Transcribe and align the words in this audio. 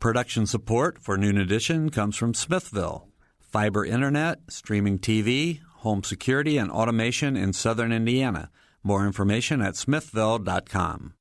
Production 0.00 0.46
support 0.46 0.98
for 0.98 1.18
Noon 1.18 1.36
Edition 1.36 1.90
comes 1.90 2.16
from 2.16 2.32
Smithville. 2.32 3.06
Fiber 3.38 3.84
internet, 3.84 4.38
streaming 4.48 4.98
TV, 4.98 5.60
home 5.80 6.02
security, 6.02 6.56
and 6.56 6.70
automation 6.70 7.36
in 7.36 7.52
southern 7.52 7.92
Indiana. 7.92 8.50
More 8.82 9.06
information 9.06 9.60
at 9.60 9.76
smithville.com. 9.76 11.12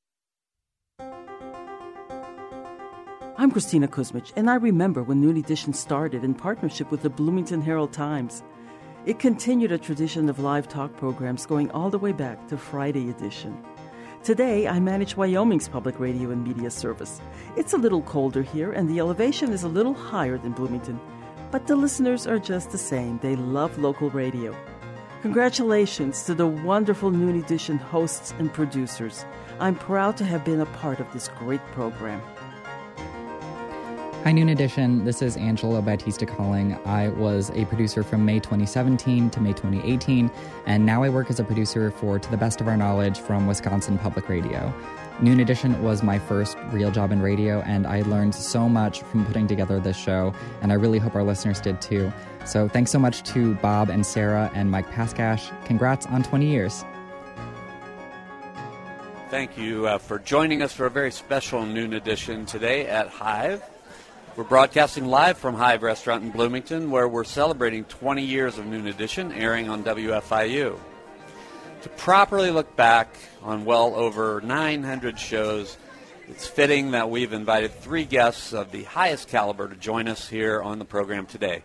I'm 3.37 3.51
Christina 3.51 3.89
Kuzmych, 3.89 4.31
and 4.37 4.49
I 4.49 4.55
remember 4.55 5.03
when 5.03 5.19
Noon 5.19 5.35
Edition 5.35 5.73
started 5.73 6.23
in 6.23 6.33
partnership 6.33 6.89
with 6.89 7.01
the 7.01 7.09
Bloomington 7.09 7.61
Herald 7.61 7.91
Times. 7.91 8.43
It 9.05 9.19
continued 9.19 9.73
a 9.73 9.77
tradition 9.77 10.29
of 10.29 10.39
live 10.39 10.69
talk 10.69 10.95
programs 10.95 11.45
going 11.45 11.69
all 11.71 11.89
the 11.89 11.99
way 11.99 12.13
back 12.13 12.47
to 12.47 12.57
Friday 12.57 13.09
edition. 13.09 13.61
Today, 14.21 14.67
I 14.67 14.81
manage 14.81 15.15
Wyoming's 15.15 15.69
public 15.69 15.97
radio 15.97 16.29
and 16.31 16.43
media 16.43 16.69
service. 16.69 17.21
It's 17.55 17.71
a 17.71 17.77
little 17.77 18.01
colder 18.01 18.43
here, 18.43 18.73
and 18.73 18.89
the 18.89 18.99
elevation 18.99 19.53
is 19.53 19.63
a 19.63 19.69
little 19.69 19.93
higher 19.93 20.37
than 20.37 20.51
Bloomington, 20.51 20.99
but 21.51 21.67
the 21.67 21.77
listeners 21.77 22.27
are 22.27 22.37
just 22.37 22.71
the 22.71 22.77
same. 22.77 23.17
They 23.19 23.37
love 23.37 23.79
local 23.79 24.09
radio. 24.09 24.53
Congratulations 25.21 26.23
to 26.23 26.35
the 26.35 26.47
wonderful 26.47 27.11
Noon 27.11 27.39
Edition 27.39 27.77
hosts 27.77 28.33
and 28.39 28.53
producers. 28.53 29.25
I'm 29.57 29.75
proud 29.75 30.17
to 30.17 30.25
have 30.25 30.43
been 30.43 30.59
a 30.59 30.65
part 30.65 30.99
of 30.99 31.11
this 31.13 31.29
great 31.29 31.65
program. 31.67 32.21
Hi, 34.25 34.33
Noon 34.33 34.49
Edition. 34.49 35.05
This 35.05 35.21
is 35.21 35.37
Angelo 35.37 35.81
Bautista 35.81 36.25
calling. 36.25 36.77
I 36.85 37.07
was 37.07 37.51
a 37.51 37.63
producer 37.65 38.03
from 38.03 38.25
May 38.25 38.41
2017 38.41 39.29
to 39.29 39.39
May 39.39 39.53
2018, 39.53 40.29
and 40.65 40.85
now 40.85 41.03
I 41.03 41.09
work 41.09 41.29
as 41.29 41.39
a 41.39 41.43
producer 41.45 41.89
for 41.89 42.19
To 42.19 42.29
the 42.29 42.35
Best 42.35 42.59
of 42.59 42.67
Our 42.67 42.75
Knowledge 42.75 43.17
from 43.17 43.47
Wisconsin 43.47 43.97
Public 43.97 44.27
Radio. 44.27 44.73
Noon 45.21 45.39
Edition 45.39 45.81
was 45.81 46.03
my 46.03 46.19
first 46.19 46.57
real 46.71 46.91
job 46.91 47.13
in 47.13 47.21
radio, 47.21 47.61
and 47.61 47.87
I 47.87 48.01
learned 48.01 48.35
so 48.35 48.67
much 48.67 49.03
from 49.03 49.25
putting 49.25 49.47
together 49.47 49.79
this 49.79 49.95
show, 49.95 50.33
and 50.61 50.73
I 50.73 50.75
really 50.75 50.99
hope 50.99 51.15
our 51.15 51.23
listeners 51.23 51.61
did 51.61 51.81
too. 51.81 52.11
So 52.45 52.67
thanks 52.67 52.91
so 52.91 52.99
much 52.99 53.23
to 53.31 53.55
Bob 53.55 53.89
and 53.89 54.05
Sarah 54.05 54.51
and 54.53 54.69
Mike 54.69 54.91
Paskash. 54.91 55.49
Congrats 55.63 56.05
on 56.07 56.23
20 56.23 56.45
years. 56.45 56.83
Thank 59.29 59.57
you 59.57 59.87
uh, 59.87 59.97
for 59.97 60.19
joining 60.19 60.61
us 60.61 60.73
for 60.73 60.87
a 60.87 60.91
very 60.91 61.11
special 61.11 61.65
Noon 61.65 61.93
Edition 61.93 62.45
today 62.45 62.85
at 62.85 63.07
Hive. 63.07 63.63
We're 64.39 64.45
broadcasting 64.45 65.05
live 65.05 65.37
from 65.37 65.55
Hive 65.55 65.83
Restaurant 65.83 66.23
in 66.23 66.31
Bloomington, 66.31 66.91
where 66.91 67.09
we're 67.09 67.25
celebrating 67.25 67.83
20 67.83 68.23
years 68.23 68.57
of 68.57 68.65
Noon 68.65 68.87
Edition 68.87 69.33
airing 69.33 69.67
on 69.67 69.83
WFIU. 69.83 70.79
To 71.81 71.89
properly 71.97 72.49
look 72.49 72.73
back 72.77 73.13
on 73.43 73.65
well 73.65 73.93
over 73.95 74.39
900 74.39 75.19
shows, 75.19 75.75
it's 76.29 76.47
fitting 76.47 76.91
that 76.91 77.09
we've 77.09 77.33
invited 77.33 77.73
three 77.73 78.05
guests 78.05 78.53
of 78.53 78.71
the 78.71 78.83
highest 78.83 79.27
caliber 79.27 79.67
to 79.67 79.75
join 79.75 80.07
us 80.07 80.29
here 80.29 80.61
on 80.61 80.79
the 80.79 80.85
program 80.85 81.25
today. 81.25 81.61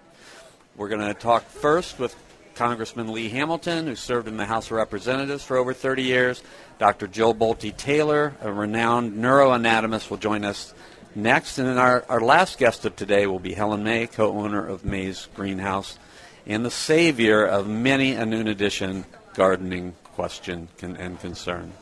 We're 0.75 0.89
going 0.89 1.07
to 1.07 1.15
talk 1.15 1.45
first 1.45 2.01
with 2.01 2.17
Congressman 2.57 3.13
Lee 3.13 3.29
Hamilton, 3.29 3.87
who 3.87 3.95
served 3.95 4.27
in 4.27 4.37
the 4.37 4.47
House 4.47 4.67
of 4.67 4.73
Representatives 4.73 5.45
for 5.45 5.57
over 5.57 5.75
30 5.75 6.03
years. 6.03 6.43
Dr. 6.81 7.07
Jill 7.07 7.37
Bolte 7.37 7.77
Taylor, 7.77 8.35
a 8.41 8.53
renowned 8.53 9.13
neuroanatomist, 9.13 10.11
will 10.11 10.17
join 10.17 10.45
us 10.45 10.75
next. 11.17 11.59
And 11.59 11.69
then 11.69 11.79
our, 11.79 12.05
our 12.09 12.21
last 12.21 12.59
guest 12.59 12.85
of 12.85 12.97
today 12.97 13.27
will 13.27 13.39
be 13.39 13.55
Helen 13.55 13.85
May, 13.85 14.07
co 14.07 14.33
owner 14.33 14.67
of 14.67 14.85
May's 14.85 15.29
Greenhouse 15.35 15.99
and 16.47 16.65
the 16.65 16.71
savior 16.71 17.45
of 17.45 17.67
many 17.69 18.13
a 18.13 18.27
noon 18.27 18.49
edition 18.49 19.05
gardening 19.35 19.95
question 20.15 20.69
and 20.81 21.19
concern. 21.21 21.73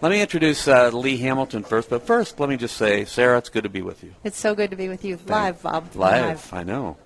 Let 0.00 0.10
me 0.10 0.20
introduce 0.20 0.68
uh, 0.68 0.90
Lee 0.90 1.16
Hamilton 1.16 1.62
first, 1.62 1.88
but 1.88 2.06
first, 2.06 2.38
let 2.40 2.48
me 2.48 2.56
just 2.56 2.76
say, 2.76 3.04
Sarah, 3.04 3.38
it's 3.38 3.48
good 3.48 3.62
to 3.62 3.68
be 3.70 3.80
with 3.80 4.02
you. 4.02 4.14
It's 4.22 4.38
so 4.38 4.54
good 4.54 4.70
to 4.70 4.76
be 4.76 4.88
with 4.88 5.04
you 5.04 5.18
live, 5.26 5.62
Bob. 5.62 5.94
Live, 5.94 6.52
live. 6.52 6.52
I 6.52 6.62
know. 6.64 6.96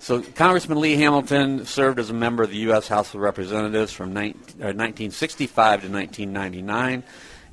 So, 0.00 0.20
Congressman 0.20 0.80
Lee 0.80 0.96
Hamilton 0.96 1.64
served 1.64 1.98
as 1.98 2.10
a 2.10 2.14
member 2.14 2.42
of 2.42 2.50
the 2.50 2.58
U.S. 2.58 2.88
House 2.88 3.14
of 3.14 3.20
Representatives 3.20 3.92
from 3.92 4.12
19, 4.12 4.34
uh, 4.34 4.76
1965 4.76 5.82
to 5.82 5.88
1999. 5.88 7.02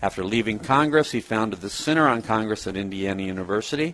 After 0.01 0.23
leaving 0.23 0.57
Congress, 0.57 1.11
he 1.11 1.21
founded 1.21 1.61
the 1.61 1.69
Center 1.69 2.07
on 2.07 2.23
Congress 2.23 2.65
at 2.65 2.75
Indiana 2.75 3.21
University. 3.21 3.93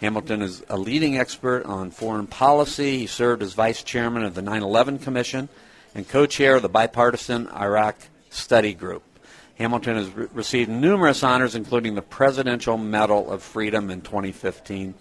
Hamilton 0.00 0.40
is 0.40 0.64
a 0.70 0.78
leading 0.78 1.18
expert 1.18 1.64
on 1.66 1.90
foreign 1.90 2.26
policy. 2.26 3.00
He 3.00 3.06
served 3.06 3.42
as 3.42 3.52
vice 3.52 3.82
chairman 3.82 4.24
of 4.24 4.34
the 4.34 4.40
9 4.40 4.62
11 4.62 4.98
Commission 4.98 5.50
and 5.94 6.08
co 6.08 6.24
chair 6.24 6.56
of 6.56 6.62
the 6.62 6.70
bipartisan 6.70 7.48
Iraq 7.48 7.96
Study 8.30 8.72
Group. 8.72 9.02
Hamilton 9.58 9.96
has 9.96 10.10
re- 10.10 10.26
received 10.32 10.70
numerous 10.70 11.22
honors, 11.22 11.54
including 11.54 11.94
the 11.94 12.02
Presidential 12.02 12.78
Medal 12.78 13.30
of 13.30 13.42
Freedom 13.42 13.90
in 13.90 14.00
2015. 14.00 14.94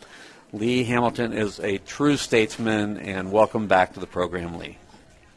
Lee 0.51 0.83
Hamilton 0.83 1.31
is 1.31 1.59
a 1.61 1.77
true 1.79 2.17
statesman, 2.17 2.97
and 2.97 3.31
welcome 3.31 3.67
back 3.67 3.93
to 3.93 4.01
the 4.01 4.05
program, 4.05 4.59
Lee. 4.59 4.77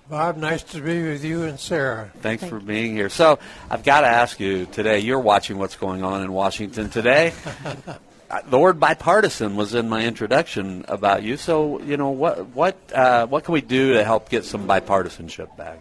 Bob, 0.08 0.36
nice 0.36 0.62
to 0.62 0.82
be 0.82 1.02
with 1.02 1.24
you 1.24 1.44
and 1.44 1.58
Sarah. 1.58 2.10
Thanks 2.20 2.42
Thank 2.42 2.52
for 2.52 2.60
being 2.60 2.94
here. 2.94 3.08
So, 3.08 3.38
I've 3.70 3.84
got 3.84 4.02
to 4.02 4.06
ask 4.06 4.38
you 4.38 4.66
today, 4.66 4.98
you're 4.98 5.18
watching 5.18 5.56
what's 5.56 5.76
going 5.76 6.04
on 6.04 6.22
in 6.22 6.32
Washington 6.32 6.90
today. 6.90 7.32
Uh, 8.30 8.40
the 8.48 8.58
word 8.58 8.80
bipartisan 8.80 9.54
was 9.54 9.74
in 9.74 9.86
my 9.86 10.02
introduction 10.02 10.82
about 10.88 11.22
you. 11.22 11.36
So, 11.36 11.78
you 11.82 11.98
know, 11.98 12.08
what 12.08 12.46
what 12.48 12.74
uh, 12.92 13.26
what 13.26 13.44
can 13.44 13.52
we 13.52 13.60
do 13.60 13.92
to 13.92 14.02
help 14.02 14.30
get 14.30 14.46
some 14.46 14.66
bipartisanship 14.66 15.54
back? 15.58 15.78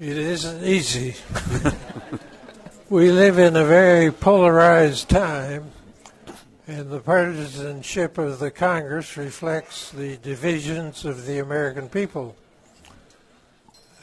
It 0.00 0.16
isn't 0.16 0.64
easy. 0.64 1.16
we 2.88 3.12
live 3.12 3.38
in 3.38 3.56
a 3.56 3.64
very 3.64 4.10
polarized 4.10 5.10
time, 5.10 5.70
and 6.66 6.90
the 6.90 7.00
partisanship 7.00 8.16
of 8.16 8.38
the 8.38 8.50
Congress 8.50 9.18
reflects 9.18 9.90
the 9.90 10.16
divisions 10.16 11.04
of 11.04 11.26
the 11.26 11.38
American 11.40 11.90
people 11.90 12.34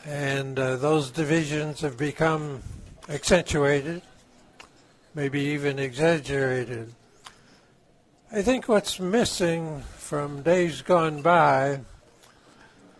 and 0.07 0.57
uh, 0.57 0.77
those 0.77 1.11
divisions 1.11 1.81
have 1.81 1.97
become 1.97 2.63
accentuated, 3.09 4.01
maybe 5.13 5.41
even 5.41 5.77
exaggerated. 5.79 6.93
I 8.31 8.41
think 8.41 8.69
what's 8.69 9.01
missing 9.01 9.81
from 9.97 10.43
days 10.43 10.81
gone 10.81 11.21
by 11.21 11.81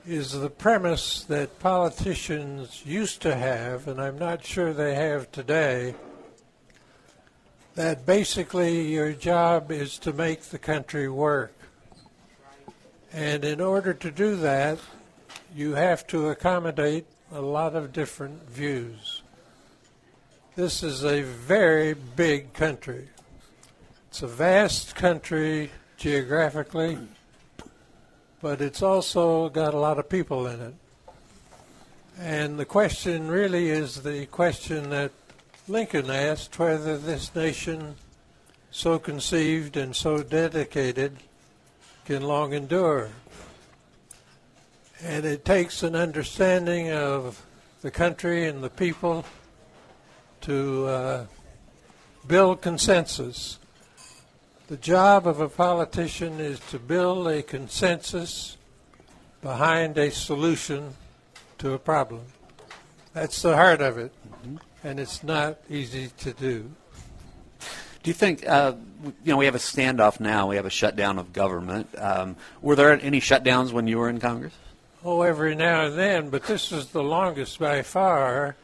is 0.05 0.33
the 0.33 0.49
premise 0.49 1.23
that 1.23 1.59
politicians 1.59 2.83
used 2.85 3.21
to 3.21 3.33
have, 3.33 3.87
and 3.87 4.01
I'm 4.01 4.19
not 4.19 4.43
sure 4.43 4.73
they 4.73 4.95
have 4.95 5.31
today, 5.31 5.95
that 7.75 8.05
basically 8.05 8.91
your 8.91 9.13
job 9.13 9.71
is 9.71 9.97
to 9.99 10.11
make 10.11 10.41
the 10.41 10.59
country 10.59 11.07
work. 11.07 11.53
And 13.13 13.45
in 13.45 13.61
order 13.61 13.93
to 13.93 14.11
do 14.11 14.35
that, 14.37 14.79
you 15.55 15.75
have 15.75 16.05
to 16.07 16.29
accommodate 16.29 17.05
a 17.31 17.41
lot 17.41 17.75
of 17.75 17.93
different 17.93 18.49
views. 18.49 19.21
This 20.55 20.81
is 20.81 21.03
a 21.03 21.21
very 21.21 21.93
big 21.93 22.53
country. 22.53 23.09
It's 24.09 24.23
a 24.23 24.27
vast 24.27 24.95
country 24.95 25.71
geographically, 25.97 26.97
but 28.41 28.61
it's 28.61 28.81
also 28.81 29.49
got 29.49 29.73
a 29.73 29.79
lot 29.79 29.99
of 29.99 30.09
people 30.09 30.47
in 30.47 30.61
it. 30.61 30.73
And 32.19 32.57
the 32.57 32.65
question 32.65 33.27
really 33.27 33.69
is 33.69 34.01
the 34.01 34.25
question 34.25 34.89
that 34.89 35.11
Lincoln 35.67 36.09
asked 36.09 36.57
whether 36.57 36.97
this 36.97 37.35
nation, 37.35 37.95
so 38.71 38.97
conceived 38.97 39.77
and 39.77 39.95
so 39.95 40.23
dedicated, 40.23 41.17
can 42.05 42.23
long 42.23 42.53
endure. 42.53 43.09
And 45.03 45.25
it 45.25 45.45
takes 45.45 45.83
an 45.83 45.95
understanding 45.95 46.91
of 46.91 47.45
the 47.81 47.91
country 47.91 48.47
and 48.47 48.63
the 48.63 48.69
people 48.69 49.25
to 50.41 50.85
uh, 50.85 51.25
build 52.27 52.61
consensus. 52.61 53.59
The 54.67 54.77
job 54.77 55.27
of 55.27 55.39
a 55.39 55.49
politician 55.49 56.39
is 56.39 56.59
to 56.71 56.79
build 56.79 57.27
a 57.27 57.43
consensus 57.43 58.57
behind 59.41 59.97
a 59.97 60.09
solution 60.11 60.95
to 61.59 61.73
a 61.73 61.79
problem. 61.79 62.21
That's 63.13 63.41
the 63.41 63.55
heart 63.55 63.81
of 63.81 63.97
it, 63.97 64.11
mm-hmm. 64.27 64.57
and 64.83 64.99
it's 64.99 65.23
not 65.23 65.57
easy 65.69 66.09
to 66.19 66.33
do. 66.33 66.71
Do 68.03 68.09
you 68.09 68.13
think, 68.13 68.47
uh, 68.47 68.73
you 69.23 69.31
know, 69.31 69.37
we 69.37 69.45
have 69.45 69.55
a 69.55 69.59
standoff 69.59 70.19
now, 70.19 70.47
we 70.47 70.55
have 70.55 70.65
a 70.65 70.71
shutdown 70.71 71.17
of 71.17 71.33
government. 71.33 71.89
Um, 71.97 72.35
were 72.61 72.75
there 72.75 72.91
any 72.99 73.21
shutdowns 73.21 73.71
when 73.71 73.87
you 73.87 73.97
were 73.97 74.09
in 74.09 74.19
Congress? 74.19 74.53
Oh, 75.07 75.21
every 75.21 75.55
now 75.55 75.85
and 75.85 75.97
then, 75.97 76.29
but 76.29 76.43
this 76.43 76.73
is 76.73 76.87
the 76.87 77.01
longest 77.01 77.59
by 77.59 77.81
far. 77.81 78.57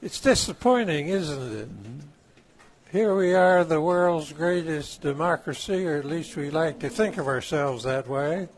It's 0.00 0.20
disappointing, 0.20 1.08
isn't 1.08 1.56
it? 1.56 1.68
Mm-hmm. 1.68 1.98
Here 2.92 3.16
we 3.16 3.34
are, 3.34 3.64
the 3.64 3.80
world's 3.80 4.32
greatest 4.32 5.00
democracy, 5.00 5.84
or 5.84 5.96
at 5.96 6.04
least 6.04 6.36
we 6.36 6.50
like 6.50 6.78
to 6.78 6.88
think 6.88 7.18
of 7.18 7.26
ourselves 7.26 7.82
that 7.82 8.06
way, 8.06 8.48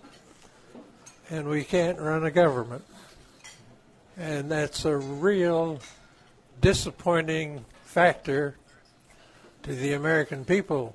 and 1.31 1.49
we 1.49 1.65
can't 1.65 1.99
run 1.99 2.27
a 2.27 2.31
government. 2.31 2.85
And 4.19 4.51
that's 4.51 4.85
a 4.85 4.95
real 4.95 5.81
disappointing 6.61 7.65
factor 7.85 8.59
to 9.63 9.75
the 9.75 9.95
American 9.95 10.45
people 10.45 10.95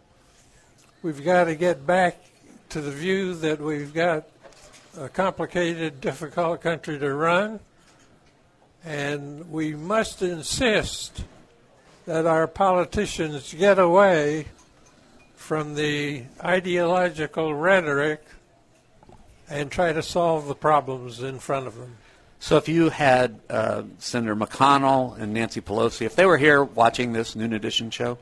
we've 1.02 1.26
got 1.26 1.46
to 1.46 1.56
get 1.56 1.88
back 1.88 2.24
to 2.70 2.82
the 2.82 2.92
view 2.92 3.34
that 3.34 3.60
we've 3.60 3.96
got 3.96 4.28
a 4.98 5.10
complicated, 5.10 6.02
difficult 6.02 6.62
country 6.62 6.98
to 7.00 7.14
run, 7.14 7.60
and 8.84 9.52
we 9.52 9.76
must 9.76 10.22
insist 10.22 11.24
that 12.06 12.26
our 12.26 12.48
politicians 12.48 13.54
get 13.54 13.78
away 13.78 14.48
from 15.36 15.76
the 15.76 16.24
ideological 16.44 17.54
rhetoric 17.54 18.24
and 19.50 19.72
try 19.72 19.94
to 19.94 20.02
solve 20.02 20.48
the 20.48 20.56
problems 20.56 21.22
in 21.22 21.40
front 21.40 21.68
of 21.68 21.76
them. 21.78 21.98
So 22.40 22.58
if 22.58 22.68
you 22.68 22.90
had 22.90 23.40
uh, 23.50 23.84
Senator 24.00 24.36
McConnell 24.36 25.18
and 25.20 25.34
Nancy 25.34 25.62
Pelosi, 25.62 26.06
if 26.06 26.16
they 26.16 26.26
were 26.26 26.38
here 26.38 26.64
watching 26.64 27.14
this 27.14 27.36
Noon 27.36 27.54
Edition 27.54 27.90
show, 27.90 28.18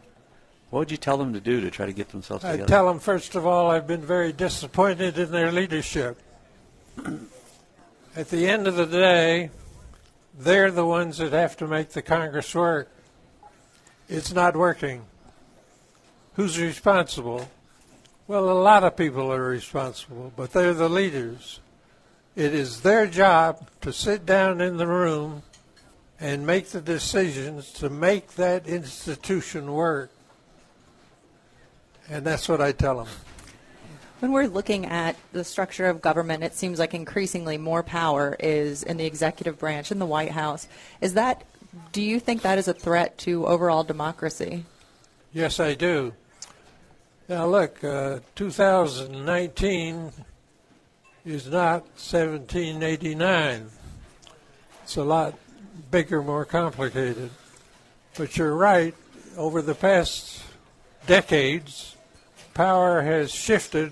what 0.69 0.79
would 0.79 0.91
you 0.91 0.97
tell 0.97 1.17
them 1.17 1.33
to 1.33 1.39
do 1.39 1.61
to 1.61 1.71
try 1.71 1.85
to 1.85 1.93
get 1.93 2.09
themselves 2.09 2.43
together? 2.43 2.63
I'd 2.63 2.67
tell 2.67 2.87
them, 2.87 2.99
first 2.99 3.35
of 3.35 3.45
all, 3.45 3.69
I've 3.71 3.87
been 3.87 4.01
very 4.01 4.31
disappointed 4.33 5.17
in 5.17 5.31
their 5.31 5.51
leadership. 5.51 6.19
At 8.15 8.29
the 8.29 8.47
end 8.47 8.67
of 8.67 8.75
the 8.75 8.85
day, 8.85 9.49
they're 10.37 10.71
the 10.71 10.85
ones 10.85 11.17
that 11.17 11.33
have 11.33 11.57
to 11.57 11.67
make 11.67 11.89
the 11.89 12.01
Congress 12.01 12.53
work. 12.55 12.89
It's 14.07 14.33
not 14.33 14.55
working. 14.55 15.03
Who's 16.35 16.59
responsible? 16.59 17.49
Well, 18.27 18.49
a 18.49 18.53
lot 18.53 18.83
of 18.83 18.95
people 18.95 19.31
are 19.31 19.43
responsible, 19.43 20.33
but 20.35 20.51
they're 20.51 20.73
the 20.73 20.89
leaders. 20.89 21.59
It 22.35 22.53
is 22.53 22.81
their 22.81 23.07
job 23.07 23.69
to 23.81 23.93
sit 23.93 24.25
down 24.25 24.61
in 24.61 24.77
the 24.77 24.87
room 24.87 25.43
and 26.19 26.45
make 26.45 26.69
the 26.69 26.81
decisions 26.81 27.71
to 27.73 27.89
make 27.89 28.35
that 28.35 28.67
institution 28.67 29.71
work. 29.71 30.11
And 32.09 32.25
that's 32.25 32.47
what 32.49 32.61
I 32.61 32.71
tell 32.71 32.97
them. 32.97 33.07
When 34.25 34.31
we're 34.31 34.47
looking 34.47 34.87
at 34.87 35.15
the 35.33 35.43
structure 35.43 35.85
of 35.85 36.01
government, 36.01 36.43
it 36.43 36.55
seems 36.55 36.79
like 36.79 36.95
increasingly 36.95 37.59
more 37.59 37.83
power 37.83 38.35
is 38.39 38.81
in 38.81 38.97
the 38.97 39.05
executive 39.05 39.59
branch, 39.59 39.91
in 39.91 39.99
the 39.99 40.05
White 40.07 40.31
House. 40.31 40.67
Is 40.99 41.13
that, 41.13 41.43
do 41.91 42.01
you 42.01 42.19
think 42.19 42.41
that 42.41 42.57
is 42.57 42.67
a 42.67 42.73
threat 42.73 43.19
to 43.19 43.45
overall 43.45 43.83
democracy? 43.83 44.65
Yes, 45.31 45.59
I 45.59 45.75
do. 45.75 46.13
Now, 47.29 47.45
look, 47.45 47.83
uh, 47.83 48.21
2019 48.33 50.11
is 51.23 51.45
not 51.45 51.83
1789. 51.83 53.69
It's 54.81 54.95
a 54.95 55.03
lot 55.03 55.35
bigger, 55.91 56.23
more 56.23 56.45
complicated. 56.45 57.29
But 58.17 58.35
you're 58.37 58.55
right, 58.55 58.95
over 59.37 59.61
the 59.61 59.75
past 59.75 60.41
decades, 61.05 61.95
power 62.55 63.03
has 63.03 63.31
shifted 63.31 63.91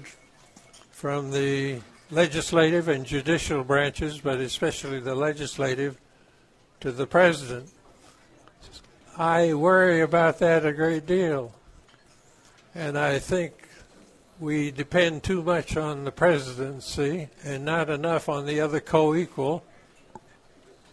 from 1.03 1.31
the 1.31 1.81
legislative 2.11 2.88
and 2.88 3.05
judicial 3.05 3.61
branches, 3.61 4.21
but 4.21 4.39
especially 4.39 5.01
the 5.01 5.13
legislative, 5.13 6.00
to 6.79 6.94
the 6.94 7.05
president. 7.05 7.69
I 9.17 9.53
worry 9.53 10.00
about 10.00 10.39
that 10.39 10.65
a 10.65 10.71
great 10.71 11.05
deal. 11.05 11.53
And 12.73 12.97
I 12.97 13.19
think 13.19 13.67
we 14.39 14.71
depend 14.71 15.23
too 15.23 15.44
much 15.44 15.75
on 15.75 16.05
the 16.05 16.11
presidency 16.13 17.27
and 17.44 17.65
not 17.65 17.89
enough 17.89 18.29
on 18.29 18.45
the 18.45 18.61
other 18.61 18.79
co 18.79 19.13
equal 19.13 19.65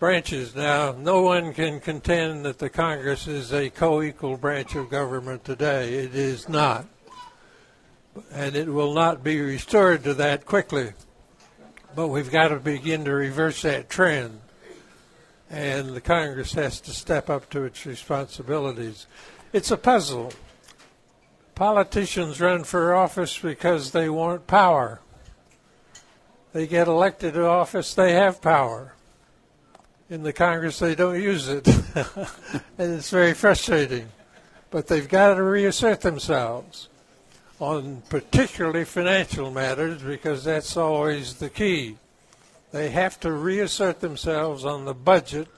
branches. 0.01 0.57
Now, 0.57 0.91
no 0.91 1.23
one 1.23 1.55
can 1.55 1.79
contend 1.79 2.45
that 2.47 2.59
the 2.59 2.69
Congress 2.69 3.29
is 3.29 3.53
a 3.53 3.71
co 3.71 4.03
equal 4.03 4.37
branch 4.37 4.75
of 4.75 4.91
government 4.91 5.45
today. 5.45 5.95
It 5.95 6.17
is 6.17 6.49
not. 6.49 6.87
And 8.33 8.57
it 8.57 8.69
will 8.69 8.93
not 8.93 9.23
be 9.23 9.41
restored 9.41 10.05
to 10.05 10.15
that 10.15 10.47
quickly. 10.47 10.93
But 11.95 12.09
we've 12.09 12.31
got 12.31 12.49
to 12.49 12.57
begin 12.57 13.05
to 13.05 13.13
reverse 13.13 13.63
that 13.63 13.89
trend. 13.89 14.41
And 15.49 15.91
the 15.91 16.01
Congress 16.01 16.53
has 16.53 16.81
to 16.83 16.93
step 16.93 17.29
up 17.29 17.51
to 17.51 17.65
its 17.65 17.85
responsibilities. 17.87 19.07
It's 19.53 19.71
a 19.71 19.77
puzzle 19.77 20.33
Politicians 21.61 22.41
run 22.41 22.65
for 22.65 22.95
office 22.95 23.39
because 23.39 23.91
they 23.91 24.09
want 24.09 24.47
power. 24.47 25.03
They 26.55 26.67
get 26.67 26.89
elected 26.89 27.35
to 27.35 27.45
office, 27.45 27.93
they 27.93 28.15
have 28.15 28.41
power. 28.41 28.95
In 30.09 30.23
the 30.23 30.33
Congress, 30.33 30.79
they 30.79 30.95
don't 30.95 31.21
use 31.21 31.51
it. 31.51 31.69
and 32.79 32.95
it's 32.95 33.11
very 33.11 33.35
frustrating. 33.35 34.09
But 34.71 34.87
they've 34.87 35.07
got 35.07 35.35
to 35.35 35.43
reassert 35.43 36.01
themselves 36.01 36.89
on 37.61 38.03
particularly 38.09 38.85
financial 38.85 39.51
matters 39.51 40.03
because 40.03 40.45
that's 40.45 40.77
always 40.77 41.35
the 41.35 41.51
key. 41.51 41.97
They 42.73 42.91
have 42.91 43.21
to 43.21 43.31
reassert 43.31 44.01
themselves 44.01 44.65
on 44.65 44.85
the 44.85 44.95
budget, 44.95 45.49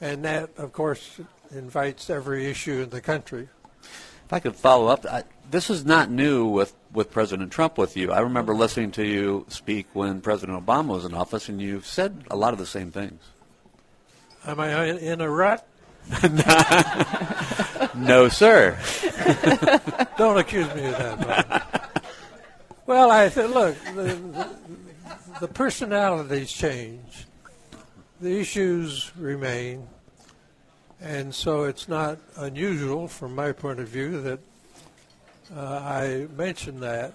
and 0.00 0.24
that, 0.24 0.50
of 0.56 0.72
course, 0.72 1.20
invites 1.50 2.08
every 2.08 2.46
issue 2.46 2.82
in 2.82 2.90
the 2.90 3.00
country. 3.00 3.48
If 3.82 4.32
I 4.32 4.40
could 4.40 4.54
follow 4.54 4.88
up, 4.88 5.06
I, 5.06 5.24
this 5.50 5.70
is 5.70 5.84
not 5.84 6.10
new 6.10 6.46
with, 6.46 6.74
with 6.92 7.10
President 7.10 7.50
Trump 7.50 7.78
with 7.78 7.96
you. 7.96 8.12
I 8.12 8.20
remember 8.20 8.54
listening 8.54 8.90
to 8.92 9.06
you 9.06 9.46
speak 9.48 9.86
when 9.94 10.20
President 10.20 10.64
Obama 10.64 10.88
was 10.88 11.04
in 11.04 11.14
office, 11.14 11.48
and 11.48 11.60
you've 11.60 11.86
said 11.86 12.24
a 12.30 12.36
lot 12.36 12.52
of 12.52 12.58
the 12.58 12.66
same 12.66 12.92
things. 12.92 13.22
Am 14.46 14.60
I 14.60 14.84
in 14.84 15.20
a 15.20 15.30
rut? 15.30 15.66
no, 17.94 18.28
sir. 18.28 18.78
Don't 20.16 20.38
accuse 20.38 20.74
me 20.74 20.86
of 20.86 20.96
that. 20.98 22.02
well, 22.86 23.10
I 23.10 23.28
said, 23.28 23.50
look, 23.50 23.76
the, 23.94 24.02
the, 24.02 24.48
the 25.40 25.48
personalities 25.48 26.50
change, 26.50 27.26
the 28.20 28.40
issues 28.40 29.12
remain. 29.16 29.86
And 31.00 31.34
so 31.34 31.64
it's 31.64 31.88
not 31.88 32.18
unusual 32.36 33.06
from 33.06 33.34
my 33.34 33.52
point 33.52 33.78
of 33.78 33.88
view 33.88 34.20
that 34.22 34.40
uh, 35.54 35.60
I 35.60 36.26
mentioned 36.36 36.82
that. 36.82 37.12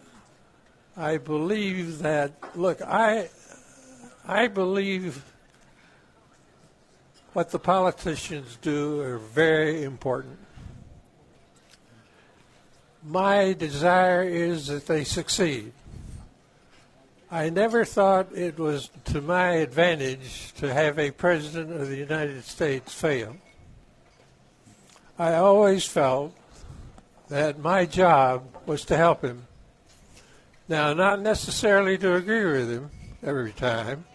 I 0.96 1.18
believe 1.18 2.00
that, 2.00 2.34
look, 2.56 2.82
I, 2.82 3.30
I 4.26 4.48
believe 4.48 5.24
what 7.34 7.50
the 7.50 7.60
politicians 7.60 8.58
do 8.62 9.02
are 9.02 9.18
very 9.18 9.84
important. 9.84 10.38
My 13.04 13.54
desire 13.54 14.24
is 14.24 14.68
that 14.68 14.86
they 14.86 15.04
succeed. 15.04 15.74
I 17.30 17.50
never 17.50 17.84
thought 17.84 18.28
it 18.38 18.60
was 18.60 18.92
to 19.06 19.20
my 19.20 19.54
advantage 19.54 20.54
to 20.58 20.72
have 20.72 21.00
a 21.00 21.10
president 21.10 21.72
of 21.82 21.90
the 21.90 21.98
United 21.98 22.44
States 22.44 22.94
fail. 22.94 23.36
I 25.18 25.34
always 25.34 25.86
felt 25.86 26.36
that 27.30 27.58
my 27.58 27.86
job 27.88 28.44
was 28.68 28.86
to 28.86 28.96
help 28.96 29.24
him. 29.24 29.48
Now, 30.70 30.94
not 30.94 31.22
necessarily 31.22 31.98
to 31.98 32.14
agree 32.14 32.46
with 32.46 32.70
him 32.70 32.92
every 33.24 33.52
time, 33.52 34.06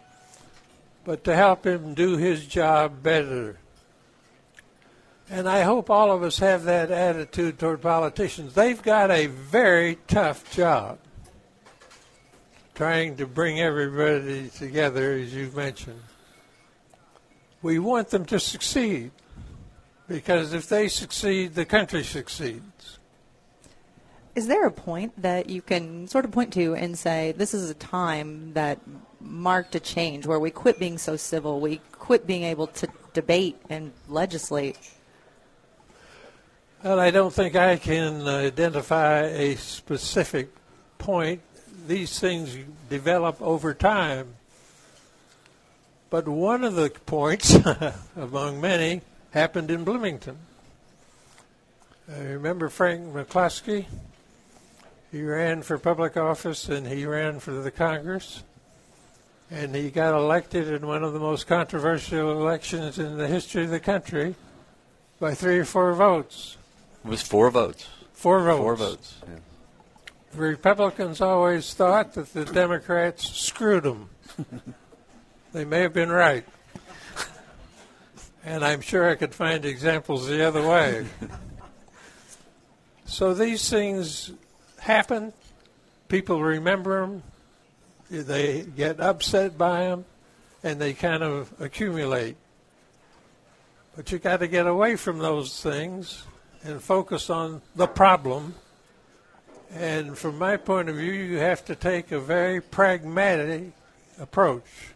but 1.08 1.24
to 1.24 1.34
help 1.34 1.66
him 1.66 1.94
do 1.94 2.18
his 2.18 2.44
job 2.44 3.02
better. 3.02 3.56
And 5.30 5.48
I 5.48 5.62
hope 5.62 5.88
all 5.88 6.12
of 6.12 6.22
us 6.22 6.38
have 6.40 6.64
that 6.64 6.90
attitude 6.90 7.58
toward 7.58 7.80
politicians. 7.80 8.52
They've 8.52 8.82
got 8.82 9.10
a 9.10 9.24
very 9.28 9.96
tough 10.06 10.54
job 10.54 10.98
trying 12.74 13.16
to 13.16 13.26
bring 13.26 13.58
everybody 13.58 14.50
together, 14.50 15.14
as 15.14 15.34
you 15.34 15.50
mentioned. 15.56 16.02
We 17.62 17.78
want 17.78 18.10
them 18.10 18.26
to 18.26 18.38
succeed. 18.38 19.10
Because 20.08 20.52
if 20.52 20.68
they 20.68 20.88
succeed, 20.88 21.54
the 21.54 21.64
country 21.64 22.04
succeeds. 22.04 22.98
Is 24.34 24.46
there 24.46 24.66
a 24.66 24.70
point 24.70 25.22
that 25.22 25.48
you 25.48 25.62
can 25.62 26.06
sort 26.06 26.26
of 26.26 26.32
point 26.32 26.52
to 26.52 26.74
and 26.74 26.98
say, 26.98 27.32
this 27.32 27.54
is 27.54 27.70
a 27.70 27.74
time 27.74 28.52
that 28.52 28.78
marked 29.20 29.74
a 29.74 29.80
change 29.80 30.26
where 30.26 30.38
we 30.38 30.50
quit 30.50 30.78
being 30.78 30.98
so 30.98 31.16
civil, 31.16 31.60
we 31.60 31.80
quit 31.92 32.26
being 32.26 32.44
able 32.44 32.66
to 32.68 32.88
debate 33.14 33.60
and 33.68 33.92
legislate? 34.08 34.78
Well, 36.82 37.00
I 37.00 37.10
don't 37.10 37.32
think 37.32 37.56
I 37.56 37.76
can 37.76 38.26
uh, 38.26 38.38
identify 38.38 39.22
a 39.22 39.56
specific 39.56 40.48
point. 40.98 41.40
These 41.86 42.20
things 42.20 42.56
develop 42.88 43.42
over 43.42 43.74
time. 43.74 44.34
But 46.10 46.28
one 46.28 46.64
of 46.64 46.74
the 46.74 46.90
points, 46.90 47.56
among 48.16 48.60
many, 48.60 49.02
happened 49.32 49.70
in 49.70 49.84
Bloomington. 49.84 50.38
I 52.10 52.20
remember 52.20 52.68
Frank 52.68 53.12
McCloskey. 53.12 53.86
He 55.12 55.22
ran 55.22 55.62
for 55.62 55.78
public 55.78 56.16
office 56.16 56.68
and 56.68 56.86
he 56.86 57.04
ran 57.04 57.40
for 57.40 57.52
the 57.52 57.70
Congress. 57.70 58.42
And 59.50 59.74
he 59.74 59.90
got 59.90 60.14
elected 60.14 60.68
in 60.68 60.86
one 60.86 61.02
of 61.02 61.12
the 61.12 61.18
most 61.18 61.46
controversial 61.46 62.32
elections 62.32 62.98
in 62.98 63.16
the 63.16 63.26
history 63.26 63.64
of 63.64 63.70
the 63.70 63.80
country 63.80 64.34
by 65.18 65.34
three 65.34 65.58
or 65.58 65.64
four 65.64 65.94
votes. 65.94 66.56
It 67.04 67.08
was 67.08 67.22
four 67.22 67.50
votes. 67.50 67.88
Four 68.12 68.42
votes. 68.42 68.60
Four 68.60 68.76
votes. 68.76 69.14
Yeah. 69.26 69.38
The 70.32 70.40
Republicans 70.40 71.20
always 71.20 71.72
thought 71.72 72.14
that 72.14 72.34
the 72.34 72.44
Democrats 72.44 73.28
screwed 73.28 73.84
them. 73.84 74.10
they 75.52 75.64
may 75.64 75.80
have 75.80 75.94
been 75.94 76.10
right. 76.10 76.44
And 78.44 78.64
I'm 78.64 78.80
sure 78.80 79.08
I 79.08 79.14
could 79.14 79.34
find 79.34 79.64
examples 79.64 80.26
the 80.26 80.46
other 80.46 80.66
way. 80.66 81.06
so 83.06 83.34
these 83.34 83.68
things 83.68 84.32
happen. 84.80 85.32
People 86.08 86.42
remember 86.42 87.00
them. 87.00 87.22
They 88.10 88.62
get 88.62 89.00
upset 89.00 89.58
by 89.58 89.84
them, 89.84 90.04
and 90.62 90.80
they 90.80 90.94
kind 90.94 91.22
of 91.22 91.52
accumulate. 91.60 92.36
But 93.94 94.12
you 94.12 94.18
got 94.18 94.38
to 94.38 94.48
get 94.48 94.66
away 94.66 94.96
from 94.96 95.18
those 95.18 95.62
things 95.62 96.22
and 96.62 96.80
focus 96.80 97.30
on 97.30 97.62
the 97.76 97.86
problem. 97.86 98.54
And 99.70 100.16
from 100.16 100.38
my 100.38 100.56
point 100.56 100.88
of 100.88 100.96
view, 100.96 101.12
you 101.12 101.38
have 101.38 101.64
to 101.66 101.74
take 101.74 102.12
a 102.12 102.20
very 102.20 102.60
pragmatic 102.60 103.72
approach. 104.18 104.94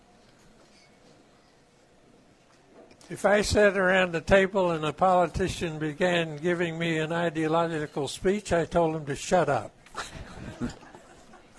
If 3.10 3.26
I 3.26 3.42
sat 3.42 3.76
around 3.76 4.12
the 4.12 4.22
table 4.22 4.70
and 4.70 4.86
a 4.86 4.92
politician 4.92 5.78
began 5.78 6.38
giving 6.38 6.78
me 6.78 6.96
an 6.96 7.12
ideological 7.12 8.08
speech, 8.08 8.54
I 8.54 8.64
told 8.64 8.96
him 8.96 9.04
to 9.04 9.14
shut 9.14 9.50
up. 9.50 9.70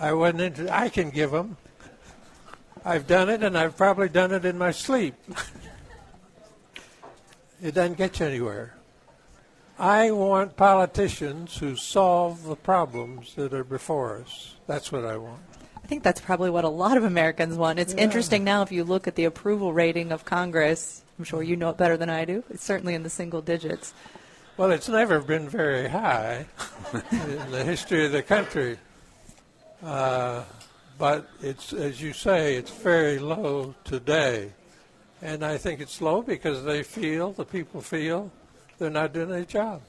I 0.03 0.11
wasn't 0.11 0.41
into, 0.41 0.75
I 0.75 0.89
can 0.89 1.11
give 1.11 1.31
them. 1.31 1.55
I've 2.83 3.07
done 3.07 3.29
it, 3.29 3.41
and 3.41 3.57
I've 3.57 3.77
probably 3.77 4.09
done 4.09 4.33
it 4.33 4.43
in 4.43 4.57
my 4.57 4.71
sleep. 4.71 5.15
it 7.63 7.73
doesn't 7.73 7.97
get 7.97 8.19
you 8.19 8.25
anywhere. 8.25 8.75
I 9.79 10.11
want 10.11 10.57
politicians 10.57 11.55
who 11.55 11.77
solve 11.77 12.43
the 12.43 12.57
problems 12.57 13.35
that 13.35 13.53
are 13.53 13.63
before 13.63 14.17
us. 14.17 14.55
That's 14.67 14.91
what 14.91 15.05
I 15.05 15.15
want. 15.15 15.39
I 15.81 15.87
think 15.87 16.03
that's 16.03 16.19
probably 16.19 16.49
what 16.49 16.65
a 16.65 16.69
lot 16.69 16.97
of 16.97 17.05
Americans 17.05 17.55
want. 17.55 17.79
It's 17.79 17.93
yeah. 17.93 18.01
interesting 18.01 18.43
now 18.43 18.61
if 18.61 18.73
you 18.73 18.83
look 18.83 19.07
at 19.07 19.15
the 19.15 19.23
approval 19.23 19.71
rating 19.71 20.11
of 20.11 20.25
Congress. 20.25 21.01
I'm 21.17 21.23
sure 21.23 21.41
you 21.41 21.55
know 21.55 21.69
it 21.69 21.77
better 21.77 21.95
than 21.95 22.09
I 22.09 22.25
do. 22.25 22.43
It's 22.49 22.65
certainly 22.65 22.93
in 22.93 23.03
the 23.03 23.09
single 23.09 23.41
digits. 23.41 23.93
Well, 24.57 24.71
it's 24.71 24.89
never 24.89 25.21
been 25.21 25.47
very 25.47 25.87
high 25.87 26.47
in 26.93 27.51
the 27.51 27.63
history 27.63 28.05
of 28.05 28.11
the 28.11 28.21
country. 28.21 28.77
Uh, 29.83 30.43
but 30.97 31.27
it's, 31.41 31.73
as 31.73 32.01
you 32.01 32.13
say, 32.13 32.55
it's 32.55 32.71
very 32.71 33.19
low 33.19 33.75
today. 33.83 34.51
And 35.21 35.43
I 35.43 35.57
think 35.57 35.81
it's 35.81 36.01
low 36.01 36.21
because 36.21 36.63
they 36.63 36.83
feel, 36.83 37.31
the 37.31 37.45
people 37.45 37.81
feel, 37.81 38.31
they're 38.77 38.89
not 38.89 39.13
doing 39.13 39.29
their 39.29 39.45
job. 39.45 39.81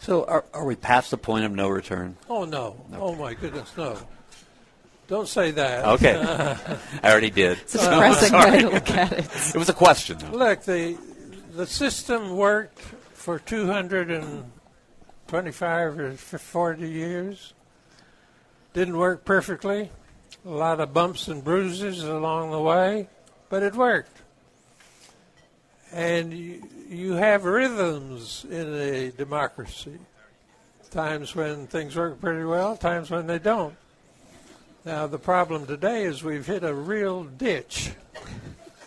So 0.00 0.24
are, 0.24 0.44
are 0.54 0.64
we 0.64 0.76
past 0.76 1.10
the 1.10 1.18
point 1.18 1.44
of 1.44 1.52
no 1.52 1.68
return? 1.68 2.16
Oh, 2.28 2.44
no. 2.44 2.76
Okay. 2.88 3.00
Oh, 3.00 3.14
my 3.14 3.34
goodness, 3.34 3.70
no. 3.76 3.98
Don't 5.08 5.28
say 5.28 5.50
that. 5.52 5.84
Okay. 5.84 6.16
I 7.02 7.10
already 7.10 7.30
did. 7.30 7.58
It's 7.58 7.74
a 7.74 7.78
depressing 7.78 8.32
way 8.34 8.62
to 8.62 8.70
look 8.70 8.90
at 8.90 9.12
it. 9.12 9.28
It 9.54 9.58
was 9.58 9.68
a 9.68 9.74
question. 9.74 10.18
Though. 10.18 10.30
Look, 10.36 10.64
the, 10.64 10.96
the 11.52 11.66
system 11.66 12.36
worked 12.36 12.78
for 12.78 13.38
225 13.38 15.98
or 15.98 16.12
40 16.16 16.88
years. 16.88 17.54
Didn't 18.78 18.96
work 18.96 19.24
perfectly. 19.24 19.90
A 20.46 20.48
lot 20.48 20.78
of 20.78 20.94
bumps 20.94 21.26
and 21.26 21.42
bruises 21.42 22.04
along 22.04 22.52
the 22.52 22.60
way, 22.60 23.08
but 23.48 23.64
it 23.64 23.74
worked 23.74 24.18
and 25.92 26.32
you, 26.88 27.12
have 27.14 27.44
rhythms 27.44 28.44
in 28.48 28.74
a 28.74 29.10
democracy. 29.10 29.98
Times 30.90 31.34
when 31.34 31.66
things 31.66 31.96
work 31.96 32.20
pretty 32.20 32.44
well, 32.44 32.76
times 32.76 33.10
when 33.10 33.26
they 33.26 33.38
don't. 33.38 33.74
Now, 34.84 35.06
the 35.06 35.18
problem 35.18 35.66
today 35.66 36.04
is 36.04 36.22
we've 36.22 36.46
hit 36.46 36.64
a 36.64 36.72
real 36.72 37.24
ditch, 37.24 37.90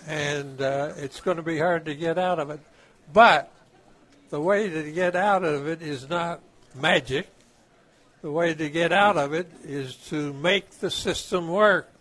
and 0.07 0.61
uh, 0.61 0.93
it's 0.97 1.21
going 1.21 1.37
to 1.37 1.43
be 1.43 1.59
hard 1.59 1.85
to 1.85 1.95
get 1.95 2.17
out 2.17 2.39
of 2.39 2.49
it. 2.49 2.59
But 3.13 3.51
the 4.29 4.41
way 4.41 4.69
to 4.69 4.91
get 4.91 5.15
out 5.15 5.43
of 5.43 5.67
it 5.67 5.81
is 5.81 6.09
not 6.09 6.41
magic. 6.73 7.27
The 8.21 8.31
way 8.31 8.53
to 8.53 8.69
get 8.69 8.91
out 8.91 9.17
of 9.17 9.33
it 9.33 9.51
is 9.63 9.95
to 10.09 10.31
make 10.33 10.69
the 10.69 10.91
system 10.91 11.47
work. 11.49 11.91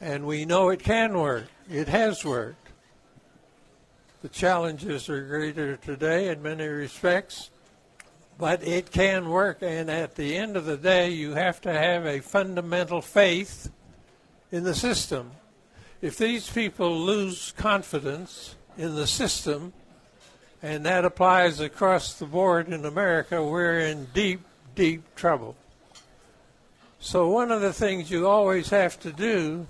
And 0.00 0.26
we 0.26 0.46
know 0.46 0.70
it 0.70 0.80
can 0.80 1.18
work. 1.18 1.44
It 1.70 1.88
has 1.88 2.24
worked. 2.24 2.68
The 4.22 4.30
challenges 4.30 5.10
are 5.10 5.22
greater 5.22 5.76
today 5.76 6.28
in 6.28 6.40
many 6.40 6.66
respects, 6.66 7.50
but 8.38 8.66
it 8.66 8.90
can 8.90 9.28
work. 9.28 9.58
And 9.60 9.90
at 9.90 10.14
the 10.14 10.36
end 10.36 10.56
of 10.56 10.64
the 10.64 10.78
day, 10.78 11.10
you 11.10 11.32
have 11.34 11.60
to 11.62 11.72
have 11.72 12.06
a 12.06 12.20
fundamental 12.20 13.02
faith 13.02 13.70
in 14.50 14.64
the 14.64 14.74
system. 14.74 15.32
If 16.00 16.16
these 16.16 16.48
people 16.48 16.98
lose 16.98 17.52
confidence 17.58 18.56
in 18.78 18.94
the 18.94 19.06
system, 19.06 19.74
and 20.62 20.86
that 20.86 21.04
applies 21.04 21.60
across 21.60 22.14
the 22.14 22.24
board 22.24 22.68
in 22.68 22.86
America, 22.86 23.44
we're 23.44 23.80
in 23.80 24.06
deep, 24.14 24.40
deep 24.74 25.02
trouble. 25.14 25.56
So, 27.00 27.28
one 27.28 27.50
of 27.50 27.60
the 27.60 27.72
things 27.72 28.10
you 28.10 28.26
always 28.26 28.70
have 28.70 28.98
to 29.00 29.12
do 29.12 29.66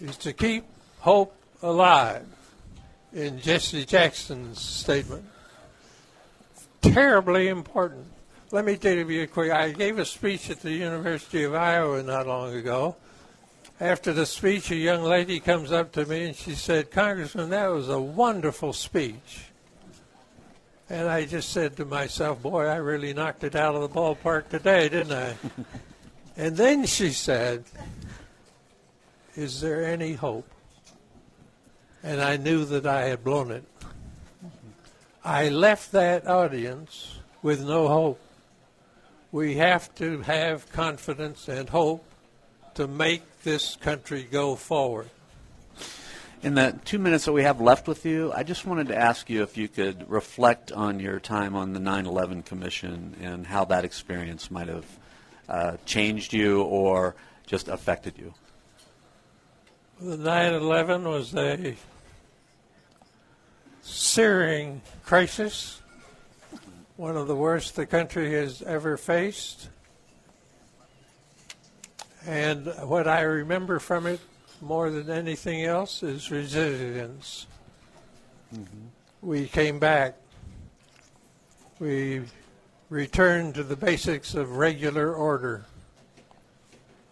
is 0.00 0.16
to 0.18 0.32
keep 0.32 0.64
hope 0.98 1.34
alive 1.62 2.26
in 3.12 3.40
Jesse 3.40 3.84
Jackson's 3.84 4.60
statement. 4.60 5.24
Terribly 6.82 7.48
important. 7.48 8.06
Let 8.52 8.64
me 8.64 8.76
tell 8.76 8.96
you 8.96 9.22
a 9.22 9.26
quick. 9.26 9.50
I 9.50 9.72
gave 9.72 9.98
a 9.98 10.04
speech 10.04 10.50
at 10.50 10.60
the 10.60 10.72
University 10.72 11.44
of 11.44 11.54
Iowa 11.54 12.02
not 12.02 12.26
long 12.26 12.54
ago. 12.54 12.96
After 13.80 14.12
the 14.12 14.24
speech, 14.24 14.70
a 14.70 14.76
young 14.76 15.02
lady 15.02 15.38
comes 15.40 15.70
up 15.70 15.92
to 15.92 16.06
me 16.06 16.26
and 16.26 16.36
she 16.36 16.54
said, 16.54 16.90
Congressman, 16.90 17.50
that 17.50 17.66
was 17.66 17.88
a 17.88 18.00
wonderful 18.00 18.72
speech. 18.72 19.50
And 20.88 21.08
I 21.08 21.24
just 21.24 21.50
said 21.50 21.76
to 21.78 21.84
myself, 21.84 22.42
boy, 22.42 22.66
I 22.66 22.76
really 22.76 23.12
knocked 23.12 23.42
it 23.44 23.56
out 23.56 23.74
of 23.74 23.82
the 23.82 23.88
ballpark 23.88 24.48
today, 24.48 24.88
didn't 24.88 25.12
I? 25.12 25.34
and 26.36 26.56
then 26.56 26.86
she 26.86 27.10
said, 27.10 27.64
Is 29.34 29.60
there 29.60 29.84
any 29.84 30.12
hope? 30.12 30.48
and 32.06 32.22
I 32.22 32.36
knew 32.36 32.64
that 32.66 32.86
I 32.86 33.08
had 33.08 33.24
blown 33.24 33.50
it. 33.50 33.64
I 35.24 35.48
left 35.48 35.90
that 35.90 36.28
audience 36.28 37.18
with 37.42 37.66
no 37.66 37.88
hope. 37.88 38.20
We 39.32 39.56
have 39.56 39.92
to 39.96 40.20
have 40.22 40.70
confidence 40.70 41.48
and 41.48 41.68
hope 41.68 42.04
to 42.74 42.86
make 42.86 43.22
this 43.42 43.74
country 43.74 44.22
go 44.22 44.54
forward. 44.54 45.10
In 46.42 46.54
the 46.54 46.78
two 46.84 46.98
minutes 46.98 47.24
that 47.24 47.32
we 47.32 47.42
have 47.44 47.60
left 47.60 47.88
with 47.88 48.04
you, 48.04 48.30
I 48.32 48.42
just 48.42 48.66
wanted 48.66 48.88
to 48.88 48.96
ask 48.96 49.30
you 49.30 49.42
if 49.42 49.56
you 49.56 49.68
could 49.68 50.08
reflect 50.08 50.70
on 50.70 51.00
your 51.00 51.18
time 51.18 51.56
on 51.56 51.72
the 51.72 51.80
9 51.80 52.06
11 52.06 52.42
Commission 52.42 53.16
and 53.22 53.46
how 53.46 53.64
that 53.66 53.84
experience 53.84 54.50
might 54.50 54.68
have 54.68 54.86
uh, 55.48 55.76
changed 55.86 56.34
you 56.34 56.62
or 56.62 57.16
just 57.46 57.68
affected 57.68 58.14
you. 58.18 58.34
The 59.98 60.18
9 60.18 60.54
11 60.54 61.08
was 61.08 61.34
a 61.34 61.74
searing 63.80 64.82
crisis, 65.04 65.80
one 66.96 67.16
of 67.16 67.28
the 67.28 67.36
worst 67.36 67.76
the 67.76 67.86
country 67.86 68.32
has 68.32 68.60
ever 68.62 68.98
faced. 68.98 69.70
And 72.26 72.66
what 72.82 73.08
I 73.08 73.22
remember 73.22 73.78
from 73.78 74.06
it 74.06 74.20
more 74.60 74.90
than 74.90 75.10
anything 75.10 75.64
else 75.64 76.02
is 76.02 76.30
resilience. 76.30 77.46
Mm-hmm. 78.54 78.86
We 79.22 79.46
came 79.46 79.78
back. 79.78 80.16
We 81.78 82.22
returned 82.88 83.54
to 83.56 83.64
the 83.64 83.76
basics 83.76 84.34
of 84.34 84.56
regular 84.56 85.14
order 85.14 85.64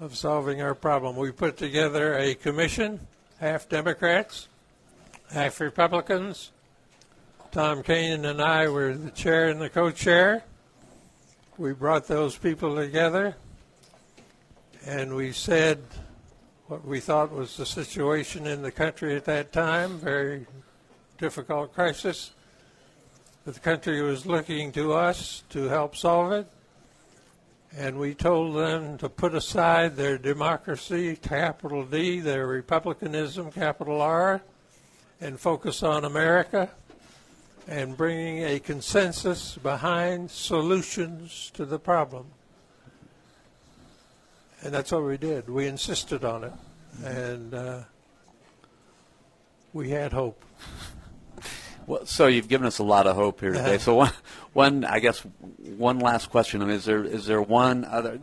of 0.00 0.16
solving 0.16 0.62
our 0.62 0.74
problem. 0.74 1.16
We 1.16 1.32
put 1.32 1.56
together 1.56 2.18
a 2.18 2.34
commission, 2.34 3.00
half 3.40 3.68
Democrats, 3.68 4.48
half 5.32 5.60
Republicans, 5.60 6.52
Tom 7.50 7.82
Kean 7.82 8.24
and 8.24 8.42
I 8.42 8.68
were 8.68 8.94
the 8.94 9.10
chair 9.12 9.48
and 9.48 9.60
the 9.60 9.70
co-chair. 9.70 10.42
We 11.56 11.72
brought 11.72 12.08
those 12.08 12.36
people 12.36 12.74
together, 12.74 13.36
and 14.84 15.14
we 15.14 15.30
said 15.30 15.78
what 16.66 16.86
we 16.86 16.98
thought 16.98 17.30
was 17.30 17.56
the 17.56 17.66
situation 17.66 18.46
in 18.46 18.62
the 18.62 18.72
country 18.72 19.14
at 19.16 19.26
that 19.26 19.52
time, 19.52 19.98
very 19.98 20.46
difficult 21.18 21.74
crisis. 21.74 22.32
The 23.44 23.52
country 23.52 24.00
was 24.00 24.24
looking 24.24 24.72
to 24.72 24.94
us 24.94 25.42
to 25.50 25.64
help 25.64 25.94
solve 25.94 26.32
it, 26.32 26.46
and 27.76 27.98
we 27.98 28.14
told 28.14 28.56
them 28.56 28.96
to 28.98 29.10
put 29.10 29.34
aside 29.34 29.96
their 29.96 30.16
democracy, 30.16 31.16
capital 31.16 31.84
D, 31.84 32.20
their 32.20 32.46
republicanism, 32.46 33.50
capital 33.50 34.00
R, 34.00 34.40
and 35.20 35.38
focus 35.38 35.82
on 35.82 36.04
America 36.04 36.70
and 37.66 37.96
bringing 37.96 38.44
a 38.44 38.58
consensus 38.58 39.56
behind 39.56 40.30
solutions 40.30 41.50
to 41.54 41.64
the 41.64 41.78
problem. 41.78 42.26
And 44.64 44.72
that's 44.72 44.90
what 44.90 45.04
we 45.04 45.18
did. 45.18 45.50
We 45.50 45.66
insisted 45.66 46.24
on 46.24 46.44
it, 46.44 46.52
and 47.04 47.52
uh, 47.52 47.80
we 49.72 49.90
had 49.90 50.12
hope. 50.12 50.42
Well, 51.86 52.06
so 52.06 52.28
you've 52.28 52.48
given 52.48 52.66
us 52.66 52.78
a 52.78 52.82
lot 52.82 53.06
of 53.06 53.14
hope 53.14 53.40
here 53.40 53.52
today. 53.52 53.76
So 53.78 53.94
one, 53.94 54.10
one, 54.54 54.84
I 54.86 55.00
guess, 55.00 55.20
one 55.76 55.98
last 55.98 56.30
question. 56.30 56.62
I 56.62 56.64
mean, 56.64 56.76
is 56.76 56.86
there 56.86 57.04
is 57.04 57.26
there 57.26 57.42
one 57.42 57.84
other? 57.84 58.18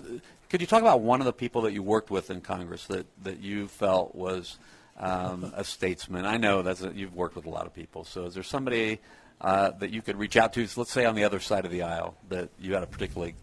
Could 0.50 0.62
you 0.62 0.66
talk 0.66 0.82
about 0.82 1.02
one 1.02 1.22
of 1.22 1.26
the 1.26 1.34
people 1.34 1.62
that 1.62 1.72
you 1.72 1.84
worked 1.84 2.10
with 2.10 2.32
in 2.32 2.42
Congress 2.42 2.88
that 2.88 3.06
that 3.22 3.40
you 3.40 3.68
felt 3.68 4.16
was 4.16 4.58
um, 4.98 5.54
a 5.56 5.64
statesman? 5.64 6.26
I 6.26 6.38
know 6.38 6.64
that 6.64 6.96
you've 6.96 7.14
worked 7.14 7.36
with 7.36 7.46
a 7.46 7.52
lot 7.52 7.68
of 7.68 7.74
people. 7.76 8.04
So 8.04 8.26
is 8.26 8.34
there 8.34 8.42
somebody 8.42 9.00
uh, 9.40 9.70
that 9.78 9.92
you 9.92 10.02
could 10.02 10.18
reach 10.18 10.38
out 10.38 10.54
to? 10.54 10.68
Let's 10.76 10.92
say 10.92 11.06
on 11.06 11.14
the 11.14 11.24
other 11.24 11.40
side 11.40 11.64
of 11.64 11.72
the 11.72 11.84
aisle 11.84 12.16
that 12.30 12.50
you 12.60 12.74
had 12.74 12.82
a 12.82 12.88
particularly 12.88 13.36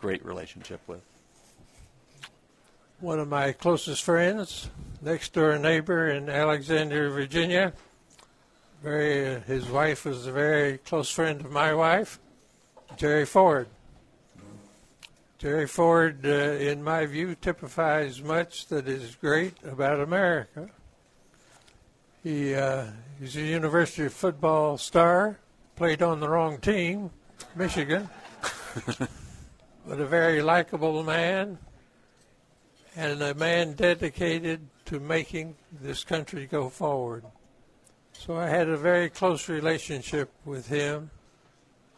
great 0.00 0.24
relationship 0.24 0.80
with. 0.88 1.02
One 3.00 3.18
of 3.18 3.28
my 3.28 3.52
closest 3.52 4.04
friends, 4.04 4.68
next 5.00 5.32
door 5.32 5.58
neighbor 5.58 6.10
in 6.10 6.28
Alexandria, 6.28 7.10
Virginia 7.10 7.72
very, 8.82 9.36
uh, 9.36 9.40
his 9.40 9.66
wife 9.66 10.06
was 10.06 10.26
a 10.26 10.32
very 10.32 10.78
close 10.78 11.10
friend 11.10 11.40
of 11.42 11.52
my 11.52 11.74
wife, 11.74 12.18
Jerry 12.96 13.26
Ford. 13.26 13.68
Jerry 15.38 15.66
Ford, 15.66 16.20
uh, 16.24 16.28
in 16.28 16.82
my 16.82 17.04
view, 17.06 17.34
typifies 17.34 18.22
much 18.22 18.66
that 18.68 18.88
is 18.88 19.16
great 19.16 19.54
about 19.64 20.00
America. 20.00 20.70
He 22.22 22.54
uh, 22.54 22.86
he's 23.18 23.36
a 23.36 23.42
University 23.42 24.04
of 24.06 24.12
football 24.12 24.78
star, 24.78 25.38
played 25.76 26.02
on 26.02 26.20
the 26.20 26.28
wrong 26.28 26.58
team, 26.58 27.10
Michigan, 27.54 28.08
but 29.86 30.00
a 30.00 30.06
very 30.06 30.42
likable 30.42 31.02
man, 31.02 31.58
and 32.96 33.22
a 33.22 33.34
man 33.34 33.74
dedicated 33.74 34.60
to 34.86 35.00
making 35.00 35.56
this 35.80 36.04
country 36.04 36.46
go 36.46 36.68
forward. 36.68 37.24
So 38.12 38.36
I 38.36 38.48
had 38.48 38.68
a 38.68 38.76
very 38.76 39.08
close 39.08 39.48
relationship 39.48 40.30
with 40.44 40.68
him 40.68 41.10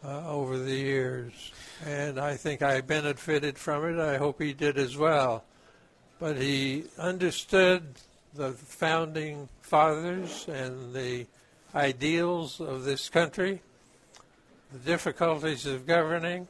uh, 0.03 0.29
over 0.29 0.57
the 0.57 0.75
years, 0.75 1.51
and 1.85 2.19
I 2.19 2.35
think 2.35 2.61
I 2.61 2.81
benefited 2.81 3.57
from 3.57 3.85
it. 3.85 3.99
I 3.99 4.17
hope 4.17 4.41
he 4.41 4.53
did 4.53 4.77
as 4.77 4.95
well. 4.97 5.43
But 6.19 6.37
he 6.37 6.85
understood 6.97 7.83
the 8.33 8.51
founding 8.51 9.49
fathers 9.61 10.47
and 10.47 10.93
the 10.93 11.25
ideals 11.75 12.61
of 12.61 12.83
this 12.83 13.09
country, 13.09 13.61
the 14.71 14.79
difficulties 14.79 15.65
of 15.65 15.85
governing, 15.85 16.47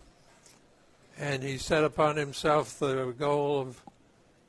and 1.18 1.44
he 1.44 1.58
set 1.58 1.84
upon 1.84 2.16
himself 2.16 2.78
the 2.80 3.14
goal 3.18 3.62
of 3.62 3.82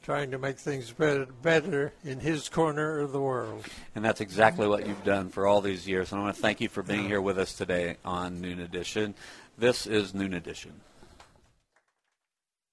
trying 0.05 0.31
to 0.31 0.39
make 0.39 0.59
things 0.59 0.93
better, 0.93 1.27
better 1.41 1.95
in 2.05 2.21
his 2.21 2.51
corner 2.51 3.01
of 3.01 3.11
the 3.11 3.21
world. 3.21 3.65
And 3.95 4.05
that's 4.05 4.21
exactly 4.21 4.69
what 4.69 4.87
you've 4.87 5.03
done 5.03 5.31
for 5.31 5.47
all 5.47 5.63
these 5.63 5.89
years. 5.89 6.13
And 6.13 6.21
I 6.21 6.25
want 6.25 6.37
to 6.37 6.43
thank 6.43 6.61
you 6.61 6.69
for 6.69 6.83
being 6.83 7.07
here 7.07 7.23
with 7.23 7.39
us 7.39 7.55
today 7.55 7.97
on 8.05 8.43
Noon 8.43 8.61
Edition. 8.61 9.15
This 9.57 9.87
is 9.87 10.13
Noon 10.13 10.35
Edition. 10.35 10.73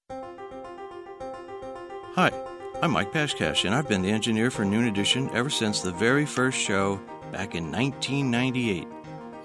Hi, 0.09 2.33
I'm 2.81 2.91
Mike 2.91 3.13
Pashkash, 3.13 3.63
and 3.63 3.73
I've 3.73 3.87
been 3.87 4.01
the 4.01 4.11
engineer 4.11 4.51
for 4.51 4.65
Noon 4.65 4.87
Edition 4.87 5.29
ever 5.33 5.49
since 5.49 5.79
the 5.79 5.93
very 5.93 6.25
first 6.25 6.57
show 6.57 6.97
back 7.31 7.55
in 7.55 7.71
1998, 7.71 8.85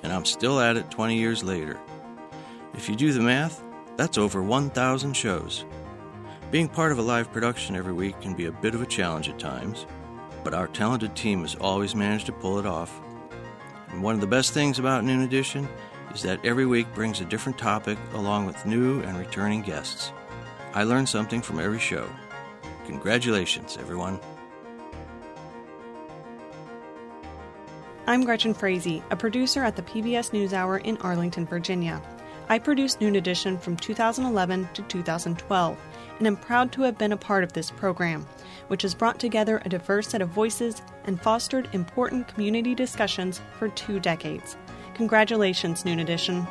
and 0.03 0.13
I'm 0.13 0.25
still 0.25 0.59
at 0.59 0.77
it 0.77 0.91
20 0.91 1.17
years 1.17 1.45
later. 1.45 1.79
If 2.75 2.89
you 2.89 2.97
do 2.97 3.13
the 3.13 3.21
math, 3.21 3.63
that's 3.97 4.19
over 4.19 4.43
1,000 4.43 5.15
shows. 5.15 5.65
Being 6.53 6.69
part 6.69 6.93
of 6.93 6.99
a 6.99 7.03
live 7.03 7.33
production 7.33 7.75
every 7.75 7.93
week 7.93 8.21
can 8.21 8.35
be 8.35 8.47
a 8.47 8.53
bit 8.53 8.77
of 8.77 8.81
a 8.81 8.87
challenge 8.87 9.29
at 9.29 9.37
times, 9.37 9.85
but 10.45 10.55
our 10.55 10.69
talented 10.69 11.17
team 11.17 11.41
has 11.41 11.57
always 11.57 11.97
managed 11.97 12.27
to 12.27 12.33
pull 12.33 12.61
it 12.61 12.67
off. 12.67 13.01
And 13.89 14.01
one 14.01 14.15
of 14.15 14.21
the 14.21 14.29
best 14.29 14.53
things 14.53 14.79
about 14.79 15.03
Noon 15.03 15.23
Edition 15.23 15.69
is 16.15 16.23
that 16.23 16.45
every 16.45 16.65
week 16.65 16.87
brings 16.95 17.21
a 17.21 17.25
different 17.25 17.59
topic 17.59 17.99
along 18.13 18.47
with 18.47 18.65
new 18.65 19.01
and 19.01 19.19
returning 19.19 19.63
guests. 19.63 20.13
I 20.73 20.85
learn 20.85 21.05
something 21.07 21.43
from 21.43 21.59
every 21.59 21.81
show. 21.81 22.09
Congratulations, 22.87 23.77
everyone. 23.81 24.21
I'm 28.07 28.25
Gretchen 28.25 28.55
Frazee, 28.55 29.03
a 29.11 29.17
producer 29.17 29.65
at 29.65 29.75
the 29.75 29.83
PBS 29.83 30.31
NewsHour 30.31 30.81
in 30.85 30.97
Arlington, 30.99 31.45
Virginia. 31.45 32.01
I 32.49 32.61
produced 32.61 33.01
Noon 33.01 33.17
Edition 33.17 33.59
from 33.59 33.77
2011 33.77 34.69
to 34.75 34.83
2012 34.83 35.77
and 36.19 36.27
am 36.27 36.37
proud 36.37 36.73
to 36.73 36.83
have 36.83 36.99
been 36.99 37.13
a 37.13 37.17
part 37.17 37.45
of 37.45 37.53
this 37.53 37.71
program, 37.71 38.27
which 38.69 38.83
has 38.83 38.95
brought 38.95 39.19
together 39.19 39.61
a 39.65 39.69
diverse 39.69 40.09
set 40.09 40.23
of 40.23 40.29
voices 40.29 40.83
and 41.05 41.21
fostered 41.21 41.69
important 41.73 42.29
community 42.29 42.75
discussions 42.75 43.41
for 43.59 43.69
two 43.69 44.01
decades. 44.01 44.57
Congratulations, 44.95 45.85
Noon 45.85 46.01
Edition. 46.01 46.47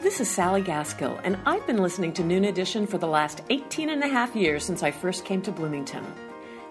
This 0.00 0.20
is 0.20 0.30
Sally 0.30 0.62
Gaskill, 0.62 1.20
and 1.24 1.36
I've 1.46 1.66
been 1.66 1.82
listening 1.82 2.12
to 2.14 2.24
Noon 2.24 2.44
Edition 2.44 2.86
for 2.86 2.96
the 2.96 3.08
last 3.08 3.42
18 3.50 3.90
and 3.90 4.02
a 4.02 4.08
half 4.08 4.36
years 4.36 4.64
since 4.64 4.82
I 4.82 4.90
first 4.90 5.24
came 5.24 5.42
to 5.42 5.52
Bloomington. 5.52 6.04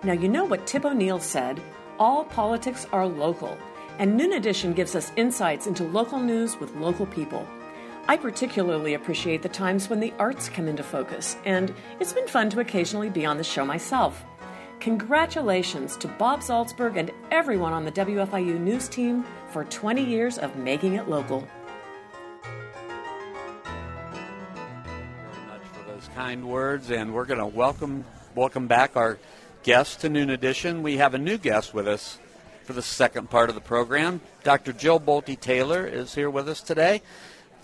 Now, 0.03 0.13
you 0.13 0.29
know 0.29 0.45
what 0.45 0.65
Tip 0.65 0.85
O'Neill 0.85 1.19
said 1.19 1.61
all 1.99 2.25
politics 2.25 2.87
are 2.91 3.07
local, 3.07 3.57
and 3.99 4.15
Noon 4.17 4.33
Edition 4.33 4.73
gives 4.73 4.95
us 4.95 5.11
insights 5.15 5.67
into 5.67 5.83
local 5.83 6.19
news 6.19 6.59
with 6.59 6.75
local 6.75 7.05
people. 7.05 7.47
I 8.07 8.17
particularly 8.17 8.93
appreciate 8.93 9.41
the 9.41 9.49
times 9.49 9.89
when 9.89 9.99
the 9.99 10.13
arts 10.19 10.47
come 10.47 10.67
into 10.67 10.83
focus, 10.83 11.37
and 11.43 11.73
it's 11.99 12.13
been 12.13 12.27
fun 12.27 12.51
to 12.51 12.59
occasionally 12.59 13.09
be 13.09 13.25
on 13.25 13.37
the 13.37 13.43
show 13.43 13.65
myself. 13.65 14.23
Congratulations 14.79 15.97
to 15.97 16.07
Bob 16.07 16.41
Zaltsberg 16.41 16.97
and 16.97 17.09
everyone 17.31 17.73
on 17.73 17.83
the 17.83 17.91
WFIU 17.91 18.59
news 18.59 18.87
team 18.87 19.25
for 19.49 19.63
20 19.63 20.03
years 20.03 20.37
of 20.37 20.55
making 20.55 20.93
it 20.93 21.09
local. 21.09 21.47
Very 23.63 25.47
much 25.47 25.63
for 25.73 25.91
those 25.91 26.07
kind 26.13 26.47
words, 26.47 26.91
and 26.91 27.11
we're 27.11 27.25
going 27.25 27.39
to 27.39 27.47
welcome 27.47 28.05
welcome 28.35 28.67
back 28.67 28.95
our 28.95 29.17
guest 29.63 30.01
to 30.01 30.09
Noon 30.09 30.29
Edition. 30.29 30.83
We 30.83 30.97
have 30.97 31.15
a 31.15 31.17
new 31.17 31.39
guest 31.39 31.73
with 31.73 31.87
us 31.87 32.19
for 32.65 32.73
the 32.73 32.83
second 32.83 33.31
part 33.31 33.49
of 33.49 33.55
the 33.55 33.61
program. 33.61 34.21
Dr. 34.43 34.73
Jill 34.73 34.99
Bolte 34.99 35.39
Taylor 35.39 35.87
is 35.87 36.13
here 36.13 36.29
with 36.29 36.47
us 36.47 36.61
today. 36.61 37.01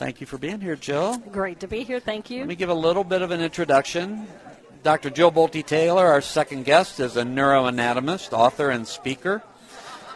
Thank 0.02 0.20
you 0.20 0.26
for 0.26 0.40
being 0.40 0.60
here, 0.60 0.76
Jill. 0.76 1.20
Great 1.32 1.60
to 1.60 1.68
be 1.68 1.84
here. 1.84 2.00
Thank 2.00 2.32
you. 2.32 2.40
Let 2.40 2.48
me 2.48 2.56
give 2.56 2.70
a 2.70 2.74
little 2.74 3.04
bit 3.04 3.22
of 3.22 3.30
an 3.30 3.40
introduction. 3.40 4.26
Dr. 4.82 5.12
Jill 5.12 5.32
Bolte 5.32 5.64
Taylor, 5.64 6.08
our 6.08 6.22
second 6.22 6.66
guest, 6.66 7.00
is 7.00 7.18
a 7.18 7.22
neuroanatomist, 7.22 8.34
author, 8.34 8.72
and 8.72 8.88
speaker. 8.88 9.44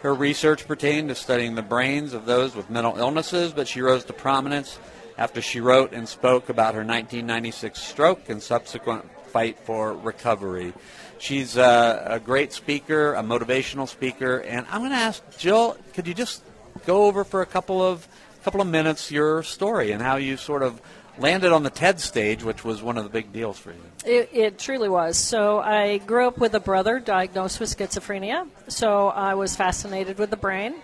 Her 0.02 0.12
research 0.16 0.68
pertained 0.68 1.10
to 1.10 1.16
studying 1.16 1.54
the 1.54 1.62
brains 1.62 2.14
of 2.14 2.26
those 2.26 2.56
with 2.56 2.68
mental 2.68 2.98
illnesses, 2.98 3.54
but 3.54 3.68
she 3.68 3.80
rose 3.80 4.04
to 4.06 4.14
prominence 4.14 4.80
after 5.20 5.40
she 5.40 5.60
wrote 5.60 5.94
and 5.94 6.10
spoke 6.10 6.50
about 6.50 6.74
her 6.74 6.80
1996 6.80 7.80
stroke 7.80 8.28
and 8.28 8.42
subsequent 8.42 9.06
fight 9.28 9.60
for 9.60 9.94
recovery. 9.94 10.74
She's 11.20 11.58
a, 11.58 12.08
a 12.08 12.20
great 12.20 12.54
speaker, 12.54 13.14
a 13.14 13.22
motivational 13.22 13.88
speaker, 13.88 14.38
and 14.40 14.66
I'm 14.72 14.82
going 14.82 14.90
to 14.90 14.98
ask 14.98 15.38
Jill, 15.38 15.78
could 15.94 16.08
you 16.08 16.16
just 16.16 16.42
go 16.88 17.06
over 17.06 17.24
for 17.24 17.44
a 17.44 17.46
couple 17.46 17.84
of 17.84 18.08
couple 18.46 18.62
of 18.62 18.68
minutes 18.68 19.10
your 19.10 19.42
story 19.42 19.92
and 19.92 20.04
how 20.04 20.18
you 20.18 20.38
sort 20.38 20.62
of 20.62 20.80
landed 21.18 21.52
on 21.52 21.64
the 21.64 21.70
TED 21.72 22.00
stage, 22.00 22.44
which 22.44 22.64
was 22.64 22.80
one 22.80 22.96
of 22.96 23.04
the 23.04 23.10
big 23.10 23.34
deals 23.34 23.58
for 23.58 23.72
you. 23.72 23.82
It, 24.06 24.30
it, 24.32 24.60
truly 24.60 24.88
was. 24.88 25.18
So 25.18 25.60
I 25.62 25.98
grew 25.98 26.28
up 26.28 26.38
with 26.38 26.54
a 26.54 26.60
brother 26.60 27.00
diagnosed 27.00 27.60
with 27.60 27.76
schizophrenia. 27.76 28.48
So 28.68 29.08
I 29.08 29.34
was 29.34 29.56
fascinated 29.56 30.20
with 30.20 30.30
the 30.30 30.38
brain 30.38 30.76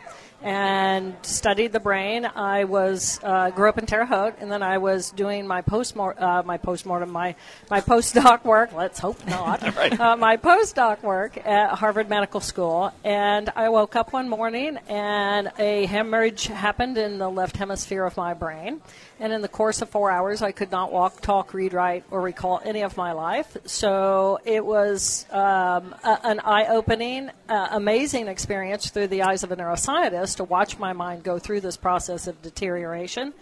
and 0.44 1.16
studied 1.22 1.72
the 1.72 1.80
brain. 1.80 2.26
I 2.26 2.64
was 2.64 3.20
uh, 3.24 3.52
grew 3.52 3.70
up 3.70 3.78
in 3.78 3.86
Terre 3.86 4.06
Haute, 4.06 4.36
and 4.40 4.52
then 4.52 4.64
I 4.64 4.78
was 4.78 5.12
doing 5.12 5.48
my 5.48 5.62
post 5.62 5.96
uh, 5.98 6.44
my 6.46 6.58
postmortem 6.58 7.12
my 7.12 7.36
my 7.70 7.82
postdoc 7.82 8.44
work. 8.44 8.74
Let's 8.74 9.00
hope 9.00 9.26
not. 9.28 9.62
right. 9.76 10.00
uh, 10.00 10.16
my 10.18 10.38
postdoc 10.38 11.04
work 11.04 11.38
at 11.46 11.76
Harvard 11.76 12.10
Medical 12.10 12.40
School, 12.40 12.94
and 13.04 13.52
I 13.56 13.70
woke 13.70 13.96
up 13.96 14.14
one 14.14 14.30
morning 14.30 14.78
and 14.88 15.52
a 15.60 15.86
hemorrhage 15.86 16.48
happened 16.48 16.98
in 16.98 17.18
the 17.18 17.30
left 17.30 17.58
hemisphere 17.58 18.06
of 18.06 18.18
my 18.18 18.34
brain. 18.34 18.82
And 19.22 19.32
in 19.32 19.44
the 19.44 19.48
course 19.48 19.84
of 19.84 19.90
four 19.90 20.10
hours, 20.10 20.42
I 20.42 20.52
could 20.52 20.72
not 20.72 20.92
walk, 20.92 21.22
talk, 21.22 21.54
read, 21.54 21.74
write, 21.74 22.06
or 22.10 22.22
recall 22.22 22.60
any 22.66 22.82
of 22.82 22.98
my 22.98 23.12
life. 23.12 23.56
So 23.66 24.40
it 24.46 24.66
was 24.66 25.28
um, 25.30 25.94
a, 26.04 26.20
an 26.24 26.40
eye 26.40 26.66
opening, 26.66 27.30
uh, 27.48 27.68
amazing 27.70 28.28
experience 28.28 28.90
through 28.90 29.10
the 29.10 29.22
eyes 29.22 29.44
of 29.44 29.52
a 29.52 29.56
neuroscientist 29.56 30.38
to 30.38 30.44
watch 30.44 30.80
my 30.80 30.94
mind 30.94 31.22
go 31.22 31.38
through 31.38 31.62
this 31.62 31.78
process 31.78 32.26
of 32.26 32.42
deterioration. 32.42 33.36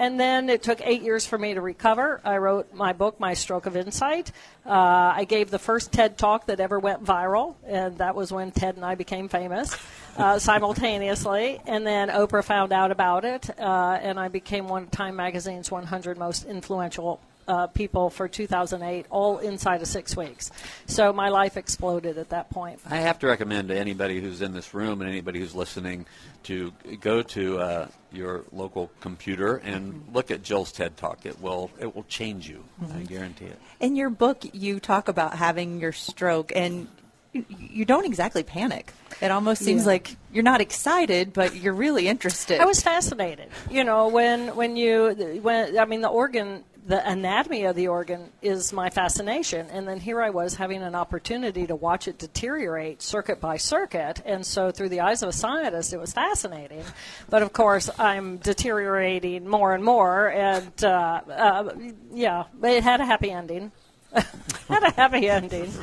And 0.00 0.18
then 0.18 0.48
it 0.48 0.62
took 0.62 0.80
eight 0.82 1.02
years 1.02 1.26
for 1.26 1.36
me 1.36 1.52
to 1.52 1.60
recover. 1.60 2.22
I 2.24 2.38
wrote 2.38 2.72
my 2.72 2.94
book, 2.94 3.20
My 3.20 3.34
Stroke 3.34 3.66
of 3.66 3.76
Insight. 3.76 4.32
Uh, 4.64 4.70
I 4.72 5.26
gave 5.28 5.50
the 5.50 5.58
first 5.58 5.92
TED 5.92 6.16
talk 6.16 6.46
that 6.46 6.58
ever 6.58 6.78
went 6.78 7.04
viral, 7.04 7.56
and 7.66 7.98
that 7.98 8.14
was 8.14 8.32
when 8.32 8.50
Ted 8.50 8.76
and 8.76 8.84
I 8.84 8.94
became 8.94 9.28
famous 9.28 9.76
uh, 10.16 10.38
simultaneously. 10.38 11.60
And 11.66 11.86
then 11.86 12.08
Oprah 12.08 12.42
found 12.42 12.72
out 12.72 12.92
about 12.92 13.26
it, 13.26 13.50
uh, 13.60 13.98
and 14.00 14.18
I 14.18 14.28
became 14.28 14.68
one 14.68 14.84
of 14.84 14.90
Time 14.90 15.16
Magazine's 15.16 15.70
100 15.70 16.16
most 16.16 16.46
influential 16.46 17.20
uh, 17.50 17.66
people 17.66 18.10
for 18.10 18.28
2008, 18.28 19.06
all 19.10 19.38
inside 19.38 19.82
of 19.82 19.88
six 19.88 20.16
weeks. 20.16 20.52
So 20.86 21.12
my 21.12 21.30
life 21.30 21.56
exploded 21.56 22.16
at 22.16 22.28
that 22.28 22.48
point. 22.48 22.80
I 22.88 22.98
have 22.98 23.18
to 23.18 23.26
recommend 23.26 23.68
to 23.68 23.76
anybody 23.76 24.20
who's 24.20 24.40
in 24.40 24.52
this 24.52 24.72
room 24.72 25.00
and 25.00 25.10
anybody 25.10 25.40
who's 25.40 25.54
listening 25.54 26.06
to 26.44 26.72
go 27.00 27.22
to 27.22 27.58
uh, 27.58 27.88
your 28.12 28.44
local 28.52 28.88
computer 29.00 29.56
and 29.56 29.94
mm-hmm. 29.94 30.14
look 30.14 30.30
at 30.30 30.44
Jill's 30.44 30.70
TED 30.70 30.96
Talk. 30.96 31.26
It 31.26 31.40
will 31.40 31.72
it 31.80 31.94
will 31.94 32.04
change 32.04 32.48
you. 32.48 32.62
Mm-hmm. 32.80 32.98
I 32.98 33.02
guarantee 33.02 33.46
it. 33.46 33.58
In 33.80 33.96
your 33.96 34.10
book, 34.10 34.44
you 34.52 34.78
talk 34.78 35.08
about 35.08 35.34
having 35.34 35.80
your 35.80 35.92
stroke, 35.92 36.52
and 36.54 36.86
you 37.32 37.84
don't 37.84 38.06
exactly 38.06 38.42
panic. 38.42 38.92
It 39.20 39.30
almost 39.30 39.62
seems 39.62 39.82
yeah. 39.82 39.88
like 39.88 40.16
you're 40.32 40.44
not 40.44 40.60
excited, 40.60 41.32
but 41.32 41.54
you're 41.54 41.74
really 41.74 42.08
interested. 42.08 42.60
I 42.60 42.64
was 42.64 42.80
fascinated. 42.80 43.48
You 43.70 43.84
know, 43.84 44.08
when 44.08 44.56
when 44.56 44.76
you 44.76 45.40
when 45.42 45.78
I 45.78 45.84
mean 45.84 46.00
the 46.00 46.08
organ 46.08 46.64
the 46.86 47.06
anatomy 47.08 47.64
of 47.64 47.76
the 47.76 47.88
organ 47.88 48.30
is 48.42 48.72
my 48.72 48.90
fascination. 48.90 49.66
And 49.70 49.86
then 49.86 50.00
here 50.00 50.20
I 50.20 50.30
was 50.30 50.54
having 50.54 50.82
an 50.82 50.94
opportunity 50.94 51.66
to 51.66 51.76
watch 51.76 52.08
it 52.08 52.18
deteriorate 52.18 53.02
circuit 53.02 53.40
by 53.40 53.56
circuit. 53.56 54.22
And 54.24 54.44
so, 54.44 54.70
through 54.70 54.88
the 54.88 55.00
eyes 55.00 55.22
of 55.22 55.28
a 55.28 55.32
scientist, 55.32 55.92
it 55.92 55.98
was 55.98 56.12
fascinating. 56.12 56.84
But 57.28 57.42
of 57.42 57.52
course, 57.52 57.90
I'm 57.98 58.38
deteriorating 58.38 59.46
more 59.46 59.74
and 59.74 59.84
more. 59.84 60.30
And 60.30 60.84
uh, 60.84 61.20
uh, 61.28 61.74
yeah, 62.12 62.44
it 62.62 62.82
had 62.82 63.00
a 63.00 63.06
happy 63.06 63.30
ending. 63.30 63.72
had 64.68 64.82
a 64.82 64.90
happy 64.92 65.28
ending. 65.28 65.72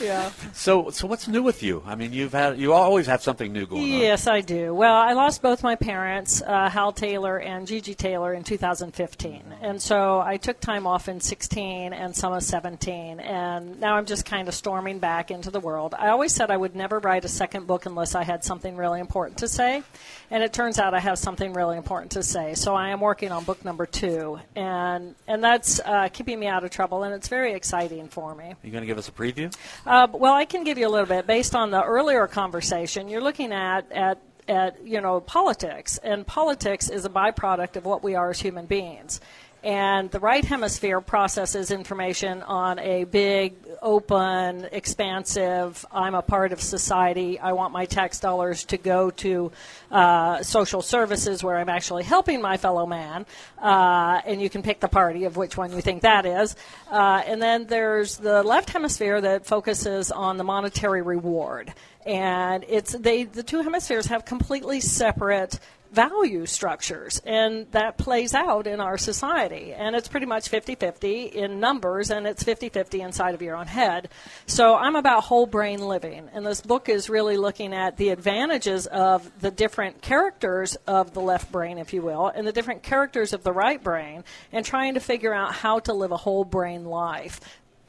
Yeah. 0.00 0.32
So, 0.54 0.90
so 0.90 1.06
what's 1.06 1.28
new 1.28 1.40
with 1.42 1.62
you? 1.62 1.80
I 1.86 1.94
mean, 1.94 2.12
you've 2.12 2.32
had 2.32 2.58
you 2.58 2.72
always 2.72 3.06
have 3.06 3.22
something 3.22 3.52
new 3.52 3.64
going 3.64 3.82
on. 3.82 3.88
Yes, 3.88 4.26
I 4.26 4.40
do. 4.40 4.74
Well, 4.74 4.92
I 4.92 5.12
lost 5.12 5.40
both 5.40 5.62
my 5.62 5.76
parents, 5.76 6.42
uh, 6.42 6.68
Hal 6.68 6.90
Taylor 6.90 7.38
and 7.38 7.64
Gigi 7.64 7.94
Taylor, 7.94 8.34
in 8.34 8.42
2015, 8.42 9.54
and 9.62 9.80
so 9.80 10.20
I 10.20 10.36
took 10.36 10.58
time 10.58 10.84
off 10.84 11.08
in 11.08 11.20
16 11.20 11.92
and 11.92 12.14
some 12.14 12.32
of 12.32 12.42
17, 12.42 13.20
and 13.20 13.78
now 13.78 13.94
I'm 13.94 14.04
just 14.04 14.26
kind 14.26 14.48
of 14.48 14.54
storming 14.54 14.98
back 14.98 15.30
into 15.30 15.52
the 15.52 15.60
world. 15.60 15.94
I 15.96 16.08
always 16.08 16.34
said 16.34 16.50
I 16.50 16.56
would 16.56 16.74
never 16.74 16.98
write 16.98 17.24
a 17.24 17.28
second 17.28 17.68
book 17.68 17.86
unless 17.86 18.16
I 18.16 18.24
had 18.24 18.42
something 18.42 18.76
really 18.76 18.98
important 18.98 19.38
to 19.38 19.48
say, 19.48 19.84
and 20.30 20.42
it 20.42 20.52
turns 20.52 20.78
out 20.78 20.94
I 20.94 21.00
have 21.00 21.18
something 21.18 21.52
really 21.52 21.76
important 21.76 22.12
to 22.12 22.22
say. 22.22 22.54
So 22.54 22.74
I 22.74 22.90
am 22.90 23.00
working 23.00 23.32
on 23.32 23.44
book 23.44 23.64
number 23.64 23.86
two, 23.86 24.38
and 24.56 25.14
and 25.26 25.42
that's 25.42 25.80
uh, 25.80 26.08
keeping 26.12 26.38
me 26.38 26.46
out 26.46 26.64
of 26.64 26.70
trouble, 26.70 27.02
and 27.02 27.14
it's 27.14 27.28
very 27.28 27.54
exciting 27.54 28.08
for 28.08 28.34
me. 28.34 28.44
Are 28.44 28.56
you 28.62 28.70
going 28.70 28.82
to 28.82 28.86
give 28.86 28.98
us 28.98 29.08
a 29.08 29.12
preview? 29.12 29.54
Uh, 29.86 30.08
well, 30.12 30.34
I 30.34 30.44
can 30.44 30.64
give 30.64 30.78
you 30.78 30.88
a 30.88 30.90
little 30.90 31.06
bit 31.06 31.26
based 31.26 31.54
on 31.54 31.70
the 31.70 31.82
earlier 31.82 32.26
conversation. 32.26 33.08
You're 33.08 33.22
looking 33.22 33.52
at 33.52 33.90
at 33.92 34.18
at 34.48 34.86
you 34.86 35.00
know 35.00 35.20
politics, 35.20 35.98
and 35.98 36.26
politics 36.26 36.88
is 36.88 37.04
a 37.04 37.10
byproduct 37.10 37.76
of 37.76 37.84
what 37.84 38.02
we 38.02 38.14
are 38.14 38.30
as 38.30 38.40
human 38.40 38.66
beings. 38.66 39.20
And 39.64 40.10
the 40.10 40.20
right 40.20 40.44
hemisphere 40.44 41.00
processes 41.00 41.70
information 41.70 42.42
on 42.42 42.78
a 42.78 43.04
big, 43.04 43.54
open, 43.80 44.68
expansive, 44.70 45.86
I'm 45.90 46.14
a 46.14 46.20
part 46.20 46.52
of 46.52 46.60
society, 46.60 47.38
I 47.38 47.52
want 47.52 47.72
my 47.72 47.86
tax 47.86 48.20
dollars 48.20 48.64
to 48.64 48.76
go 48.76 49.10
to 49.10 49.52
uh, 49.90 50.42
social 50.42 50.82
services 50.82 51.42
where 51.42 51.56
I'm 51.56 51.70
actually 51.70 52.04
helping 52.04 52.42
my 52.42 52.58
fellow 52.58 52.84
man. 52.84 53.24
Uh, 53.58 54.20
and 54.26 54.42
you 54.42 54.50
can 54.50 54.62
pick 54.62 54.80
the 54.80 54.88
party 54.88 55.24
of 55.24 55.38
which 55.38 55.56
one 55.56 55.72
you 55.72 55.80
think 55.80 56.02
that 56.02 56.26
is. 56.26 56.56
Uh, 56.90 57.22
and 57.24 57.40
then 57.40 57.66
there's 57.66 58.18
the 58.18 58.42
left 58.42 58.68
hemisphere 58.68 59.18
that 59.18 59.46
focuses 59.46 60.12
on 60.12 60.36
the 60.36 60.44
monetary 60.44 61.00
reward 61.00 61.72
and 62.06 62.66
it's 62.68 62.92
they 62.92 63.24
the 63.24 63.42
two 63.42 63.62
hemispheres 63.62 64.04
have 64.06 64.26
completely 64.26 64.78
separate 64.78 65.58
value 65.94 66.44
structures, 66.46 67.22
and 67.24 67.70
that 67.70 67.96
plays 67.96 68.34
out 68.34 68.66
in 68.66 68.80
our 68.80 68.98
society. 68.98 69.72
And 69.72 69.94
it's 69.94 70.08
pretty 70.08 70.26
much 70.26 70.48
50 70.48 70.74
50 70.74 71.22
in 71.26 71.60
numbers, 71.60 72.10
and 72.10 72.26
it's 72.26 72.42
50 72.42 72.68
50 72.68 73.00
inside 73.00 73.34
of 73.34 73.42
your 73.42 73.56
own 73.56 73.66
head. 73.66 74.08
So 74.46 74.74
I'm 74.74 74.96
about 74.96 75.24
whole 75.24 75.46
brain 75.46 75.80
living, 75.80 76.28
and 76.32 76.44
this 76.44 76.60
book 76.60 76.88
is 76.88 77.08
really 77.08 77.36
looking 77.36 77.72
at 77.72 77.96
the 77.96 78.10
advantages 78.10 78.86
of 78.86 79.30
the 79.40 79.50
different 79.50 80.02
characters 80.02 80.76
of 80.86 81.14
the 81.14 81.20
left 81.20 81.52
brain, 81.52 81.78
if 81.78 81.92
you 81.92 82.02
will, 82.02 82.26
and 82.26 82.46
the 82.46 82.52
different 82.52 82.82
characters 82.82 83.32
of 83.32 83.44
the 83.44 83.52
right 83.52 83.82
brain, 83.82 84.24
and 84.52 84.66
trying 84.66 84.94
to 84.94 85.00
figure 85.00 85.32
out 85.32 85.54
how 85.54 85.78
to 85.78 85.92
live 85.92 86.10
a 86.10 86.16
whole 86.16 86.44
brain 86.44 86.84
life, 86.84 87.40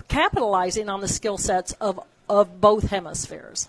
capitalizing 0.08 0.89
on 0.89 1.02
the 1.02 1.08
skill 1.08 1.38
sets 1.38 1.72
of, 1.74 2.00
of 2.30 2.62
both 2.62 2.89
hemispheres. 2.89 3.68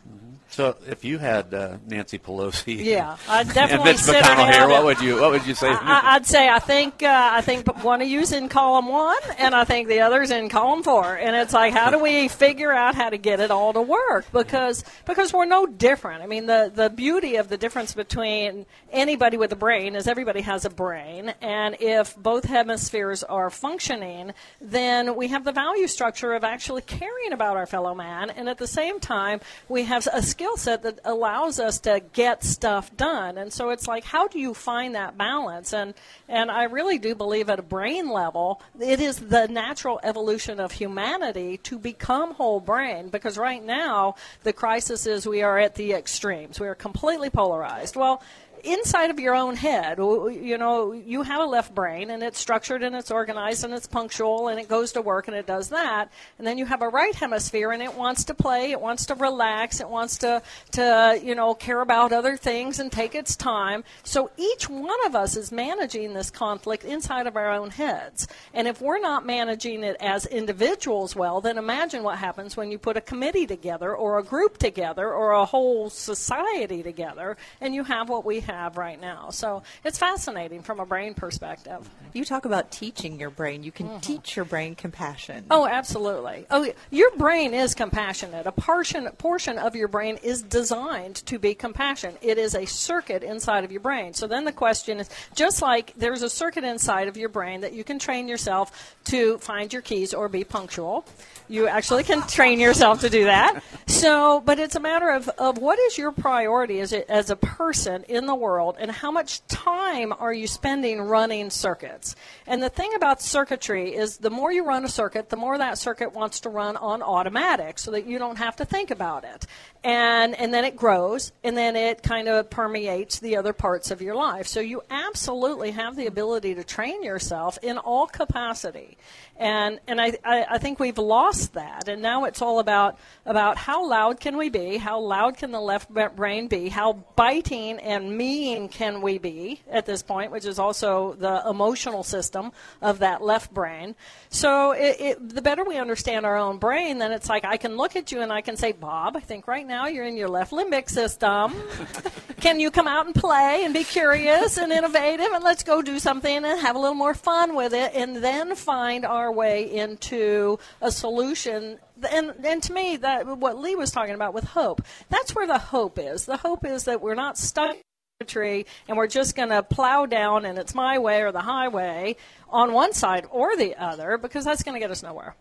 So 0.56 0.74
if 0.88 1.04
you 1.04 1.18
had 1.18 1.52
uh, 1.52 1.76
Nancy 1.86 2.18
Pelosi, 2.18 2.82
yeah, 2.82 3.18
I'd 3.28 3.46
definitely 3.52 3.90
and 3.90 3.98
Mitch 3.98 4.06
McConnell 4.06 4.50
here, 4.50 4.66
what 4.66 4.84
would 4.86 5.00
you 5.02 5.20
what 5.20 5.32
would 5.32 5.46
you 5.46 5.54
say? 5.54 5.68
I, 5.68 6.16
would 6.16 6.24
say 6.24 6.48
I 6.48 6.60
think 6.60 7.02
uh, 7.02 7.28
I 7.34 7.42
think 7.42 7.84
one 7.84 8.00
of 8.00 8.08
you's 8.08 8.32
in 8.32 8.48
column 8.48 8.88
one, 8.88 9.18
and 9.36 9.54
I 9.54 9.64
think 9.64 9.86
the 9.88 10.00
other's 10.00 10.30
in 10.30 10.48
column 10.48 10.82
four, 10.82 11.14
and 11.14 11.36
it's 11.36 11.52
like 11.52 11.74
how 11.74 11.90
do 11.90 11.98
we 11.98 12.28
figure 12.28 12.72
out 12.72 12.94
how 12.94 13.10
to 13.10 13.18
get 13.18 13.38
it 13.38 13.50
all 13.50 13.74
to 13.74 13.82
work? 13.82 14.24
Because 14.32 14.82
because 15.04 15.30
we're 15.30 15.44
no 15.44 15.66
different. 15.66 16.22
I 16.22 16.26
mean 16.26 16.46
the 16.46 16.72
the 16.74 16.88
beauty 16.88 17.36
of 17.36 17.50
the 17.50 17.58
difference 17.58 17.92
between 17.92 18.64
anybody 18.90 19.36
with 19.36 19.52
a 19.52 19.56
brain 19.56 19.94
is 19.94 20.08
everybody 20.08 20.40
has 20.40 20.64
a 20.64 20.70
brain, 20.70 21.34
and 21.42 21.76
if 21.80 22.16
both 22.16 22.44
hemispheres 22.44 23.22
are 23.24 23.50
functioning, 23.50 24.32
then 24.62 25.16
we 25.16 25.28
have 25.28 25.44
the 25.44 25.52
value 25.52 25.86
structure 25.86 26.32
of 26.32 26.44
actually 26.44 26.80
caring 26.80 27.34
about 27.34 27.58
our 27.58 27.66
fellow 27.66 27.94
man, 27.94 28.30
and 28.30 28.48
at 28.48 28.56
the 28.56 28.66
same 28.66 29.00
time 29.00 29.38
we 29.68 29.82
have 29.82 30.08
a 30.14 30.22
skill 30.22 30.45
skill 30.46 30.56
set 30.56 30.82
that 30.82 31.00
allows 31.04 31.58
us 31.58 31.80
to 31.80 32.00
get 32.12 32.44
stuff 32.44 32.96
done. 32.96 33.36
And 33.36 33.52
so 33.52 33.70
it's 33.70 33.88
like, 33.88 34.04
how 34.04 34.28
do 34.28 34.38
you 34.38 34.54
find 34.54 34.94
that 34.94 35.18
balance? 35.18 35.72
And 35.72 35.94
and 36.28 36.50
I 36.50 36.64
really 36.64 36.98
do 36.98 37.14
believe 37.14 37.48
at 37.50 37.58
a 37.58 37.62
brain 37.62 38.08
level, 38.08 38.62
it 38.80 39.00
is 39.00 39.18
the 39.18 39.48
natural 39.48 39.98
evolution 40.02 40.60
of 40.60 40.72
humanity 40.72 41.56
to 41.58 41.78
become 41.78 42.34
whole 42.34 42.60
brain. 42.60 43.08
Because 43.08 43.38
right 43.38 43.62
now, 43.62 44.14
the 44.44 44.52
crisis 44.52 45.06
is 45.06 45.26
we 45.26 45.42
are 45.42 45.58
at 45.58 45.74
the 45.74 45.92
extremes. 45.92 46.60
We 46.60 46.68
are 46.68 46.74
completely 46.74 47.30
polarized. 47.30 47.96
Well 47.96 48.22
inside 48.66 49.10
of 49.10 49.20
your 49.20 49.34
own 49.34 49.56
head, 49.56 49.98
you 49.98 50.58
know, 50.58 50.92
you 50.92 51.22
have 51.22 51.40
a 51.40 51.44
left 51.44 51.74
brain 51.74 52.10
and 52.10 52.22
it's 52.22 52.38
structured 52.38 52.82
and 52.82 52.96
it's 52.96 53.10
organized 53.10 53.64
and 53.64 53.72
it's 53.72 53.86
punctual 53.86 54.48
and 54.48 54.58
it 54.58 54.68
goes 54.68 54.92
to 54.92 55.02
work 55.02 55.28
and 55.28 55.36
it 55.36 55.46
does 55.46 55.68
that. 55.68 56.10
And 56.38 56.46
then 56.46 56.58
you 56.58 56.66
have 56.66 56.82
a 56.82 56.88
right 56.88 57.14
hemisphere 57.14 57.72
and 57.72 57.82
it 57.82 57.94
wants 57.94 58.24
to 58.24 58.34
play, 58.34 58.72
it 58.72 58.80
wants 58.80 59.06
to 59.06 59.14
relax, 59.14 59.80
it 59.80 59.88
wants 59.88 60.18
to, 60.18 60.42
to 60.72 61.20
you 61.22 61.34
know, 61.34 61.54
care 61.54 61.80
about 61.80 62.12
other 62.12 62.36
things 62.36 62.80
and 62.80 62.90
take 62.90 63.14
its 63.14 63.36
time. 63.36 63.84
So 64.02 64.30
each 64.36 64.68
one 64.68 65.06
of 65.06 65.14
us 65.14 65.36
is 65.36 65.52
managing 65.52 66.14
this 66.14 66.30
conflict 66.30 66.84
inside 66.84 67.26
of 67.26 67.36
our 67.36 67.52
own 67.52 67.70
heads. 67.70 68.26
And 68.52 68.66
if 68.66 68.80
we're 68.80 69.00
not 69.00 69.24
managing 69.24 69.84
it 69.84 69.96
as 70.00 70.26
individuals 70.26 71.14
well, 71.14 71.40
then 71.40 71.58
imagine 71.58 72.02
what 72.02 72.18
happens 72.18 72.56
when 72.56 72.70
you 72.70 72.78
put 72.78 72.96
a 72.96 73.00
committee 73.00 73.46
together 73.46 73.94
or 73.94 74.18
a 74.18 74.24
group 74.24 74.58
together 74.58 75.12
or 75.12 75.32
a 75.32 75.44
whole 75.44 75.88
society 75.90 76.82
together 76.82 77.36
and 77.60 77.74
you 77.74 77.84
have 77.84 78.08
what 78.08 78.24
we 78.24 78.40
have 78.40 78.55
right 78.76 79.00
now. 79.00 79.30
So 79.30 79.62
it's 79.84 79.98
fascinating 79.98 80.62
from 80.62 80.80
a 80.80 80.86
brain 80.86 81.14
perspective. 81.14 81.88
You 82.12 82.24
talk 82.24 82.44
about 82.44 82.70
teaching 82.70 83.18
your 83.18 83.30
brain. 83.30 83.62
You 83.62 83.72
can 83.72 83.86
mm-hmm. 83.86 84.00
teach 84.00 84.36
your 84.36 84.44
brain 84.44 84.74
compassion. 84.74 85.44
Oh, 85.50 85.66
absolutely. 85.66 86.46
Oh, 86.50 86.70
your 86.90 87.10
brain 87.16 87.54
is 87.54 87.74
compassionate. 87.74 88.46
A 88.46 88.52
portion 88.52 89.08
portion 89.18 89.58
of 89.58 89.76
your 89.76 89.88
brain 89.88 90.18
is 90.22 90.42
designed 90.42 91.16
to 91.26 91.38
be 91.38 91.54
compassionate. 91.54 92.18
It 92.22 92.38
is 92.38 92.54
a 92.54 92.64
circuit 92.66 93.22
inside 93.22 93.64
of 93.64 93.72
your 93.72 93.80
brain. 93.80 94.14
So 94.14 94.26
then 94.26 94.44
the 94.44 94.52
question 94.52 95.00
is 95.00 95.10
just 95.34 95.62
like 95.62 95.92
there's 95.96 96.22
a 96.22 96.30
circuit 96.30 96.64
inside 96.64 97.08
of 97.08 97.16
your 97.16 97.28
brain 97.28 97.60
that 97.60 97.72
you 97.72 97.84
can 97.84 97.98
train 97.98 98.28
yourself 98.28 98.96
to 99.04 99.38
find 99.38 99.72
your 99.72 99.82
keys 99.82 100.14
or 100.14 100.28
be 100.28 100.44
punctual. 100.44 101.04
You 101.48 101.68
actually 101.68 102.04
can 102.04 102.22
train 102.28 102.60
yourself 102.60 103.00
to 103.00 103.10
do 103.10 103.24
that. 103.24 103.62
So, 103.86 104.40
but 104.40 104.58
it's 104.58 104.74
a 104.74 104.80
matter 104.80 105.10
of, 105.10 105.28
of 105.30 105.58
what 105.58 105.78
is 105.78 105.98
your 105.98 106.12
priority 106.12 106.80
as 106.80 106.92
a, 106.92 107.10
as 107.10 107.30
a 107.30 107.36
person 107.36 108.04
in 108.08 108.26
the 108.26 108.34
world 108.36 108.76
and 108.78 108.90
how 108.90 109.10
much 109.10 109.46
time 109.46 110.12
are 110.12 110.32
you 110.32 110.46
spending 110.46 111.00
running 111.00 111.50
circuits? 111.50 112.14
And 112.46 112.62
the 112.62 112.68
thing 112.68 112.94
about 112.94 113.20
circuitry 113.22 113.94
is 113.94 114.18
the 114.18 114.30
more 114.30 114.52
you 114.52 114.64
run 114.64 114.84
a 114.84 114.88
circuit, 114.88 115.28
the 115.28 115.36
more 115.36 115.58
that 115.58 115.78
circuit 115.78 116.12
wants 116.12 116.40
to 116.40 116.48
run 116.48 116.76
on 116.76 117.02
automatic 117.02 117.78
so 117.78 117.90
that 117.92 118.06
you 118.06 118.18
don't 118.18 118.36
have 118.36 118.56
to 118.56 118.64
think 118.64 118.90
about 118.90 119.24
it. 119.24 119.46
And, 119.86 120.34
and 120.34 120.52
then 120.52 120.64
it 120.64 120.74
grows 120.74 121.30
and 121.44 121.56
then 121.56 121.76
it 121.76 122.02
kind 122.02 122.26
of 122.26 122.50
permeates 122.50 123.20
the 123.20 123.36
other 123.36 123.52
parts 123.52 123.92
of 123.92 124.02
your 124.02 124.16
life. 124.16 124.48
So 124.48 124.58
you 124.58 124.82
absolutely 124.90 125.70
have 125.70 125.94
the 125.94 126.06
ability 126.06 126.56
to 126.56 126.64
train 126.64 127.04
yourself 127.04 127.56
in 127.62 127.78
all 127.78 128.08
capacity 128.08 128.98
and 129.38 129.80
and 129.86 130.00
I, 130.00 130.16
I, 130.24 130.46
I 130.52 130.58
think 130.58 130.80
we've 130.80 130.98
lost 130.98 131.54
that, 131.54 131.88
and 131.88 132.00
now 132.00 132.24
it's 132.24 132.40
all 132.40 132.58
about 132.58 132.98
about 133.24 133.56
how 133.56 133.86
loud 133.86 134.20
can 134.20 134.36
we 134.36 134.48
be, 134.48 134.76
how 134.76 135.00
loud 135.00 135.36
can 135.36 135.50
the 135.50 135.60
left 135.60 135.90
brain 136.16 136.48
be, 136.48 136.68
how 136.68 137.04
biting 137.16 137.78
and 137.78 138.16
mean 138.16 138.68
can 138.68 139.02
we 139.02 139.18
be 139.18 139.60
at 139.70 139.84
this 139.86 140.02
point, 140.02 140.30
which 140.30 140.44
is 140.44 140.58
also 140.58 141.14
the 141.14 141.42
emotional 141.48 142.02
system 142.02 142.52
of 142.80 143.00
that 143.00 143.22
left 143.22 143.52
brain. 143.52 143.94
So 144.30 144.72
it, 144.72 144.96
it, 145.00 145.28
the 145.34 145.42
better 145.42 145.64
we 145.64 145.76
understand 145.76 146.24
our 146.24 146.36
own 146.36 146.58
brain, 146.58 146.98
then 146.98 147.12
it's 147.12 147.28
like 147.28 147.44
I 147.44 147.56
can 147.56 147.76
look 147.76 147.96
at 147.96 148.12
you 148.12 148.20
and 148.20 148.32
I 148.32 148.40
can 148.40 148.56
say, 148.56 148.72
Bob, 148.72 149.16
I 149.16 149.20
think 149.20 149.46
right 149.46 149.66
now 149.66 149.75
you're 149.84 150.06
in 150.06 150.16
your 150.16 150.28
left 150.28 150.52
limbic 150.52 150.88
system. 150.88 151.54
can 152.40 152.58
you 152.58 152.70
come 152.70 152.88
out 152.88 153.04
and 153.04 153.14
play 153.14 153.62
and 153.64 153.74
be 153.74 153.84
curious 153.84 154.56
and 154.56 154.72
innovative 154.72 155.26
and 155.32 155.44
let's 155.44 155.62
go 155.62 155.82
do 155.82 155.98
something 155.98 156.44
and 156.44 156.60
have 156.60 156.76
a 156.76 156.78
little 156.78 156.94
more 156.94 157.12
fun 157.12 157.54
with 157.54 157.74
it 157.74 157.92
and 157.94 158.16
then 158.16 158.54
find 158.54 159.04
our 159.04 159.30
way 159.30 159.70
into 159.70 160.58
a 160.80 160.90
solution 160.90 161.78
and 162.10 162.34
and 162.44 162.62
to 162.62 162.72
me 162.72 162.96
that 162.96 163.26
what 163.26 163.58
Lee 163.58 163.74
was 163.74 163.90
talking 163.90 164.14
about 164.14 164.34
with 164.34 164.44
hope 164.44 164.82
that's 165.08 165.34
where 165.34 165.46
the 165.46 165.58
hope 165.58 165.98
is 165.98 166.26
the 166.26 166.36
hope 166.36 166.64
is 166.64 166.84
that 166.84 167.00
we're 167.00 167.14
not 167.14 167.36
stuck 167.38 167.74
in 167.74 167.82
the 168.20 168.26
tree 168.26 168.64
and 168.88 168.96
we're 168.96 169.06
just 169.06 169.34
going 169.34 169.48
to 169.48 169.62
plow 169.62 170.06
down 170.06 170.44
and 170.44 170.58
it's 170.58 170.74
my 170.74 170.98
way 170.98 171.22
or 171.22 171.32
the 171.32 171.40
highway 171.40 172.16
on 172.48 172.72
one 172.72 172.92
side 172.92 173.26
or 173.30 173.56
the 173.56 173.74
other 173.76 174.18
because 174.18 174.44
that's 174.44 174.62
going 174.62 174.74
to 174.74 174.80
get 174.80 174.90
us 174.90 175.02
nowhere. 175.02 175.34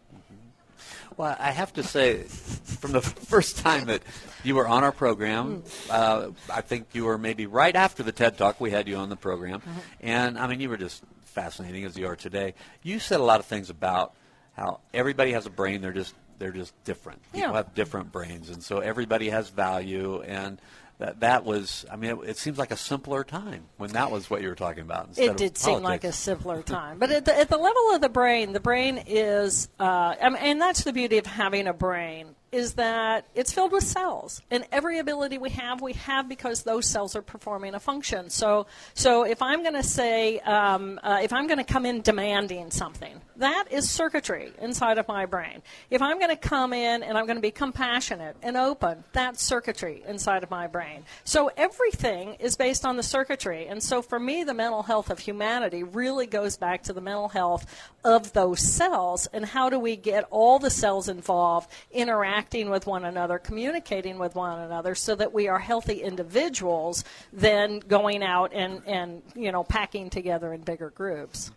Well, 1.17 1.36
I 1.39 1.51
have 1.51 1.71
to 1.73 1.84
say, 1.84 2.23
from 2.23 2.91
the 2.91 3.01
first 3.32 3.58
time 3.58 3.86
that 3.86 4.01
you 4.43 4.56
were 4.56 4.67
on 4.67 4.84
our 4.84 4.91
program, 4.91 5.63
uh, 5.89 6.30
I 6.51 6.62
think 6.62 6.88
you 6.93 7.06
were 7.06 7.17
maybe 7.17 7.45
right 7.45 7.75
after 7.75 8.04
the 8.04 8.12
TED 8.12 8.38
Talk 8.38 8.60
we 8.60 8.71
had 8.71 8.88
you 8.88 8.97
on 8.97 9.10
the 9.10 9.15
program, 9.15 9.62
Mm-hmm. 9.62 9.80
and 10.01 10.38
I 10.38 10.47
mean 10.47 10.60
you 10.60 10.69
were 10.69 10.78
just 10.78 11.04
fascinating 11.25 11.86
as 11.86 11.97
you 11.97 12.08
are 12.08 12.15
today. 12.15 12.54
You 12.84 12.99
said 12.99 13.19
a 13.19 13.23
lot 13.23 13.39
of 13.39 13.45
things 13.45 13.69
about 13.69 14.13
how 14.58 14.80
everybody 14.93 15.32
has 15.32 15.45
a 15.45 15.49
brain; 15.49 15.82
they're 15.82 15.93
just 15.93 16.13
they're 16.38 16.51
just 16.51 16.73
different. 16.84 17.21
People 17.32 17.49
Yeah. 17.51 17.54
have 17.56 17.73
different 17.73 18.12
brains, 18.12 18.49
and 18.49 18.62
so 18.62 18.80
everybody 18.80 19.30
has 19.30 19.49
value 19.49 20.21
and. 20.21 20.60
That, 20.97 21.19
that 21.19 21.43
was, 21.43 21.86
I 21.91 21.97
mean, 21.97 22.12
it, 22.12 22.29
it 22.29 22.38
seems 22.38 22.58
like 22.58 22.71
a 22.71 22.77
simpler 22.77 23.25
time 23.25 23.65
when 23.77 23.91
that 23.91 24.12
was 24.12 24.29
what 24.29 24.41
you 24.41 24.47
were 24.47 24.55
talking 24.55 24.84
about. 24.84 25.10
Instead 25.10 25.29
It 25.29 25.38
did 25.38 25.58
seem 25.58 25.84
like 25.84 26.05
a 26.05 26.13
simpler 26.13 26.62
time, 26.63 26.99
but 26.99 27.12
at 27.12 27.25
the, 27.25 27.38
at 27.38 27.49
the 27.49 27.58
level 27.58 27.91
of 27.93 28.01
the 28.01 28.10
brain, 28.10 28.53
the 28.53 28.62
brain 28.62 29.03
is, 29.05 29.67
uh, 29.77 30.15
I 30.21 30.29
mean, 30.29 30.41
and 30.41 30.62
that's 30.62 30.84
the 30.84 30.93
beauty 30.93 31.17
of 31.17 31.25
having 31.25 31.67
a 31.67 31.73
brain 31.73 32.36
is 32.51 32.75
that 32.75 33.25
it's 33.36 33.51
filled 33.51 33.71
with 33.71 33.84
cells, 33.84 34.41
and 34.49 34.65
every 34.71 34.99
ability 34.99 35.38
we 35.38 35.49
have, 35.49 35.81
we 35.81 35.93
have 35.93 36.29
because 36.29 36.63
those 36.63 36.86
cells 36.86 37.15
are 37.15 37.21
performing 37.21 37.75
a 37.75 37.79
function. 37.79 38.29
So, 38.29 38.67
so 38.93 39.23
if 39.23 39.41
I'm 39.41 39.62
going 39.62 39.73
to 39.73 39.84
say, 39.84 40.39
um, 40.39 40.99
uh, 41.03 41.19
if 41.21 41.34
I'm 41.34 41.47
going 41.47 41.58
to 41.58 41.63
come 41.63 41.86
in 41.86 42.01
demanding 42.01 42.71
something, 42.71 43.21
that 43.38 43.65
is 43.71 43.89
circuitry 43.89 44.53
inside 44.62 44.97
of 44.97 45.08
my 45.08 45.25
brain. 45.25 45.62
If 45.89 46.01
I'm 46.01 46.19
going 46.19 46.29
to 46.29 46.38
come 46.38 46.71
in 46.71 47.03
and 47.03 47.17
I'm 47.17 47.25
going 47.25 47.38
to 47.38 47.41
be 47.41 47.51
compassionate 47.51 48.38
and 48.41 48.55
open, 48.55 49.03
that's 49.12 49.43
circuitry 49.43 50.03
inside 50.08 50.43
of 50.43 50.49
my 50.49 50.67
brain. 50.67 51.03
So 51.25 51.51
everything 51.58 52.36
is 52.36 52.55
based 52.55 52.86
on 52.86 52.95
the 52.95 53.03
circuitry. 53.03 53.67
And 53.67 53.84
so 53.84 54.01
for 54.01 54.19
me, 54.19 54.43
the 54.43 54.53
mental 54.53 54.84
health 54.84 55.10
of 55.10 55.19
humanity 55.19 55.84
really 55.84 56.27
goes 56.27 56.58
back 56.58 56.84
to 56.84 56.93
the 56.93 57.01
mental 57.01 57.27
health 57.27 57.91
of 58.05 58.31
those 58.33 58.61
cells 58.61 59.27
and 59.33 59.43
how 59.43 59.67
do 59.67 59.79
we 59.79 59.95
get 59.95 60.25
all 60.29 60.59
the 60.59 60.69
cells 60.69 61.09
involved 61.09 61.69
interacting 61.91 62.69
with 62.69 62.85
one 62.85 63.03
another, 63.03 63.39
communicating 63.39 64.19
with 64.19 64.35
one 64.35 64.59
another 64.59 64.93
so 64.93 65.15
that 65.15 65.33
we 65.33 65.47
are 65.47 65.57
healthy 65.57 66.03
individuals 66.03 67.03
than 67.33 67.79
going 67.79 68.23
out 68.23 68.53
and, 68.53 68.83
and 68.85 69.23
you 69.35 69.51
know, 69.51 69.63
packing 69.63 70.09
together 70.11 70.53
in 70.53 70.61
bigger 70.61 70.91
groups. 70.91 71.51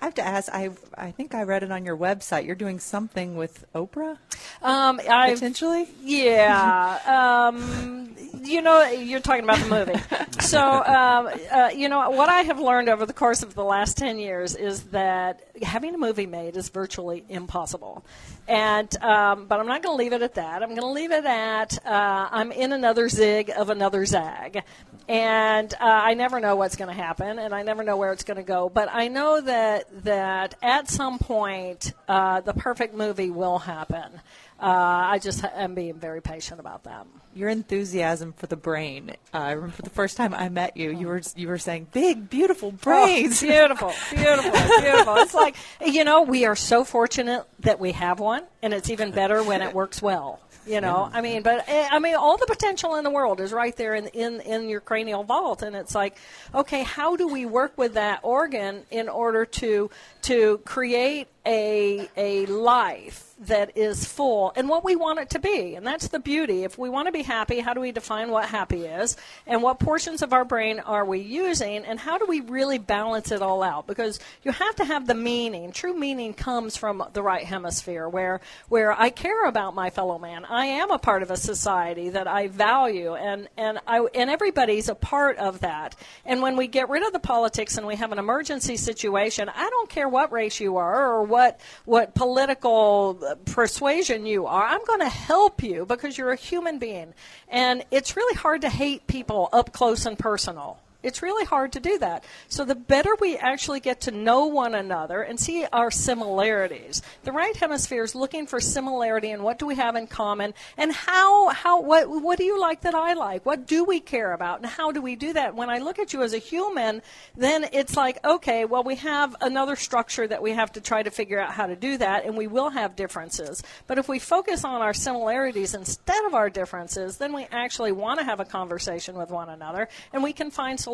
I 0.00 0.06
have 0.06 0.14
to 0.14 0.26
ask. 0.26 0.52
I 0.52 0.70
I 0.98 1.12
think 1.12 1.34
I 1.34 1.44
read 1.44 1.62
it 1.62 1.70
on 1.70 1.84
your 1.84 1.96
website. 1.96 2.44
You're 2.44 2.56
doing 2.56 2.78
something 2.80 3.36
with 3.36 3.64
Oprah 3.74 4.18
Um, 4.60 4.98
potentially. 4.98 5.88
Yeah. 6.02 6.98
Um, 7.54 8.03
you 8.44 8.62
know, 8.62 8.88
you're 8.90 9.20
talking 9.20 9.44
about 9.44 9.58
the 9.58 9.68
movie. 9.68 10.00
So, 10.40 10.60
um, 10.60 11.30
uh, 11.50 11.70
you 11.74 11.88
know, 11.88 12.10
what 12.10 12.28
I 12.28 12.42
have 12.42 12.60
learned 12.60 12.90
over 12.90 13.06
the 13.06 13.14
course 13.14 13.42
of 13.42 13.54
the 13.54 13.64
last 13.64 13.96
10 13.96 14.18
years 14.18 14.54
is 14.54 14.84
that 14.84 15.40
having 15.62 15.94
a 15.94 15.98
movie 15.98 16.26
made 16.26 16.56
is 16.56 16.68
virtually 16.68 17.24
impossible. 17.28 18.04
And, 18.46 18.94
um, 19.02 19.46
but 19.46 19.58
I'm 19.58 19.66
not 19.66 19.82
going 19.82 19.96
to 19.96 20.02
leave 20.02 20.12
it 20.12 20.20
at 20.20 20.34
that. 20.34 20.62
I'm 20.62 20.68
going 20.70 20.82
to 20.82 20.86
leave 20.86 21.12
it 21.12 21.24
at 21.24 21.78
uh, 21.86 22.28
I'm 22.30 22.52
in 22.52 22.72
another 22.72 23.08
zig 23.08 23.50
of 23.56 23.70
another 23.70 24.04
zag. 24.04 24.62
And 25.08 25.72
uh, 25.74 25.76
I 25.80 26.14
never 26.14 26.40
know 26.40 26.56
what's 26.56 26.76
going 26.76 26.94
to 26.94 27.02
happen, 27.02 27.38
and 27.38 27.54
I 27.54 27.62
never 27.62 27.82
know 27.82 27.96
where 27.96 28.12
it's 28.12 28.24
going 28.24 28.38
to 28.38 28.42
go. 28.42 28.68
But 28.68 28.88
I 28.92 29.08
know 29.08 29.40
that, 29.40 30.04
that 30.04 30.54
at 30.62 30.88
some 30.88 31.18
point, 31.18 31.92
uh, 32.08 32.40
the 32.40 32.54
perfect 32.54 32.94
movie 32.94 33.30
will 33.30 33.58
happen. 33.58 34.20
Uh, 34.60 34.66
I 34.66 35.18
just 35.18 35.44
am 35.44 35.74
being 35.74 35.94
very 35.94 36.22
patient 36.22 36.60
about 36.60 36.84
that. 36.84 37.06
Your 37.34 37.48
enthusiasm 37.48 38.32
for 38.32 38.46
the 38.46 38.56
brain. 38.56 39.10
Uh, 39.32 39.38
I 39.38 39.50
remember 39.52 39.82
the 39.82 39.90
first 39.90 40.16
time 40.16 40.32
I 40.32 40.48
met 40.48 40.76
you, 40.76 40.90
you 40.90 41.08
were 41.08 41.20
you 41.34 41.48
were 41.48 41.58
saying 41.58 41.88
big, 41.92 42.30
beautiful 42.30 42.70
brains. 42.70 43.42
Oh, 43.42 43.46
beautiful, 43.48 43.92
beautiful, 44.14 44.52
beautiful. 44.80 45.16
It's 45.16 45.34
like 45.34 45.56
you 45.84 46.04
know 46.04 46.22
we 46.22 46.44
are 46.44 46.54
so 46.54 46.84
fortunate 46.84 47.44
that 47.60 47.80
we 47.80 47.92
have 47.92 48.20
one, 48.20 48.44
and 48.62 48.72
it's 48.72 48.90
even 48.90 49.10
better 49.10 49.42
when 49.42 49.60
it 49.60 49.74
works 49.74 50.00
well. 50.00 50.40
You 50.66 50.80
know, 50.80 51.10
I 51.12 51.20
mean, 51.20 51.42
but 51.42 51.68
eh, 51.68 51.88
I 51.90 51.98
mean, 51.98 52.14
all 52.14 52.38
the 52.38 52.46
potential 52.46 52.94
in 52.94 53.04
the 53.04 53.10
world 53.10 53.40
is 53.40 53.52
right 53.52 53.76
there 53.76 53.94
in 53.94 54.06
in 54.08 54.40
in 54.40 54.68
your 54.68 54.80
cranial 54.80 55.22
vault, 55.24 55.62
and 55.62 55.76
it's 55.76 55.94
like, 55.94 56.16
okay, 56.54 56.84
how 56.84 57.16
do 57.16 57.28
we 57.28 57.44
work 57.44 57.76
with 57.76 57.94
that 57.94 58.20
organ 58.22 58.84
in 58.90 59.10
order 59.10 59.44
to 59.44 59.90
to 60.22 60.58
create 60.64 61.28
a 61.46 62.08
a 62.16 62.46
life 62.46 63.34
that 63.40 63.76
is 63.76 64.04
full 64.04 64.52
and 64.56 64.68
what 64.68 64.84
we 64.84 64.96
want 64.96 65.18
it 65.18 65.30
to 65.30 65.38
be. 65.38 65.74
And 65.74 65.86
that's 65.86 66.08
the 66.08 66.18
beauty. 66.18 66.64
If 66.64 66.78
we 66.78 66.88
want 66.88 67.06
to 67.06 67.12
be 67.12 67.22
happy, 67.22 67.60
how 67.60 67.74
do 67.74 67.80
we 67.80 67.92
define 67.92 68.30
what 68.30 68.48
happy 68.48 68.84
is? 68.84 69.16
And 69.46 69.62
what 69.62 69.78
portions 69.78 70.22
of 70.22 70.32
our 70.32 70.44
brain 70.44 70.80
are 70.80 71.04
we 71.04 71.20
using? 71.20 71.84
And 71.84 71.98
how 71.98 72.18
do 72.18 72.26
we 72.26 72.40
really 72.40 72.78
balance 72.78 73.32
it 73.32 73.42
all 73.42 73.62
out? 73.62 73.86
Because 73.86 74.20
you 74.42 74.52
have 74.52 74.76
to 74.76 74.84
have 74.84 75.06
the 75.06 75.14
meaning. 75.14 75.72
True 75.72 75.94
meaning 75.94 76.32
comes 76.32 76.76
from 76.76 77.04
the 77.12 77.22
right 77.22 77.44
hemisphere 77.44 78.08
where, 78.08 78.40
where 78.68 78.92
I 78.92 79.10
care 79.10 79.46
about 79.46 79.74
my 79.74 79.90
fellow 79.90 80.18
man. 80.18 80.44
I 80.44 80.66
am 80.66 80.90
a 80.90 80.98
part 80.98 81.22
of 81.22 81.30
a 81.30 81.36
society 81.36 82.10
that 82.10 82.28
I 82.28 82.48
value 82.48 83.14
and, 83.14 83.48
and 83.56 83.80
I, 83.86 84.06
and 84.14 84.30
everybody's 84.30 84.88
a 84.88 84.94
part 84.94 85.38
of 85.38 85.60
that. 85.60 85.96
And 86.24 86.40
when 86.40 86.56
we 86.56 86.66
get 86.66 86.88
rid 86.88 87.04
of 87.04 87.12
the 87.12 87.18
politics 87.18 87.76
and 87.76 87.86
we 87.86 87.96
have 87.96 88.12
an 88.12 88.18
emergency 88.18 88.76
situation, 88.76 89.50
I 89.54 89.68
don't 89.70 89.88
care 89.88 90.08
what 90.08 90.32
race 90.32 90.60
you 90.60 90.76
are 90.76 91.14
or 91.14 91.24
what, 91.34 91.60
what 91.84 92.14
political 92.14 93.18
persuasion 93.44 94.24
you 94.24 94.46
are. 94.46 94.62
I'm 94.62 94.84
going 94.84 95.00
to 95.00 95.08
help 95.08 95.64
you 95.64 95.84
because 95.84 96.16
you're 96.16 96.30
a 96.30 96.36
human 96.36 96.78
being. 96.78 97.12
And 97.48 97.84
it's 97.90 98.16
really 98.16 98.36
hard 98.36 98.60
to 98.60 98.68
hate 98.68 99.08
people 99.08 99.48
up 99.52 99.72
close 99.72 100.06
and 100.06 100.16
personal. 100.16 100.78
It's 101.04 101.20
really 101.20 101.44
hard 101.44 101.72
to 101.72 101.80
do 101.80 101.98
that. 101.98 102.24
So 102.48 102.64
the 102.64 102.74
better 102.74 103.10
we 103.20 103.36
actually 103.36 103.80
get 103.80 104.00
to 104.02 104.10
know 104.10 104.46
one 104.46 104.74
another 104.74 105.20
and 105.20 105.38
see 105.38 105.66
our 105.70 105.90
similarities. 105.90 107.02
The 107.24 107.32
right 107.32 107.54
hemisphere 107.54 108.04
is 108.04 108.14
looking 108.14 108.46
for 108.46 108.58
similarity 108.58 109.30
and 109.30 109.44
what 109.44 109.58
do 109.58 109.66
we 109.66 109.74
have 109.74 109.96
in 109.96 110.06
common 110.06 110.54
and 110.78 110.92
how 110.92 111.50
how 111.50 111.82
what 111.82 112.08
what 112.08 112.38
do 112.38 112.44
you 112.44 112.58
like 112.58 112.80
that 112.80 112.94
I 112.94 113.12
like? 113.12 113.44
What 113.44 113.66
do 113.66 113.84
we 113.84 114.00
care 114.00 114.32
about 114.32 114.60
and 114.60 114.66
how 114.66 114.92
do 114.92 115.02
we 115.02 115.14
do 115.14 115.34
that? 115.34 115.54
When 115.54 115.68
I 115.68 115.78
look 115.78 115.98
at 115.98 116.14
you 116.14 116.22
as 116.22 116.32
a 116.32 116.38
human, 116.38 117.02
then 117.36 117.66
it's 117.72 117.96
like, 117.96 118.24
okay, 118.24 118.64
well 118.64 118.82
we 118.82 118.96
have 118.96 119.36
another 119.42 119.76
structure 119.76 120.26
that 120.26 120.42
we 120.42 120.52
have 120.52 120.72
to 120.72 120.80
try 120.80 121.02
to 121.02 121.10
figure 121.10 121.38
out 121.38 121.52
how 121.52 121.66
to 121.66 121.76
do 121.76 121.98
that 121.98 122.24
and 122.24 122.34
we 122.34 122.46
will 122.46 122.70
have 122.70 122.96
differences. 122.96 123.62
But 123.86 123.98
if 123.98 124.08
we 124.08 124.18
focus 124.18 124.64
on 124.64 124.80
our 124.80 124.94
similarities 124.94 125.74
instead 125.74 126.24
of 126.24 126.34
our 126.34 126.48
differences, 126.48 127.18
then 127.18 127.34
we 127.34 127.46
actually 127.52 127.92
want 127.92 128.20
to 128.20 128.24
have 128.24 128.40
a 128.40 128.44
conversation 128.46 129.16
with 129.16 129.28
one 129.28 129.50
another 129.50 129.88
and 130.14 130.22
we 130.22 130.32
can 130.32 130.50
find 130.50 130.80
solutions 130.80 130.93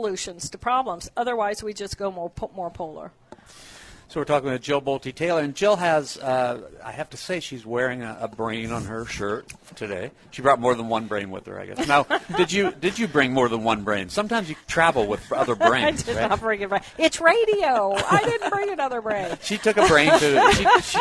to 0.50 0.58
problems. 0.58 1.10
Otherwise, 1.16 1.62
we 1.62 1.72
just 1.72 1.98
go 1.98 2.10
more 2.10 2.32
more 2.54 2.70
polar. 2.70 3.12
So 4.10 4.18
we're 4.18 4.24
talking 4.24 4.50
with 4.50 4.60
Jill 4.60 4.82
Bolte 4.82 5.14
Taylor, 5.14 5.40
and 5.40 5.54
Jill 5.54 5.76
has, 5.76 6.16
uh, 6.18 6.68
I 6.84 6.90
have 6.90 7.10
to 7.10 7.16
say, 7.16 7.38
she's 7.38 7.64
wearing 7.64 8.02
a, 8.02 8.18
a 8.22 8.26
brain 8.26 8.72
on 8.72 8.86
her 8.86 9.04
shirt 9.04 9.46
today. 9.76 10.10
She 10.32 10.42
brought 10.42 10.58
more 10.58 10.74
than 10.74 10.88
one 10.88 11.06
brain 11.06 11.30
with 11.30 11.46
her, 11.46 11.60
I 11.60 11.66
guess. 11.66 11.86
Now, 11.86 12.02
did 12.36 12.50
you 12.50 12.72
did 12.72 12.98
you 12.98 13.06
bring 13.06 13.32
more 13.32 13.48
than 13.48 13.62
one 13.62 13.84
brain? 13.84 14.08
Sometimes 14.08 14.48
you 14.48 14.56
travel 14.66 15.06
with 15.06 15.32
other 15.32 15.54
brains. 15.68 16.02
I 16.02 16.06
did 16.06 16.16
right? 16.16 16.28
not 16.28 16.40
bring 16.40 16.60
it. 16.60 16.68
Brain. 16.68 16.80
It's 16.98 17.20
radio. 17.20 17.92
I 17.94 18.22
didn't 18.24 18.50
bring 18.50 18.70
another 18.70 19.00
brain. 19.00 19.38
She 19.42 19.58
took 19.58 19.76
a 19.76 19.86
brain 19.86 20.10
to 20.18 20.52
she, 20.54 20.64
she, 20.80 20.98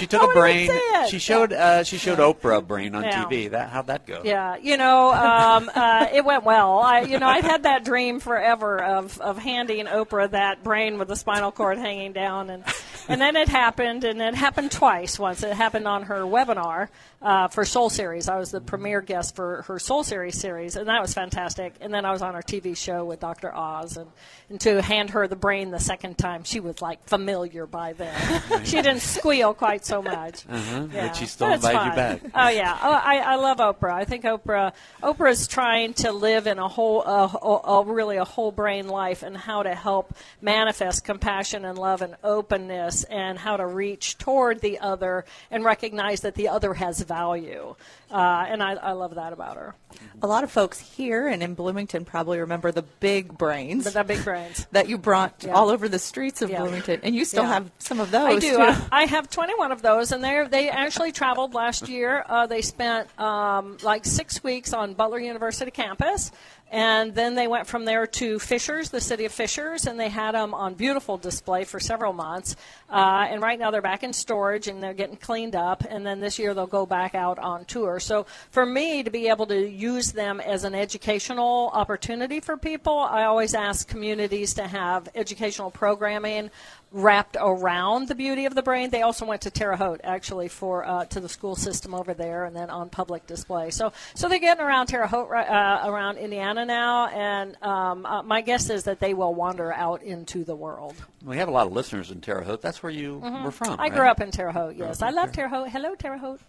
she 0.00 0.06
took 0.08 0.22
I 0.28 0.30
a 0.32 0.34
brain. 0.34 0.70
She 1.08 1.20
showed 1.20 1.52
uh, 1.52 1.84
she 1.84 1.96
showed 1.96 2.18
Oprah 2.18 2.58
a 2.58 2.60
brain 2.60 2.96
on 2.96 3.04
Yeah. 3.04 3.24
TV. 3.24 3.50
That 3.52 3.70
how'd 3.70 3.86
that 3.86 4.04
go? 4.04 4.22
Yeah, 4.24 4.56
you 4.56 4.76
know, 4.76 5.12
um, 5.12 5.70
uh, 5.72 6.08
it 6.12 6.24
went 6.24 6.42
well. 6.42 6.80
I, 6.80 7.02
you 7.02 7.20
know, 7.20 7.28
I'd 7.28 7.44
had 7.44 7.62
that 7.62 7.84
dream 7.84 8.18
forever 8.18 8.82
of, 8.82 9.20
of 9.20 9.38
handing 9.38 9.86
Oprah 9.86 10.28
that 10.32 10.64
brain 10.64 10.98
with 10.98 11.06
the 11.06 11.14
spinal 11.14 11.52
cord 11.52 11.78
hanging 11.78 12.12
down, 12.12 12.47
and 12.50 12.64
and 13.08 13.20
then 13.20 13.36
it 13.36 13.48
happened, 13.48 14.04
and 14.04 14.20
it 14.20 14.34
happened 14.34 14.70
twice. 14.70 15.18
Once 15.18 15.42
it 15.42 15.52
happened 15.52 15.88
on 15.88 16.04
her 16.04 16.20
webinar 16.20 16.88
uh, 17.20 17.48
for 17.48 17.64
Soul 17.64 17.90
Series. 17.90 18.28
I 18.28 18.38
was 18.38 18.50
the 18.50 18.60
premier 18.60 19.00
guest 19.00 19.34
for 19.34 19.62
her 19.62 19.78
Soul 19.78 20.04
Series 20.04 20.38
series, 20.38 20.76
and 20.76 20.88
that 20.88 21.02
was 21.02 21.14
fantastic. 21.14 21.74
And 21.80 21.92
then 21.92 22.04
I 22.04 22.12
was 22.12 22.22
on 22.22 22.34
her 22.34 22.42
TV 22.42 22.76
show 22.76 23.04
with 23.04 23.20
Dr. 23.20 23.52
Oz, 23.54 23.96
and, 23.96 24.10
and 24.48 24.60
to 24.60 24.80
hand 24.80 25.10
her 25.10 25.26
the 25.26 25.36
brain 25.36 25.70
the 25.70 25.80
second 25.80 26.16
time, 26.16 26.44
she 26.44 26.60
was 26.60 26.80
like 26.80 27.04
familiar 27.08 27.66
by 27.66 27.92
then. 27.94 28.14
she 28.64 28.76
didn't 28.76 29.00
squeal 29.00 29.52
quite 29.52 29.84
so 29.84 30.00
much. 30.00 30.44
Uh-huh. 30.48 30.86
Yeah. 30.92 31.08
But 31.08 31.16
she 31.16 31.26
still 31.26 31.52
invited 31.52 31.90
you 31.90 31.96
back. 31.96 32.20
Oh 32.34 32.48
yeah, 32.48 32.78
oh, 32.80 32.92
I, 32.92 33.18
I 33.18 33.34
love 33.36 33.58
Oprah. 33.58 33.92
I 33.92 34.04
think 34.04 34.24
Oprah 34.24 34.72
Oprah 35.02 35.30
is 35.30 35.48
trying 35.48 35.94
to 35.94 36.12
live 36.12 36.46
in 36.46 36.58
a 36.58 36.68
whole, 36.68 37.02
a, 37.02 37.24
a, 37.24 37.78
a 37.80 37.84
really 37.84 38.16
a 38.16 38.24
whole 38.24 38.52
brain 38.52 38.86
life, 38.86 39.24
and 39.24 39.36
how 39.36 39.64
to 39.64 39.74
help 39.74 40.14
manifest 40.40 41.04
compassion 41.04 41.64
and 41.64 41.78
love 41.78 42.02
and 42.02 42.16
openness, 42.22 42.97
and 43.04 43.38
how 43.38 43.56
to 43.56 43.66
reach 43.66 44.18
toward 44.18 44.60
the 44.60 44.78
other 44.80 45.24
and 45.50 45.64
recognize 45.64 46.20
that 46.20 46.34
the 46.34 46.48
other 46.48 46.74
has 46.74 47.00
value. 47.02 47.74
Uh, 48.10 48.46
and 48.48 48.62
I, 48.62 48.72
I 48.74 48.92
love 48.92 49.16
that 49.16 49.32
about 49.32 49.56
her. 49.56 49.74
A 50.22 50.26
lot 50.26 50.44
of 50.44 50.50
folks 50.50 50.78
here 50.78 51.28
and 51.28 51.42
in 51.42 51.54
Bloomington 51.54 52.04
probably 52.04 52.38
remember 52.40 52.72
the 52.72 52.82
big 52.82 53.36
brains. 53.36 53.84
The, 53.84 53.90
the 53.90 54.04
big 54.04 54.24
brains. 54.24 54.66
that 54.72 54.88
you 54.88 54.96
brought 54.98 55.44
Yeah. 55.44 55.52
all 55.52 55.68
over 55.68 55.88
the 55.88 55.98
streets 55.98 56.40
of 56.40 56.48
Yeah. 56.50 56.60
Bloomington, 56.62 57.00
and 57.02 57.14
you 57.14 57.24
still 57.24 57.42
Yeah. 57.44 57.54
have 57.54 57.70
some 57.78 58.00
of 58.00 58.10
those. 58.10 58.36
I 58.36 58.38
do. 58.38 58.60
I, 58.60 58.82
I 58.90 59.04
have 59.06 59.28
21 59.28 59.72
of 59.72 59.82
those, 59.82 60.12
and 60.12 60.24
they 60.24 60.46
they 60.50 60.70
actually 60.70 61.12
traveled 61.12 61.52
last 61.54 61.88
year. 61.88 62.24
Uh, 62.26 62.46
they 62.46 62.62
spent 62.62 63.08
um, 63.20 63.76
like 63.82 64.04
six 64.06 64.42
weeks 64.42 64.72
on 64.72 64.94
Butler 64.94 65.18
University 65.20 65.70
campus, 65.70 66.32
and 66.70 67.14
then 67.14 67.34
they 67.34 67.46
went 67.46 67.66
from 67.66 67.84
there 67.84 68.06
to 68.06 68.38
Fishers, 68.38 68.90
the 68.90 69.00
city 69.00 69.24
of 69.24 69.32
Fishers, 69.32 69.86
and 69.86 69.98
they 69.98 70.10
had 70.10 70.34
them 70.34 70.52
on 70.52 70.74
beautiful 70.74 71.16
display 71.16 71.64
for 71.64 71.80
several 71.80 72.12
months. 72.12 72.56
Uh, 72.90 73.26
and 73.30 73.40
right 73.40 73.58
now 73.58 73.70
they're 73.70 73.80
back 73.80 74.02
in 74.02 74.12
storage 74.12 74.68
and 74.68 74.82
they're 74.82 74.92
getting 74.92 75.16
cleaned 75.16 75.56
up. 75.56 75.84
And 75.88 76.06
then 76.06 76.20
this 76.20 76.38
year 76.38 76.52
they'll 76.52 76.66
go 76.66 76.84
back 76.84 77.14
out 77.14 77.38
on 77.38 77.64
tour. 77.64 78.00
So 78.00 78.26
for 78.50 78.66
me 78.66 79.02
to 79.02 79.10
be 79.10 79.28
able 79.28 79.46
to 79.46 79.68
use 79.68 80.12
them 80.12 80.40
as 80.40 80.64
an 80.64 80.74
educational 80.74 81.70
opportunity 81.72 82.40
for 82.40 82.56
people, 82.56 82.98
I 82.98 83.24
always 83.24 83.54
ask 83.54 83.88
communities 83.88 84.54
to 84.54 84.66
have 84.66 85.08
educational 85.14 85.70
programming 85.70 86.50
wrapped 86.92 87.36
around 87.40 88.08
the 88.08 88.14
beauty 88.14 88.44
of 88.44 88.54
the 88.54 88.62
brain. 88.62 88.90
They 88.90 89.02
also 89.02 89.26
went 89.26 89.42
to 89.42 89.50
Terre 89.50 89.76
Haute 89.76 90.00
actually 90.04 90.48
for 90.48 90.86
uh, 90.86 91.04
to 91.06 91.20
the 91.20 91.28
school 91.28 91.56
system 91.56 91.94
over 91.94 92.14
there, 92.14 92.44
and 92.44 92.54
then 92.54 92.70
on 92.70 92.88
public 92.88 93.26
display. 93.26 93.70
So 93.70 93.92
so 94.14 94.28
they're 94.28 94.38
getting 94.38 94.64
around 94.64 94.86
Terre 94.86 95.06
Haute, 95.06 95.30
uh, 95.30 95.82
around 95.84 96.18
Indiana 96.18 96.64
now, 96.64 97.08
and 97.08 97.60
um, 97.62 98.06
uh, 98.06 98.22
my 98.22 98.40
guess 98.40 98.70
is 98.70 98.84
that 98.84 99.00
they 99.00 99.14
will 99.14 99.34
wander 99.34 99.72
out 99.72 100.02
into 100.02 100.44
the 100.44 100.54
world. 100.54 100.94
We 101.24 101.38
have 101.38 101.48
a 101.48 101.52
lot 101.52 101.66
of 101.66 101.72
listeners 101.72 102.12
in 102.12 102.20
Terre 102.20 102.42
Haute. 102.42 102.62
That's 102.62 102.80
where 102.82 102.92
you 102.92 103.18
were 103.18 103.50
from. 103.50 103.70
Mm-hmm. 103.70 103.80
I 103.80 103.84
right? 103.84 103.92
grew 103.92 104.08
up 104.08 104.20
in 104.20 104.30
Terre 104.30 104.52
Haute. 104.52 104.76
Yes, 104.76 105.02
I 105.02 105.10
love 105.10 105.32
Terre 105.32 105.48
Terre 105.48 105.60
Haute. 105.60 105.70
Hello, 105.70 105.94
Terre 105.94 106.18
Haute. 106.18 106.40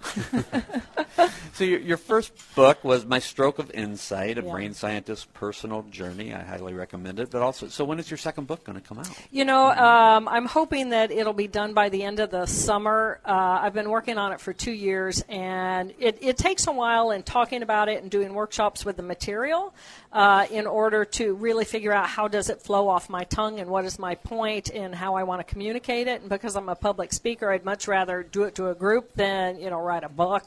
So 1.54 1.65
your, 1.65 1.80
your 1.82 1.97
first 1.97 2.32
book 2.56 2.86
was 2.86 3.06
My 3.06 3.19
Stroke 3.19 3.60
of 3.60 3.69
Insight, 3.71 4.38
a 4.38 4.41
Yeah. 4.41 4.52
brain 4.52 4.73
scientist's 4.73 5.25
personal 5.25 5.82
journey. 5.84 6.34
I 6.34 6.41
highly 6.41 6.73
recommend 6.73 7.19
it. 7.19 7.32
But 7.32 7.41
also, 7.41 7.67
so 7.67 7.84
when 7.84 7.99
is 7.99 8.10
your 8.10 8.17
second 8.17 8.47
book 8.47 8.63
going 8.63 8.80
to 8.80 8.88
come 8.88 8.97
out? 8.97 9.10
You 9.30 9.43
know, 9.43 9.69
um, 9.71 10.29
I'm 10.30 10.46
hoping 10.46 10.89
that 10.89 11.12
it'll 11.12 11.34
be 11.34 11.48
done 11.48 11.74
by 11.74 11.89
the 11.89 12.04
end 12.04 12.20
of 12.20 12.30
the 12.30 12.46
summer. 12.46 13.20
Uh, 13.26 13.60
I've 13.62 13.74
been 13.74 13.89
working 13.89 14.20
on 14.20 14.32
it 14.32 14.39
for 14.39 14.54
two 14.54 14.72
years, 14.72 15.24
and 15.28 15.92
it, 15.98 16.20
it 16.22 16.38
takes 16.38 16.68
a 16.68 16.72
while 16.72 17.10
in 17.10 17.24
talking 17.24 17.63
about 17.63 17.89
it 17.89 18.04
and 18.04 18.12
doing 18.12 18.36
workshops 18.36 18.86
with 18.86 18.98
the 18.98 19.04
material 19.04 19.74
uh, 20.13 20.46
in 20.52 20.68
order 20.68 21.04
to 21.04 21.34
really 21.34 21.65
figure 21.65 21.92
out 21.92 22.08
how 22.08 22.28
does 22.28 22.50
it 22.50 22.62
flow 22.62 22.88
off 22.88 23.10
my 23.10 23.24
tongue 23.24 23.60
and 23.60 23.70
what 23.72 23.86
is 23.86 23.98
my 23.98 24.13
point 24.13 24.70
and 24.70 24.94
how 24.94 25.15
I 25.15 25.24
want 25.24 25.39
to 25.39 25.52
communicate 25.52 26.08
it. 26.08 26.22
And 26.22 26.30
because 26.30 26.56
I'm 26.56 26.70
a 26.70 26.76
public 26.76 27.12
speaker, 27.12 27.52
I'd 27.52 27.65
much 27.65 27.88
rather 27.88 28.22
do 28.22 28.44
it 28.44 28.54
to 28.56 28.70
a 28.70 28.76
group 28.76 29.13
than 29.15 29.60
you 29.60 29.72
know 29.72 29.82
write 29.82 30.04
a 30.04 30.10
book. 30.10 30.44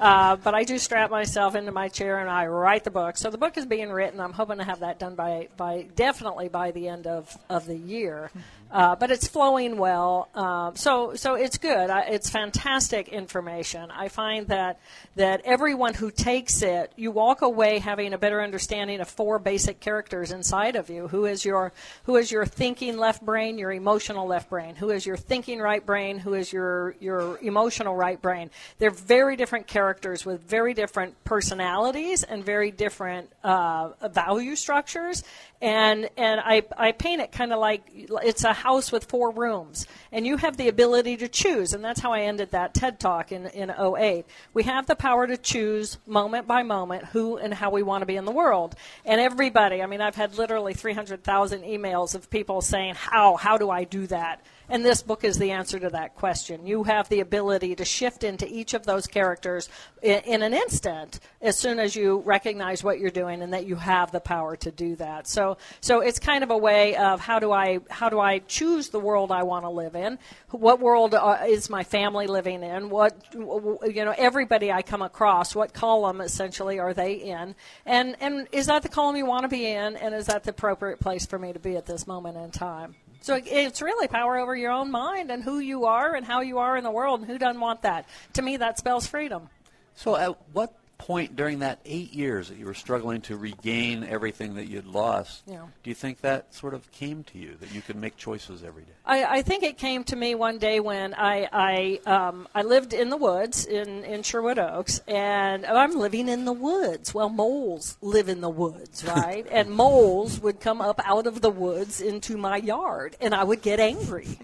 Uh, 0.00 0.36
but 0.36 0.54
I 0.54 0.64
do 0.64 0.78
strap 0.78 1.10
myself 1.10 1.54
into 1.54 1.72
my 1.72 1.88
chair 1.88 2.20
and 2.20 2.30
I 2.30 2.46
write 2.46 2.84
the 2.84 2.90
book. 2.90 3.18
So 3.18 3.28
the 3.28 3.36
book 3.36 3.58
is 3.58 3.66
being 3.66 3.90
written. 3.90 4.18
I'm 4.18 4.32
hoping 4.32 4.56
to 4.56 4.64
have 4.64 4.80
that 4.80 4.98
done 4.98 5.14
by, 5.14 5.48
by 5.58 5.88
definitely 5.94 6.48
by 6.48 6.70
the 6.70 6.88
end 6.88 7.06
of, 7.06 7.36
of 7.50 7.66
the 7.66 7.76
year. 7.76 8.30
Uh, 8.72 8.94
but 8.94 9.10
it's 9.10 9.26
flowing 9.26 9.76
well, 9.78 10.28
um, 10.32 10.76
so 10.76 11.12
so 11.16 11.34
it's 11.34 11.58
good. 11.58 11.90
I, 11.90 12.02
it's 12.02 12.30
fantastic 12.30 13.08
information. 13.08 13.90
I 13.90 14.06
find 14.06 14.46
that 14.46 14.78
that 15.16 15.40
everyone 15.44 15.92
who 15.94 16.12
takes 16.12 16.62
it, 16.62 16.92
you 16.94 17.10
walk 17.10 17.42
away 17.42 17.80
having 17.80 18.12
a 18.12 18.18
better 18.18 18.40
understanding 18.40 19.00
of 19.00 19.08
four 19.08 19.40
basic 19.40 19.80
characters 19.80 20.30
inside 20.30 20.76
of 20.76 20.88
you. 20.88 21.08
Who 21.08 21.24
is 21.24 21.44
your 21.44 21.72
who 22.04 22.14
is 22.14 22.30
your 22.30 22.46
thinking 22.46 22.96
left 22.96 23.26
brain, 23.26 23.58
your 23.58 23.72
emotional 23.72 24.28
left 24.28 24.48
brain? 24.48 24.76
Who 24.76 24.90
is 24.90 25.04
your 25.04 25.16
thinking 25.16 25.58
right 25.58 25.84
brain? 25.84 26.20
Who 26.20 26.34
is 26.34 26.52
your 26.52 26.94
your 27.00 27.38
emotional 27.42 27.96
right 27.96 28.22
brain? 28.22 28.50
They're 28.78 28.92
very 28.92 29.34
different 29.34 29.66
characters 29.66 29.89
with 30.26 30.42
very 30.42 30.74
different 30.74 31.22
personalities 31.24 32.22
and 32.22 32.44
very 32.44 32.70
different 32.70 33.30
uh, 33.42 33.90
value 34.08 34.56
structures. 34.56 35.22
And 35.60 36.08
and 36.16 36.40
I 36.40 36.62
I 36.76 36.92
paint 36.92 37.20
it 37.20 37.32
kind 37.32 37.52
of 37.52 37.58
like 37.58 37.82
it's 37.94 38.44
a 38.44 38.52
house 38.52 38.90
with 38.90 39.04
four 39.04 39.30
rooms, 39.30 39.86
and 40.10 40.26
you 40.26 40.38
have 40.38 40.56
the 40.56 40.68
ability 40.68 41.18
to 41.18 41.28
choose. 41.28 41.74
And 41.74 41.84
that's 41.84 42.00
how 42.00 42.12
I 42.12 42.22
ended 42.22 42.52
that 42.52 42.72
TED 42.72 42.98
talk 42.98 43.30
in 43.30 43.46
in 43.46 43.70
08. 43.70 44.24
We 44.54 44.62
have 44.62 44.86
the 44.86 44.94
power 44.94 45.26
to 45.26 45.36
choose 45.36 45.98
moment 46.06 46.46
by 46.46 46.62
moment 46.62 47.04
who 47.06 47.36
and 47.36 47.52
how 47.52 47.70
we 47.70 47.82
want 47.82 48.02
to 48.02 48.06
be 48.06 48.16
in 48.16 48.24
the 48.24 48.32
world. 48.32 48.74
And 49.04 49.20
everybody, 49.20 49.82
I 49.82 49.86
mean, 49.86 50.00
I've 50.00 50.16
had 50.16 50.38
literally 50.38 50.72
300,000 50.72 51.62
emails 51.62 52.14
of 52.14 52.30
people 52.30 52.62
saying, 52.62 52.94
"How? 52.94 53.36
How 53.36 53.58
do 53.58 53.70
I 53.70 53.84
do 53.84 54.06
that?" 54.06 54.40
And 54.70 54.84
this 54.84 55.02
book 55.02 55.24
is 55.24 55.36
the 55.36 55.50
answer 55.50 55.80
to 55.80 55.90
that 55.90 56.14
question. 56.14 56.64
You 56.64 56.84
have 56.84 57.08
the 57.08 57.18
ability 57.18 57.74
to 57.74 57.84
shift 57.84 58.22
into 58.22 58.46
each 58.46 58.72
of 58.72 58.86
those 58.86 59.08
characters 59.08 59.68
in, 60.00 60.20
in 60.20 60.42
an 60.42 60.54
instant 60.54 61.18
as 61.42 61.58
soon 61.58 61.80
as 61.80 61.96
you 61.96 62.20
recognize 62.20 62.84
what 62.84 63.00
you're 63.00 63.10
doing 63.10 63.42
and 63.42 63.52
that 63.52 63.66
you 63.66 63.74
have 63.74 64.12
the 64.12 64.20
power 64.20 64.54
to 64.58 64.70
do 64.70 64.94
that. 64.96 65.26
So, 65.26 65.58
so 65.80 66.00
it's 66.00 66.20
kind 66.20 66.44
of 66.44 66.50
a 66.50 66.56
way 66.56 66.94
of 66.94 67.20
how 67.20 67.40
do 67.40 67.50
I 67.50 67.80
how 67.90 68.08
do 68.08 68.20
I 68.20 68.38
choose 68.38 68.90
the 68.90 69.00
world 69.00 69.32
I 69.32 69.42
want 69.42 69.64
to 69.64 69.70
live 69.70 69.96
in? 69.96 70.20
What 70.50 70.78
world 70.78 71.14
uh, 71.14 71.38
is 71.48 71.68
my 71.68 71.82
family 71.82 72.28
living 72.28 72.62
in? 72.62 72.90
What 72.90 73.16
you 73.34 74.04
know, 74.04 74.14
everybody 74.16 74.70
I 74.70 74.82
come 74.82 75.02
across, 75.02 75.52
what 75.52 75.74
column 75.74 76.20
essentially 76.20 76.78
are 76.78 76.94
they 76.94 77.14
in? 77.14 77.56
And 77.84 78.16
and 78.20 78.46
is 78.52 78.66
that 78.66 78.82
the 78.82 78.88
column 78.88 79.16
you 79.16 79.26
want 79.26 79.42
to 79.42 79.48
be 79.48 79.66
in? 79.66 79.96
And 79.96 80.14
is 80.14 80.26
that 80.26 80.44
the 80.44 80.50
appropriate 80.50 81.00
place 81.00 81.26
for 81.26 81.40
me 81.40 81.52
to 81.52 81.58
be 81.58 81.76
at 81.76 81.86
this 81.86 82.06
moment 82.06 82.36
in 82.36 82.52
time? 82.52 82.94
So 83.20 83.38
it's 83.44 83.82
really 83.82 84.08
power 84.08 84.38
over 84.38 84.56
your 84.56 84.72
own 84.72 84.90
mind 84.90 85.30
and 85.30 85.42
who 85.42 85.58
you 85.58 85.84
are 85.84 86.14
and 86.14 86.24
how 86.24 86.40
you 86.40 86.58
are 86.58 86.76
in 86.76 86.84
the 86.84 86.90
world, 86.90 87.20
and 87.20 87.30
who 87.30 87.38
doesn't 87.38 87.60
want 87.60 87.82
that? 87.82 88.06
To 88.34 88.42
me, 88.42 88.56
that 88.56 88.78
spells 88.78 89.06
freedom. 89.06 89.48
So 89.94 90.16
at 90.16 90.36
what 90.52 90.72
point 91.00 91.34
during 91.34 91.60
that 91.60 91.80
eight 91.86 92.12
years 92.12 92.48
that 92.48 92.58
you 92.58 92.66
were 92.66 92.74
struggling 92.74 93.22
to 93.22 93.36
regain 93.36 94.04
everything 94.04 94.54
that 94.56 94.66
you'd 94.66 94.86
lost, 94.86 95.42
Yeah. 95.46 95.62
do 95.82 95.90
you 95.90 95.94
think 95.94 96.20
that 96.20 96.54
sort 96.54 96.74
of 96.74 96.90
came 96.92 97.24
to 97.24 97.38
you 97.38 97.56
that 97.60 97.72
you 97.74 97.80
could 97.80 97.96
make 97.96 98.16
choices 98.18 98.62
every 98.62 98.82
day? 98.82 98.92
I, 99.06 99.38
I 99.38 99.42
think 99.42 99.62
it 99.62 99.78
came 99.78 100.04
to 100.04 100.16
me 100.16 100.34
one 100.34 100.58
day 100.58 100.78
when 100.78 101.14
I 101.14 101.48
I, 101.52 102.00
um, 102.06 102.46
I 102.54 102.62
lived 102.62 102.92
in 102.92 103.08
the 103.08 103.16
woods 103.16 103.64
in, 103.64 104.04
in 104.04 104.22
Sherwood 104.22 104.58
Oaks, 104.58 105.00
and 105.08 105.64
I'm 105.64 105.96
living 105.98 106.28
in 106.28 106.44
the 106.44 106.52
woods. 106.52 107.14
Well, 107.14 107.30
moles 107.30 107.96
live 108.02 108.28
in 108.28 108.40
the 108.42 108.50
woods, 108.50 109.02
right? 109.04 109.46
and 109.50 109.70
moles 109.70 110.40
would 110.40 110.60
come 110.60 110.80
up 110.82 111.00
out 111.04 111.26
of 111.26 111.40
the 111.40 111.50
woods 111.50 112.00
into 112.00 112.36
my 112.36 112.58
yard, 112.58 113.16
and 113.20 113.34
I 113.34 113.42
would 113.44 113.62
get 113.62 113.80
angry. 113.80 114.38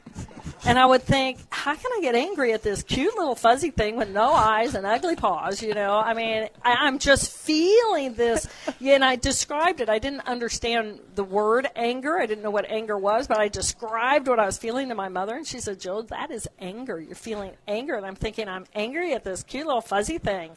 And 0.66 0.80
I 0.80 0.84
would 0.84 1.02
think, 1.02 1.38
how 1.50 1.76
can 1.76 1.92
I 1.96 2.00
get 2.00 2.16
angry 2.16 2.52
at 2.52 2.64
this 2.64 2.82
cute 2.82 3.16
little 3.16 3.36
fuzzy 3.36 3.70
thing 3.70 3.94
with 3.96 4.08
no 4.08 4.32
eyes 4.32 4.74
and 4.74 4.84
ugly 4.84 5.14
paws? 5.14 5.62
You 5.62 5.74
know, 5.74 5.96
I 5.96 6.12
mean, 6.12 6.48
I, 6.60 6.72
I'm 6.80 6.98
just 6.98 7.30
feeling 7.30 8.14
this. 8.14 8.48
Yeah, 8.80 8.96
and 8.96 9.04
I 9.04 9.14
described 9.14 9.80
it. 9.80 9.88
I 9.88 10.00
didn't 10.00 10.26
understand 10.26 10.98
the 11.14 11.22
word 11.22 11.68
anger. 11.76 12.18
I 12.18 12.26
didn't 12.26 12.42
know 12.42 12.50
what 12.50 12.68
anger 12.68 12.98
was, 12.98 13.28
but 13.28 13.38
I 13.38 13.46
described 13.46 14.26
what 14.26 14.40
I 14.40 14.46
was 14.46 14.58
feeling 14.58 14.88
to 14.88 14.96
my 14.96 15.08
mother, 15.08 15.36
and 15.36 15.46
she 15.46 15.60
said, 15.60 15.78
"Joe, 15.78 16.02
that 16.02 16.32
is 16.32 16.48
anger. 16.58 17.00
You're 17.00 17.14
feeling 17.14 17.52
anger." 17.68 17.94
And 17.94 18.04
I'm 18.04 18.16
thinking, 18.16 18.48
I'm 18.48 18.66
angry 18.74 19.14
at 19.14 19.22
this 19.22 19.44
cute 19.44 19.66
little 19.66 19.80
fuzzy 19.80 20.18
thing. 20.18 20.56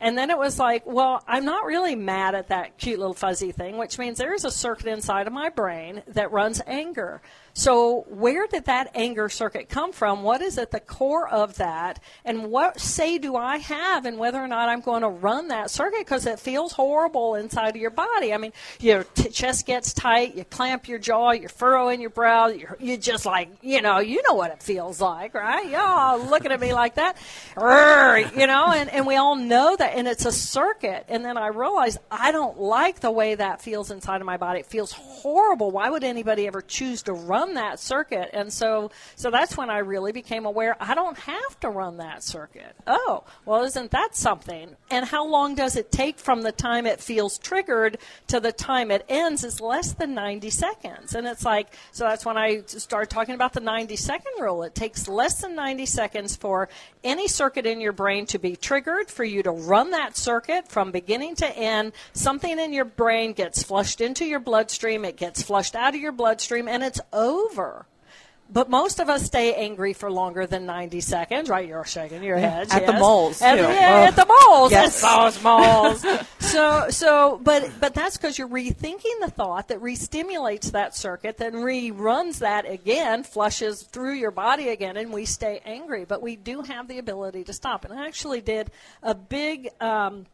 And 0.00 0.16
then 0.16 0.30
it 0.30 0.38
was 0.38 0.58
like, 0.58 0.86
well, 0.86 1.24
I'm 1.26 1.44
not 1.44 1.64
really 1.64 1.96
mad 1.96 2.36
at 2.36 2.48
that 2.48 2.78
cute 2.78 3.00
little 3.00 3.14
fuzzy 3.14 3.50
thing, 3.50 3.78
which 3.78 3.98
means 3.98 4.16
there 4.16 4.34
is 4.34 4.44
a 4.44 4.50
circuit 4.50 4.86
inside 4.86 5.26
of 5.26 5.32
my 5.32 5.48
brain 5.48 6.02
that 6.06 6.30
runs 6.30 6.62
anger. 6.66 7.20
So, 7.58 8.04
where 8.08 8.46
did 8.46 8.66
that 8.66 8.92
anger 8.94 9.28
circuit 9.28 9.68
come 9.68 9.90
from? 9.90 10.22
What 10.22 10.42
is 10.42 10.58
at 10.58 10.70
the 10.70 10.78
core 10.78 11.28
of 11.28 11.56
that? 11.56 12.00
And 12.24 12.52
what 12.52 12.78
say 12.78 13.18
do 13.18 13.34
I 13.34 13.56
have 13.56 14.06
in 14.06 14.16
whether 14.16 14.38
or 14.38 14.46
not 14.46 14.68
I'm 14.68 14.80
going 14.80 15.02
to 15.02 15.08
run 15.08 15.48
that 15.48 15.68
circuit? 15.68 15.98
Because 15.98 16.24
it 16.24 16.38
feels 16.38 16.70
horrible 16.70 17.34
inside 17.34 17.70
of 17.70 17.76
your 17.82 17.90
body. 17.90 18.32
I 18.32 18.36
mean, 18.36 18.52
your 18.78 19.02
t- 19.02 19.30
chest 19.30 19.66
gets 19.66 19.92
tight, 19.92 20.36
you 20.36 20.44
clamp 20.44 20.86
your 20.86 21.00
jaw, 21.00 21.32
you 21.32 21.48
furrow 21.48 21.88
in 21.88 22.00
your 22.00 22.10
brow, 22.10 22.46
you're, 22.46 22.76
you 22.78 22.96
just 22.96 23.26
like, 23.26 23.48
you 23.60 23.82
know, 23.82 23.98
you 23.98 24.22
know 24.28 24.34
what 24.34 24.52
it 24.52 24.62
feels 24.62 25.00
like, 25.00 25.34
right? 25.34 25.68
Y'all 25.68 26.24
looking 26.24 26.52
at 26.52 26.60
me 26.60 26.72
like 26.72 26.94
that. 26.94 27.16
You 28.36 28.46
know, 28.46 28.70
and, 28.70 28.88
and 28.88 29.04
we 29.04 29.16
all 29.16 29.34
know 29.34 29.74
that 29.74 29.96
and 29.96 30.06
it's 30.06 30.26
a 30.26 30.32
circuit. 30.32 31.06
And 31.08 31.24
then 31.24 31.36
I 31.36 31.48
realized 31.48 31.98
I 32.08 32.30
don't 32.30 32.60
like 32.60 33.00
the 33.00 33.10
way 33.10 33.34
that 33.34 33.60
feels 33.62 33.90
inside 33.90 34.20
of 34.20 34.26
my 34.28 34.36
body. 34.36 34.60
It 34.60 34.66
feels 34.66 34.92
horrible. 34.92 35.72
Why 35.72 35.90
would 35.90 36.04
anybody 36.04 36.46
ever 36.46 36.62
choose 36.62 37.02
to 37.02 37.12
run 37.12 37.47
that 37.54 37.80
circuit? 37.80 38.30
And 38.32 38.52
so, 38.52 38.90
so 39.16 39.30
that's 39.30 39.56
when 39.56 39.70
I 39.70 39.78
really 39.78 40.12
became 40.12 40.46
aware 40.46 40.76
I 40.80 40.94
don't 40.94 41.18
have 41.18 41.60
to 41.60 41.70
run 41.70 41.98
that 41.98 42.22
circuit. 42.22 42.74
Oh, 42.86 43.24
well, 43.44 43.64
isn't 43.64 43.90
that 43.90 44.14
something? 44.14 44.76
And 44.90 45.06
how 45.06 45.26
long 45.26 45.54
does 45.54 45.76
it 45.76 45.90
take 45.90 46.18
from 46.18 46.42
the 46.42 46.52
time 46.52 46.86
it 46.86 47.00
feels 47.00 47.38
triggered 47.38 47.98
to 48.28 48.40
the 48.40 48.52
time 48.52 48.90
it 48.90 49.04
ends? 49.08 49.44
Is 49.44 49.60
less 49.60 49.92
than 49.92 50.14
90 50.14 50.50
seconds. 50.50 51.14
And 51.14 51.26
it's 51.26 51.44
like, 51.44 51.68
so 51.92 52.04
that's 52.04 52.24
when 52.24 52.36
I 52.36 52.62
started 52.66 53.10
talking 53.10 53.34
about 53.34 53.52
the 53.52 53.60
90 53.60 53.96
second 53.96 54.32
rule. 54.40 54.62
It 54.62 54.74
takes 54.74 55.08
less 55.08 55.40
than 55.40 55.54
90 55.54 55.86
seconds 55.86 56.36
for 56.36 56.68
any 57.04 57.28
circuit 57.28 57.66
in 57.66 57.80
your 57.80 57.92
brain 57.92 58.26
to 58.26 58.38
be 58.38 58.56
triggered, 58.56 59.10
for 59.10 59.24
you 59.24 59.42
to 59.42 59.50
run 59.50 59.90
that 59.92 60.16
circuit 60.16 60.68
from 60.68 60.90
beginning 60.90 61.36
to 61.36 61.56
end. 61.56 61.92
Something 62.12 62.58
in 62.58 62.72
your 62.72 62.84
brain 62.84 63.32
gets 63.32 63.62
flushed 63.62 64.00
into 64.00 64.24
your 64.24 64.40
bloodstream, 64.40 65.04
it 65.04 65.16
gets 65.16 65.42
flushed 65.42 65.74
out 65.74 65.94
of 65.94 66.00
your 66.00 66.12
bloodstream, 66.12 66.68
and 66.68 66.82
it's 66.82 67.00
over. 67.12 67.27
But 68.50 68.70
most 68.70 68.98
of 68.98 69.10
us 69.10 69.24
stay 69.24 69.52
angry 69.52 69.92
for 69.92 70.10
longer 70.10 70.46
than 70.46 70.64
90 70.64 71.02
seconds, 71.02 71.50
right? 71.50 71.68
You're 71.68 71.84
shaking 71.84 72.22
your 72.22 72.38
head. 72.38 72.68
At 72.70 72.82
yes. 72.82 72.90
the 72.90 72.98
moles, 72.98 73.42
At, 73.42 73.56
too. 73.56 73.62
the, 73.62 73.68
yeah, 73.68 74.06
at 74.08 74.16
the 74.16 74.24
moles. 74.24 74.70
Yes. 74.70 75.04
At 75.04 75.24
those 75.24 75.42
moles. 75.42 76.06
so, 76.38 76.86
so, 76.88 77.40
but, 77.42 77.70
but 77.78 77.92
that's 77.92 78.16
because 78.16 78.38
you're 78.38 78.48
rethinking 78.48 79.20
the 79.20 79.30
thought 79.30 79.68
that 79.68 79.82
re-stimulates 79.82 80.70
that 80.70 80.96
circuit, 80.96 81.36
then 81.36 81.52
reruns 81.56 82.38
that 82.38 82.64
again, 82.64 83.22
flushes 83.22 83.82
through 83.82 84.14
your 84.14 84.30
body 84.30 84.70
again, 84.70 84.96
and 84.96 85.12
we 85.12 85.26
stay 85.26 85.60
angry. 85.66 86.06
But 86.06 86.22
we 86.22 86.34
do 86.34 86.62
have 86.62 86.88
the 86.88 86.98
ability 86.98 87.44
to 87.44 87.52
stop. 87.52 87.84
And 87.84 87.92
I 87.92 88.06
actually 88.06 88.40
did 88.40 88.70
a 89.02 89.14
big, 89.14 89.68
um, 89.78 90.24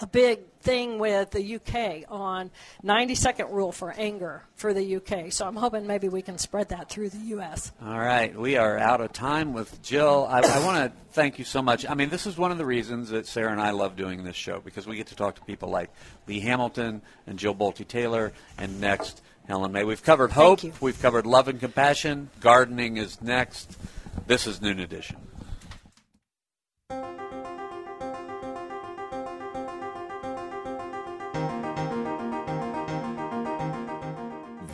a 0.00 0.06
big 0.06 0.40
thing 0.60 0.98
with 0.98 1.30
the 1.30 1.54
UK 1.56 2.10
on 2.10 2.50
90 2.82 3.14
second 3.14 3.50
rule 3.50 3.70
for 3.70 3.92
anger 3.92 4.42
for 4.56 4.74
the 4.74 4.96
UK. 4.96 5.30
So 5.30 5.46
I'm 5.46 5.54
hoping 5.54 5.86
maybe 5.86 6.08
we 6.08 6.20
can 6.20 6.36
spread 6.36 6.70
that 6.70 6.88
through 6.88 7.10
the 7.10 7.36
US. 7.36 7.70
All 7.80 7.98
right, 7.98 8.36
we 8.36 8.56
are 8.56 8.76
out 8.78 9.00
of 9.00 9.12
time 9.12 9.52
with 9.52 9.80
Jill. 9.82 10.26
I, 10.28 10.40
I 10.40 10.64
want 10.64 10.92
to 10.92 11.00
thank 11.12 11.38
you 11.38 11.44
so 11.44 11.62
much. 11.62 11.88
I 11.88 11.94
mean, 11.94 12.08
this 12.08 12.26
is 12.26 12.36
one 12.36 12.50
of 12.50 12.58
the 12.58 12.66
reasons 12.66 13.10
that 13.10 13.26
Sarah 13.26 13.52
and 13.52 13.60
I 13.60 13.70
love 13.70 13.94
doing 13.94 14.24
this 14.24 14.36
show 14.36 14.60
because 14.60 14.86
we 14.86 14.96
get 14.96 15.08
to 15.08 15.16
talk 15.16 15.36
to 15.36 15.42
people 15.42 15.68
like 15.68 15.90
Lee 16.26 16.40
Hamilton 16.40 17.02
and 17.26 17.38
Jill 17.38 17.54
Bolte 17.54 17.86
Taylor, 17.86 18.32
and 18.58 18.80
next 18.80 19.22
Helen 19.46 19.70
May. 19.70 19.84
We've 19.84 20.02
covered 20.02 20.32
hope. 20.32 20.60
We've 20.80 21.00
covered 21.00 21.26
love 21.26 21.48
and 21.48 21.60
compassion. 21.60 22.30
Gardening 22.40 22.96
is 22.96 23.20
next. 23.22 23.76
This 24.26 24.46
is 24.46 24.60
Noon 24.60 24.80
Edition. 24.80 25.16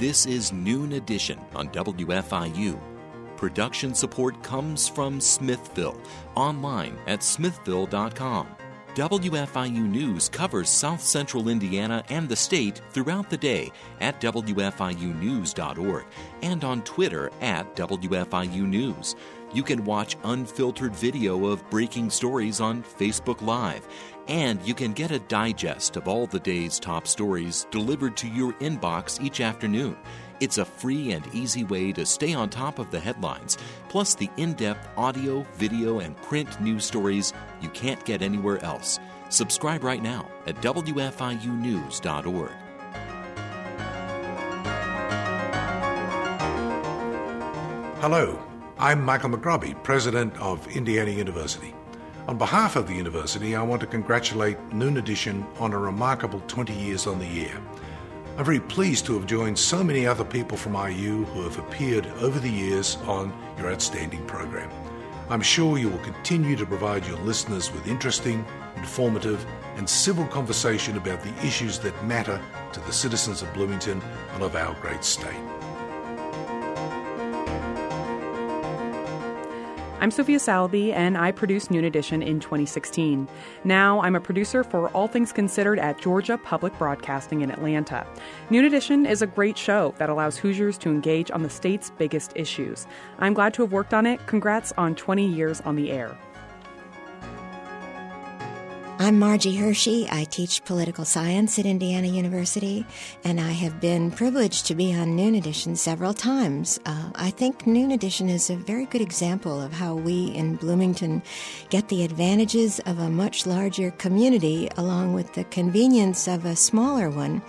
This 0.01 0.25
is 0.25 0.51
Noon 0.51 0.95
Edition 0.95 1.39
on 1.55 1.69
WFIU. 1.69 2.81
Production 3.37 3.95
support 3.95 4.43
comes 4.43 4.89
from 4.89 5.21
Smithville, 5.21 6.01
online 6.35 6.97
at 7.07 7.23
smithville.com. 7.23 8.49
WFIU 8.95 9.87
News 9.87 10.31
covers 10.31 10.71
South 10.71 11.03
Central 11.03 11.51
Indiana 11.51 12.03
and 12.09 12.31
the 12.31 12.35
state 12.35 12.81
throughout 12.93 13.29
the 13.29 13.37
day 13.37 13.71
at 14.01 14.19
WFIUnews.org 14.23 16.07
and 16.41 16.65
on 16.65 16.83
Twitter 16.83 17.31
at 17.43 17.77
WFIU 17.77 18.67
News. 18.67 19.17
You 19.53 19.63
can 19.63 19.85
watch 19.85 20.17
unfiltered 20.25 20.97
video 20.97 21.45
of 21.45 21.69
breaking 21.69 22.09
stories 22.09 22.61
on 22.61 22.83
Facebook 22.83 23.43
Live, 23.43 23.87
and 24.31 24.63
you 24.63 24.75
can 24.75 24.93
get 24.93 25.11
a 25.11 25.19
digest 25.19 25.97
of 25.97 26.07
all 26.07 26.25
the 26.25 26.39
day's 26.39 26.79
top 26.79 27.09
stories 27.09 27.67
delivered 27.73 28.17
to 28.17 28.29
your 28.29 28.53
inbox 28.55 29.21
each 29.21 29.41
afternoon. 29.41 29.97
It's 30.39 30.59
a 30.59 30.65
free 30.65 31.11
and 31.11 31.27
easy 31.35 31.65
way 31.65 31.93
to 31.93 32.07
stay 32.07 32.33
on 32.33 32.49
top 32.49 32.79
of 32.79 32.93
the 32.93 33.01
headlines, 33.01 33.59
plus 33.89 34.15
the 34.15 34.31
in 34.37 34.53
depth 34.55 34.89
audio, 34.97 35.45
video, 35.57 35.99
and 35.99 36.17
print 36.19 36.61
news 36.61 36.85
stories 36.85 37.33
you 37.61 37.69
can't 37.71 38.03
get 38.05 38.23
anywhere 38.23 38.65
else. 38.65 39.01
Subscribe 39.31 39.83
right 39.83 40.03
now 40.03 40.31
at 40.47 40.55
WFIUnews.org. 40.63 42.51
Hello, 48.01 48.43
I'm 48.79 49.05
Michael 49.05 49.31
McRobbie, 49.31 49.83
President 49.83 50.35
of 50.41 50.67
Indiana 50.69 51.11
University. 51.11 51.75
On 52.31 52.39
behalf 52.39 52.77
of 52.77 52.87
the 52.87 52.95
university, 52.95 53.57
I 53.57 53.63
want 53.65 53.81
to 53.81 53.89
congratulate 53.89 54.57
Noon 54.73 54.99
Edition 54.99 55.45
on 55.59 55.73
a 55.73 55.79
remarkable 55.79 56.41
20 56.47 56.73
years 56.73 57.09
on 57.09 57.19
the 57.19 57.49
air. 57.49 57.61
I'm 58.39 58.45
very 58.45 58.61
pleased 58.61 59.05
to 59.07 59.15
have 59.15 59.27
joined 59.27 59.59
so 59.59 59.83
many 59.83 60.07
other 60.07 60.25
people 60.25 60.57
from 60.57 60.77
IU 60.77 61.25
who 61.25 61.43
have 61.43 61.59
appeared 61.59 62.07
over 62.21 62.39
the 62.39 62.49
years 62.49 62.99
on 62.99 63.37
your 63.59 63.73
outstanding 63.73 64.25
program. 64.27 64.71
I'm 65.29 65.43
sure 65.43 65.77
you 65.77 65.89
will 65.89 65.99
continue 65.99 66.55
to 66.55 66.65
provide 66.65 67.05
your 67.05 67.19
listeners 67.19 67.73
with 67.73 67.89
interesting, 67.89 68.45
informative, 68.77 69.45
and 69.75 69.91
civil 69.91 70.27
conversation 70.29 70.97
about 70.97 71.25
the 71.25 71.35
issues 71.45 71.81
that 71.81 72.07
matter 72.07 72.41
to 72.75 72.79
the 72.79 72.93
citizens 72.93 73.43
of 73.43 73.53
Bloomington 73.55 74.01
and 74.35 74.45
of 74.45 74.55
our 74.55 74.75
great 74.75 75.03
state. 75.03 75.60
I'm 80.01 80.11
Sophia 80.11 80.39
Salaby, 80.39 80.95
and 80.95 81.19
I 81.19 81.31
produced 81.31 81.71
Noon 81.71 81.85
Edition 81.85 82.23
in 82.23 82.41
2016. 82.41 83.29
Now 83.65 84.01
I'm 84.01 84.17
a 84.17 84.21
producer 84.21 84.65
for 84.65 84.89
All 84.93 85.07
Things 85.07 85.31
Considered 85.31 85.79
at 85.79 86.01
Georgia 86.01 86.39
Public 86.39 86.77
Broadcasting 86.79 87.43
in 87.43 87.51
Atlanta. 87.51 88.07
Noon 88.49 88.65
Edition 88.65 89.05
is 89.05 89.21
a 89.21 89.27
great 89.27 89.59
show 89.59 89.95
that 89.99 90.09
allows 90.09 90.39
Hoosiers 90.39 90.79
to 90.79 90.89
engage 90.89 91.31
on 91.31 91.43
the 91.43 91.51
state's 91.51 91.91
biggest 91.91 92.33
issues. 92.35 92.87
I'm 93.19 93.35
glad 93.35 93.53
to 93.55 93.63
have 93.63 93.73
worked 93.73 93.93
on 93.93 94.07
it. 94.07 94.27
Congrats 94.27 94.73
on 94.79 94.95
20 94.95 95.27
years 95.27 95.61
on 95.61 95.77
the 95.77 95.91
air. 95.91 96.17
I'm 99.03 99.19
Margie 99.19 99.57
Hershey. 99.57 100.07
I 100.11 100.25
teach 100.25 100.63
political 100.67 101.07
science 101.07 101.59
at 101.59 101.65
Indiana 101.65 102.07
University, 102.07 102.85
and 103.25 103.41
I 103.41 103.49
have 103.49 103.81
been 103.81 104.11
privileged 104.11 104.67
to 104.67 104.75
be 104.75 104.93
on 104.95 105.17
Noon 105.17 105.35
Edition 105.35 105.75
several 105.75 106.13
times. 106.13 106.79
Uh, 106.85 107.11
I 107.15 107.31
think 107.31 107.67
Noon 107.67 107.93
Edition 107.93 108.29
is 108.29 108.51
a 108.51 108.57
very 108.57 108.85
good 108.85 109.01
example 109.01 109.59
of 109.59 109.73
how 109.73 109.95
we 109.95 110.27
in 110.27 110.57
Bloomington 110.57 111.23
get 111.71 111.89
the 111.89 112.05
advantages 112.05 112.79
of 112.81 112.99
a 112.99 113.09
much 113.09 113.47
larger 113.47 113.91
community 113.93 114.69
along 114.77 115.15
with 115.15 115.33
the 115.33 115.45
convenience 115.45 116.29
of 116.29 116.45
a 116.45 116.55
smaller 116.55 117.09
one. 117.09 117.41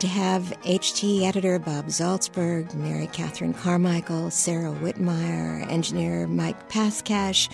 To 0.00 0.08
have 0.08 0.52
HT 0.64 1.22
editor 1.22 1.58
Bob 1.58 1.86
Zaltsberg, 1.86 2.74
Mary 2.74 3.06
Catherine 3.06 3.54
Carmichael, 3.54 4.30
Sarah 4.30 4.72
Wittmeyer, 4.72 5.70
engineer 5.70 6.26
Mike 6.26 6.68
Pascash, 6.68 7.48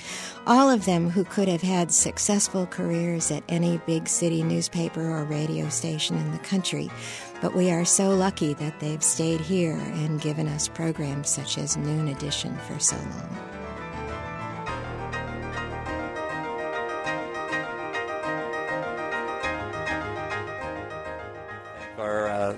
all 0.47 0.69
of 0.69 0.85
them 0.85 1.11
who 1.11 1.23
could 1.23 1.49
have 1.49 1.61
had 1.61 1.93
successful 1.93 2.67
careers 2.67 3.31
at 3.31 3.45
any 3.49 3.79
big 3.87 4.09
city 4.09 4.43
newspaper 4.43 5.03
or 5.03 5.25
radio 5.25 5.69
station 5.69 6.17
in 6.17 6.33
the 6.33 6.39
country. 6.39 6.91
But 7.41 7.55
we 7.55 7.71
are 7.71 7.85
so 7.85 8.11
lucky 8.11 8.55
that 8.55 8.81
they've 8.81 9.05
stayed 9.05 9.41
here 9.41 9.77
and 9.77 10.21
given 10.21 10.49
us 10.49 10.67
programs 10.67 11.29
such 11.29 11.57
as 11.57 11.77
Noon 11.77 12.09
Edition 12.09 12.57
for 12.67 12.79
so 12.81 12.97
long. 12.97 13.70
Our 22.01 22.29
uh, 22.29 22.57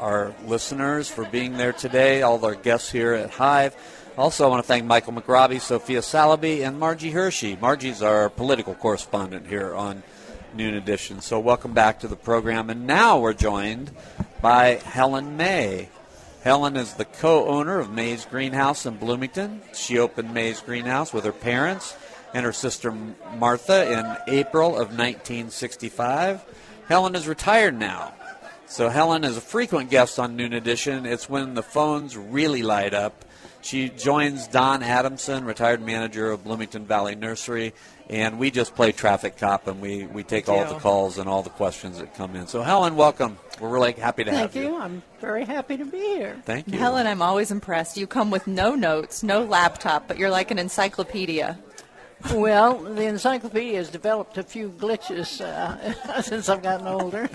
our 0.00 0.34
listeners 0.46 1.10
for 1.10 1.26
being 1.26 1.58
there 1.58 1.74
today, 1.74 2.22
all 2.22 2.42
our 2.44 2.54
guests 2.54 2.90
here 2.90 3.12
at 3.12 3.30
Hive. 3.30 3.76
Also, 4.16 4.46
I 4.46 4.48
want 4.48 4.64
to 4.64 4.66
thank 4.66 4.86
Michael 4.86 5.12
McRobbie, 5.12 5.60
Sophia 5.60 6.00
Salaby, 6.00 6.66
and 6.66 6.80
Margie 6.80 7.10
Hershey. 7.10 7.56
Margie's 7.60 8.02
our 8.02 8.30
political 8.30 8.74
correspondent 8.74 9.46
here 9.46 9.74
on 9.74 10.02
Noon 10.54 10.74
Edition. 10.74 11.20
So, 11.20 11.38
welcome 11.38 11.74
back 11.74 12.00
to 12.00 12.08
the 12.08 12.16
program. 12.16 12.70
And 12.70 12.86
now 12.86 13.18
we're 13.20 13.34
joined 13.34 13.90
by 14.40 14.76
Helen 14.76 15.36
May. 15.36 15.90
Helen 16.42 16.76
is 16.76 16.94
the 16.94 17.04
co 17.04 17.46
owner 17.46 17.78
of 17.78 17.90
May's 17.90 18.24
Greenhouse 18.24 18.86
in 18.86 18.96
Bloomington. 18.96 19.60
She 19.74 19.98
opened 19.98 20.32
May's 20.32 20.60
Greenhouse 20.60 21.12
with 21.12 21.24
her 21.24 21.32
parents 21.32 21.94
and 22.32 22.46
her 22.46 22.52
sister 22.52 22.94
Martha 23.36 23.92
in 23.92 24.34
April 24.34 24.70
of 24.70 24.88
1965. 24.88 26.42
Helen 26.88 27.14
is 27.14 27.28
retired 27.28 27.78
now. 27.78 28.14
So 28.70 28.88
Helen 28.88 29.24
is 29.24 29.36
a 29.36 29.40
frequent 29.40 29.90
guest 29.90 30.20
on 30.20 30.36
Noon 30.36 30.52
Edition. 30.52 31.04
It's 31.04 31.28
when 31.28 31.54
the 31.54 31.62
phones 31.62 32.16
really 32.16 32.62
light 32.62 32.94
up. 32.94 33.24
She 33.62 33.88
joins 33.88 34.46
Don 34.46 34.84
Adamson, 34.84 35.44
retired 35.44 35.82
manager 35.82 36.30
of 36.30 36.44
Bloomington 36.44 36.86
Valley 36.86 37.16
Nursery, 37.16 37.74
and 38.08 38.38
we 38.38 38.52
just 38.52 38.76
play 38.76 38.92
traffic 38.92 39.36
cop 39.36 39.66
and 39.66 39.80
we, 39.80 40.06
we 40.06 40.22
take 40.22 40.48
all 40.48 40.64
the 40.64 40.78
calls 40.78 41.18
and 41.18 41.28
all 41.28 41.42
the 41.42 41.50
questions 41.50 41.98
that 41.98 42.14
come 42.14 42.36
in. 42.36 42.46
So 42.46 42.62
Helen, 42.62 42.94
welcome. 42.94 43.38
We're 43.60 43.70
really 43.70 43.92
happy 43.92 44.22
to 44.22 44.30
Thank 44.30 44.40
have 44.40 44.54
you. 44.54 44.62
Thank 44.62 44.74
you. 44.74 44.80
I'm 44.80 45.02
very 45.20 45.44
happy 45.44 45.76
to 45.76 45.84
be 45.84 45.98
here. 45.98 46.40
Thank 46.44 46.68
you. 46.68 46.78
Helen, 46.78 47.08
I'm 47.08 47.22
always 47.22 47.50
impressed. 47.50 47.96
You 47.96 48.06
come 48.06 48.30
with 48.30 48.46
no 48.46 48.76
notes, 48.76 49.24
no 49.24 49.42
laptop, 49.42 50.06
but 50.06 50.16
you're 50.16 50.30
like 50.30 50.52
an 50.52 50.60
encyclopedia. 50.60 51.58
Well, 52.32 52.78
the 52.78 53.04
encyclopedia 53.04 53.76
has 53.76 53.88
developed 53.88 54.38
a 54.38 54.42
few 54.42 54.68
glitches 54.68 55.40
uh, 55.40 56.22
since 56.22 56.48
I've 56.48 56.62
gotten 56.62 56.86
older. 56.86 57.28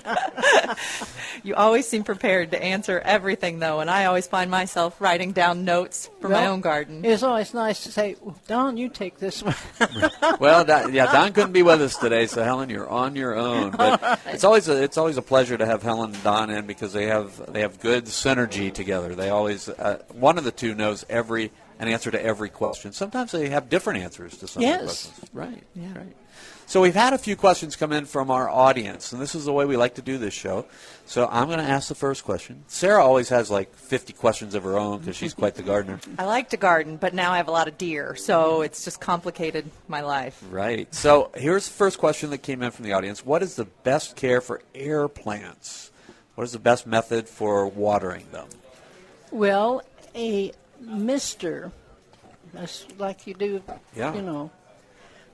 you 1.44 1.56
always 1.56 1.88
seem 1.88 2.04
prepared 2.04 2.52
to 2.52 2.64
answer 2.64 3.00
everything, 3.00 3.60
though, 3.60 3.80
and 3.80 3.90
I 3.90 4.06
always 4.06 4.28
find 4.28 4.50
myself 4.50 5.02
writing 5.02 5.32
down 5.32 5.66
notes 5.66 6.10
for 6.22 6.30
well, 6.30 6.42
my 6.42 6.48
own 6.48 6.62
garden. 6.62 7.04
It's 7.04 7.24
always 7.24 7.54
nice 7.54 7.84
to 7.84 7.92
say, 7.92 8.16
Don, 8.48 8.78
you 8.78 8.90
take 8.90 9.18
this 9.18 9.42
one. 9.44 9.56
well, 10.40 10.64
Don, 10.64 10.94
yeah, 10.94 11.12
Don 11.12 11.34
couldn't 11.34 11.54
be 11.54 11.64
with 11.64 11.82
us 11.82 11.98
today, 11.98 12.28
so 12.28 12.44
Helen, 12.44 12.70
you're 12.70 12.90
on 12.90 13.16
your 13.16 13.36
own. 13.36 13.72
But 13.72 14.02
right. 14.02 14.20
it's 14.28 14.44
always 14.44 14.68
a, 14.68 14.82
it's 14.82 14.98
always 14.98 15.18
a 15.18 15.22
pleasure 15.22 15.58
to 15.58 15.66
have 15.66 15.84
Helen 15.84 16.14
and 16.14 16.24
Don 16.24 16.50
in 16.50 16.68
because 16.68 16.94
they 16.94 17.08
have 17.08 17.52
they 17.52 17.62
have 17.62 17.80
good 17.80 18.06
synergy 18.06 18.74
together. 18.74 19.16
They 19.16 19.30
always 19.30 19.68
uh, 19.68 20.04
one 20.12 20.38
of 20.38 20.44
the 20.44 20.52
two 20.52 20.76
knows 20.76 21.06
every 21.10 21.52
an 21.80 21.88
answer 21.88 22.12
to 22.12 22.24
every 22.24 22.50
question. 22.50 22.92
Sometimes 22.92 23.32
they 23.32 23.50
have 23.50 23.70
different 23.70 24.02
answers 24.02 24.38
to 24.38 24.48
some 24.48 24.62
yes. 24.64 24.76
of 24.76 24.80
the 24.80 24.86
questions. 24.88 25.30
Right. 25.34 25.64
Yeah. 25.76 25.98
Right. 25.98 26.16
So 26.68 26.82
we've 26.82 26.96
had 26.96 27.14
a 27.14 27.20
few 27.20 27.36
questions 27.36 27.76
come 27.76 27.92
in 27.92 28.06
from 28.06 28.32
our 28.32 28.50
audience, 28.50 29.14
and 29.14 29.22
this 29.22 29.36
is 29.36 29.46
the 29.46 29.54
way 29.54 29.66
we 29.66 29.78
like 29.78 29.96
to 29.96 30.02
do 30.02 30.18
this 30.18 30.34
show. 30.34 30.66
So 31.06 31.28
I'm 31.32 31.46
going 31.46 31.60
to 31.60 31.64
ask 31.64 31.90
the 31.90 31.96
first 31.96 32.24
question. 32.24 32.64
Sarah 32.68 33.04
always 33.04 33.30
has 33.30 33.52
like 33.52 33.76
50 33.76 34.14
questions 34.14 34.56
of 34.56 34.64
her 34.64 34.78
own 34.78 35.00
because 35.00 35.16
she's 35.16 35.36
quite 35.36 35.54
the 35.54 35.62
gardener. 35.62 36.00
I 36.18 36.26
like 36.26 36.50
to 36.50 36.58
garden, 36.58 36.98
but 36.98 37.14
now 37.14 37.32
I 37.32 37.38
have 37.38 37.48
a 37.48 37.52
lot 37.52 37.68
of 37.68 37.78
deer, 37.78 38.16
so 38.16 38.64
it's 38.64 38.84
just 38.84 39.00
complicated 39.00 39.70
my 39.88 40.02
life. 40.02 40.44
Right. 40.50 40.94
So 40.94 41.30
here's 41.36 41.68
the 41.68 41.74
first 41.74 42.00
question 42.00 42.32
that 42.32 42.40
came 42.40 42.64
in 42.64 42.72
from 42.72 42.86
the 42.86 42.94
audience. 42.94 43.24
What 43.24 43.44
is 43.44 43.56
the 43.56 43.66
best 43.66 44.16
care 44.16 44.42
for 44.42 44.62
air 44.74 45.08
plants? 45.08 45.92
What 46.34 46.46
is 46.46 46.52
the 46.52 46.60
best 46.60 46.88
method 46.88 47.30
for 47.30 47.68
watering 47.68 48.26
them? 48.32 48.48
Well, 49.32 49.84
a 50.16 50.52
mister, 50.86 51.72
like 52.98 53.28
you 53.28 53.34
do, 53.34 53.62
yeah. 53.96 54.14
you 54.14 54.22
know, 54.22 54.52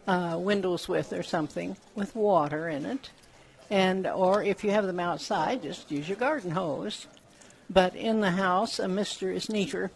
uh, 0.08 0.38
windows 0.40 0.88
with 0.88 1.14
or 1.14 1.24
something 1.24 1.78
with 1.96 2.16
water 2.16 2.70
in 2.70 2.86
it, 2.86 3.12
and 3.70 4.08
or 4.08 4.44
if 4.44 4.64
you 4.64 4.72
have 4.72 4.86
them 4.86 5.00
outside, 5.00 5.64
just 5.64 5.92
use 5.92 6.08
your 6.08 6.18
garden 6.18 6.52
hose. 6.52 7.08
But 7.70 7.96
in 7.96 8.20
the 8.20 8.32
house, 8.32 8.80
a 8.80 8.88
mister 8.88 9.32
is 9.32 9.50
neater. 9.50 9.92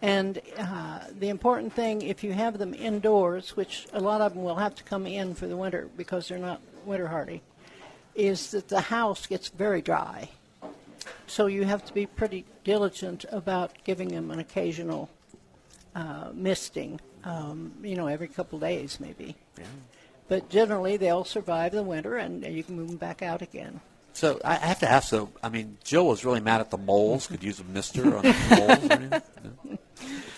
And 0.00 0.40
uh, 0.56 1.00
the 1.18 1.28
important 1.28 1.72
thing, 1.72 2.02
if 2.02 2.22
you 2.22 2.32
have 2.32 2.58
them 2.58 2.72
indoors, 2.72 3.56
which 3.56 3.86
a 3.92 4.00
lot 4.00 4.20
of 4.20 4.34
them 4.34 4.44
will 4.44 4.56
have 4.56 4.74
to 4.76 4.84
come 4.84 5.06
in 5.06 5.34
for 5.34 5.46
the 5.46 5.56
winter 5.56 5.88
because 5.96 6.28
they're 6.28 6.38
not 6.38 6.60
winter 6.84 7.08
hardy, 7.08 7.42
is 8.14 8.52
that 8.52 8.68
the 8.68 8.80
house 8.80 9.26
gets 9.26 9.48
very 9.48 9.82
dry. 9.82 10.28
So 11.28 11.46
you 11.46 11.64
have 11.64 11.84
to 11.84 11.94
be 11.94 12.06
pretty 12.06 12.44
diligent 12.64 13.24
about 13.30 13.72
giving 13.84 14.08
them 14.08 14.30
an 14.30 14.38
occasional 14.38 15.10
uh, 15.94 16.30
misting, 16.32 17.00
um, 17.24 17.72
you 17.82 17.96
know, 17.96 18.06
every 18.06 18.28
couple 18.28 18.58
days 18.58 18.98
maybe. 18.98 19.36
Yeah. 19.58 19.64
But 20.28 20.48
generally, 20.50 20.96
they'll 20.96 21.24
survive 21.24 21.72
the 21.72 21.82
winter, 21.82 22.16
and 22.16 22.44
you 22.44 22.62
can 22.62 22.76
move 22.76 22.88
them 22.88 22.96
back 22.98 23.22
out 23.22 23.40
again. 23.40 23.80
So 24.12 24.40
I 24.44 24.56
have 24.56 24.80
to 24.80 24.90
ask. 24.90 25.08
So 25.08 25.30
I 25.42 25.48
mean, 25.48 25.78
Jill 25.84 26.06
was 26.06 26.24
really 26.24 26.40
mad 26.40 26.60
at 26.60 26.70
the 26.70 26.78
moles. 26.78 27.26
Could 27.28 27.42
use 27.42 27.60
a 27.60 27.64
mister 27.64 28.16
on 28.16 28.22
the 28.24 28.32
moles. 28.50 28.90
Or 28.90 28.92
anything? 28.92 29.22
No? 29.64 29.78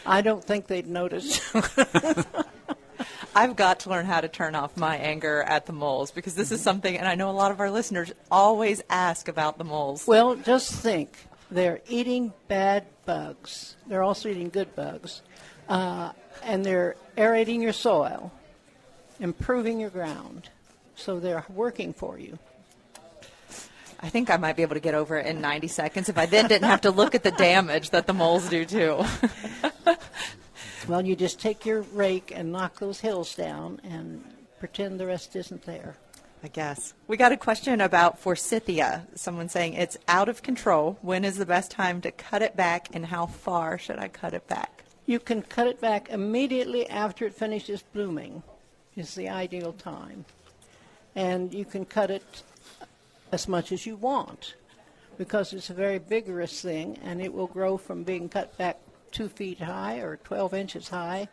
I 0.06 0.20
don't 0.22 0.44
think 0.44 0.66
they'd 0.66 0.86
notice. 0.86 1.40
I've 3.34 3.54
got 3.54 3.80
to 3.80 3.90
learn 3.90 4.06
how 4.06 4.20
to 4.20 4.28
turn 4.28 4.54
off 4.54 4.76
my 4.76 4.96
anger 4.96 5.42
at 5.42 5.66
the 5.66 5.72
moles 5.72 6.10
because 6.10 6.34
this 6.34 6.50
is 6.50 6.60
something, 6.60 6.96
and 6.96 7.06
I 7.06 7.14
know 7.14 7.30
a 7.30 7.32
lot 7.32 7.50
of 7.50 7.60
our 7.60 7.70
listeners 7.70 8.12
always 8.30 8.82
ask 8.90 9.28
about 9.28 9.58
the 9.58 9.64
moles. 9.64 10.06
Well, 10.06 10.34
just 10.36 10.72
think 10.72 11.16
they're 11.50 11.80
eating 11.88 12.32
bad 12.48 12.86
bugs. 13.04 13.76
They're 13.86 14.02
also 14.02 14.28
eating 14.28 14.50
good 14.50 14.74
bugs. 14.74 15.22
Uh, 15.68 16.12
and 16.42 16.64
they're 16.64 16.96
aerating 17.16 17.62
your 17.62 17.72
soil, 17.72 18.32
improving 19.20 19.78
your 19.78 19.90
ground. 19.90 20.48
So 20.96 21.20
they're 21.20 21.44
working 21.48 21.92
for 21.92 22.18
you. 22.18 22.38
I 24.02 24.08
think 24.08 24.30
I 24.30 24.38
might 24.38 24.56
be 24.56 24.62
able 24.62 24.74
to 24.74 24.80
get 24.80 24.94
over 24.94 25.18
it 25.18 25.26
in 25.26 25.40
90 25.40 25.68
seconds 25.68 26.08
if 26.08 26.16
I 26.18 26.26
then 26.26 26.48
didn't 26.48 26.68
have 26.68 26.80
to 26.82 26.90
look 26.90 27.14
at 27.14 27.22
the 27.22 27.30
damage 27.30 27.90
that 27.90 28.06
the 28.06 28.14
moles 28.14 28.48
do 28.48 28.64
too. 28.64 29.04
well, 30.88 31.04
you 31.04 31.16
just 31.16 31.40
take 31.40 31.66
your 31.66 31.82
rake 31.92 32.32
and 32.34 32.52
knock 32.52 32.78
those 32.78 33.00
hills 33.00 33.34
down 33.34 33.80
and 33.84 34.24
pretend 34.58 34.98
the 34.98 35.06
rest 35.06 35.36
isn't 35.36 35.62
there. 35.62 35.96
I 36.42 36.48
guess. 36.48 36.94
We 37.06 37.18
got 37.18 37.32
a 37.32 37.36
question 37.36 37.82
about 37.82 38.18
forsythia. 38.18 39.06
Someone 39.14 39.50
saying 39.50 39.74
it's 39.74 39.98
out 40.08 40.28
of 40.28 40.42
control. 40.42 40.96
When 41.02 41.24
is 41.24 41.36
the 41.36 41.44
best 41.44 41.70
time 41.70 42.00
to 42.00 42.10
cut 42.10 42.40
it 42.40 42.56
back 42.56 42.88
and 42.94 43.04
how 43.04 43.26
far 43.26 43.76
should 43.76 43.98
I 43.98 44.08
cut 44.08 44.32
it 44.32 44.48
back? 44.48 44.84
You 45.04 45.18
can 45.18 45.42
cut 45.42 45.66
it 45.66 45.80
back 45.80 46.08
immediately 46.08 46.88
after 46.88 47.26
it 47.26 47.34
finishes 47.34 47.82
blooming 47.82 48.42
is 48.96 49.14
the 49.14 49.28
ideal 49.28 49.72
time. 49.72 50.24
And 51.14 51.52
you 51.52 51.64
can 51.64 51.84
cut 51.84 52.10
it 52.10 52.42
as 53.32 53.46
much 53.46 53.72
as 53.72 53.84
you 53.84 53.96
want 53.96 54.54
because 55.18 55.52
it's 55.52 55.68
a 55.68 55.74
very 55.74 55.98
vigorous 55.98 56.62
thing 56.62 56.98
and 57.02 57.20
it 57.20 57.32
will 57.32 57.46
grow 57.46 57.76
from 57.76 58.02
being 58.02 58.28
cut 58.28 58.56
back 58.56 58.79
two 59.10 59.28
feet 59.28 59.60
high 59.60 59.98
or 59.98 60.16
12 60.18 60.54
inches 60.54 60.88
high 60.88 61.28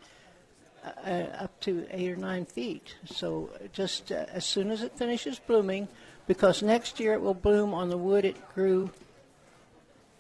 uh, 0.84 1.10
uh, 1.10 1.44
up 1.44 1.60
to 1.62 1.86
eight 1.92 2.12
or 2.12 2.16
nine 2.16 2.46
feet. 2.46 2.96
So 3.06 3.50
just 3.74 4.12
uh, 4.12 4.26
as 4.32 4.46
soon 4.46 4.72
as 4.72 4.82
it 4.84 4.98
finishes 4.98 5.40
blooming, 5.40 5.88
because 6.28 6.62
next 6.62 7.00
year 7.00 7.14
it 7.14 7.22
will 7.22 7.34
bloom 7.34 7.74
on 7.74 7.90
the 7.90 7.98
wood 7.98 8.26
it 8.26 8.36
grew 8.54 8.92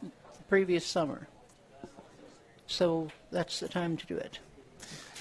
the 0.01 0.09
previous 0.49 0.85
summer. 0.85 1.27
So 2.65 3.09
that's 3.31 3.59
the 3.59 3.69
time 3.69 3.97
to 3.97 4.05
do 4.05 4.17
it. 4.17 4.39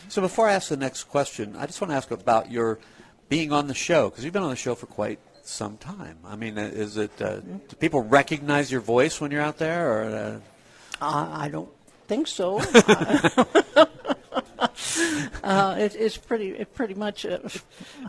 So 0.08 0.20
before 0.20 0.48
I 0.48 0.52
ask 0.52 0.68
the 0.68 0.76
next 0.76 1.04
question, 1.04 1.56
I 1.56 1.66
just 1.66 1.80
want 1.80 1.90
to 1.90 1.96
ask 1.96 2.10
about 2.10 2.50
your 2.50 2.78
being 3.28 3.52
on 3.52 3.66
the 3.66 3.74
show 3.74 4.08
because 4.08 4.24
you've 4.24 4.32
been 4.32 4.42
on 4.42 4.50
the 4.50 4.56
show 4.56 4.74
for 4.74 4.86
quite 4.86 5.18
some 5.42 5.76
time. 5.76 6.18
I 6.24 6.36
mean, 6.36 6.58
is 6.58 6.96
it 6.96 7.20
uh, 7.20 7.40
do 7.40 7.76
people 7.78 8.02
recognize 8.02 8.70
your 8.70 8.80
voice 8.80 9.20
when 9.20 9.30
you're 9.30 9.42
out 9.42 9.58
there, 9.58 9.90
or? 9.90 10.04
Uh... 10.04 10.40
I 11.00 11.48
don't 11.48 11.68
think 12.06 12.26
so. 12.26 12.58
uh, 15.42 15.76
it, 15.78 15.94
it's 15.96 16.16
pretty 16.16 16.50
it 16.50 16.74
pretty 16.74 16.94
much 16.94 17.24
a 17.24 17.40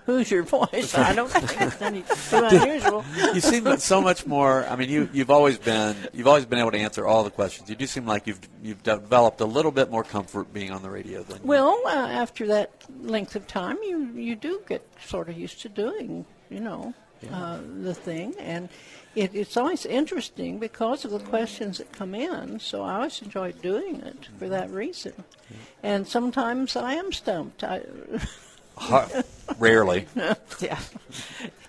Hoosier 0.05 0.43
voice. 0.43 0.95
I 0.95 1.13
don't 1.13 1.29
think 1.29 1.61
it's 1.61 1.81
any 1.81 2.01
too 2.01 2.61
unusual. 2.61 3.05
you 3.33 3.41
seem 3.41 3.77
so 3.77 4.01
much 4.01 4.25
more. 4.25 4.65
I 4.65 4.75
mean, 4.75 4.89
you 4.89 5.09
you've 5.13 5.31
always 5.31 5.57
been 5.57 5.95
you've 6.13 6.27
always 6.27 6.45
been 6.45 6.59
able 6.59 6.71
to 6.71 6.77
answer 6.79 7.05
all 7.05 7.23
the 7.23 7.31
questions. 7.31 7.69
You 7.69 7.75
do 7.75 7.87
seem 7.87 8.05
like 8.05 8.27
you've 8.27 8.39
you've 8.63 8.83
developed 8.83 9.41
a 9.41 9.45
little 9.45 9.71
bit 9.71 9.91
more 9.91 10.03
comfort 10.03 10.53
being 10.53 10.71
on 10.71 10.81
the 10.81 10.89
radio 10.89 11.23
than. 11.23 11.41
Well, 11.43 11.79
uh, 11.85 11.89
after 11.89 12.47
that 12.47 12.71
length 13.01 13.35
of 13.35 13.47
time, 13.47 13.77
you 13.83 14.11
you 14.15 14.35
do 14.35 14.61
get 14.67 14.87
sort 15.05 15.29
of 15.29 15.37
used 15.37 15.61
to 15.61 15.69
doing 15.69 16.25
you 16.49 16.59
know. 16.59 16.93
Uh, 17.32 17.59
the 17.82 17.93
thing 17.93 18.34
and 18.39 18.70
it, 19.15 19.34
it's 19.34 19.57
always 19.57 19.86
interesting 19.86 20.59
because 20.59 21.03
of 21.03 21.11
the 21.11 21.20
questions 21.20 21.80
that 21.80 21.91
come 21.91 22.13
in. 22.13 22.59
So 22.59 22.84
I 22.84 22.95
always 22.95 23.22
enjoy 23.22 23.51
doing 23.51 24.01
it 24.01 24.28
for 24.38 24.47
that 24.47 24.70
reason. 24.70 25.13
And 25.82 26.07
sometimes 26.07 26.76
I 26.76 26.93
am 26.93 27.11
stumped. 27.11 27.63
I 27.63 27.82
Rarely. 29.57 30.07
yeah. 30.59 30.80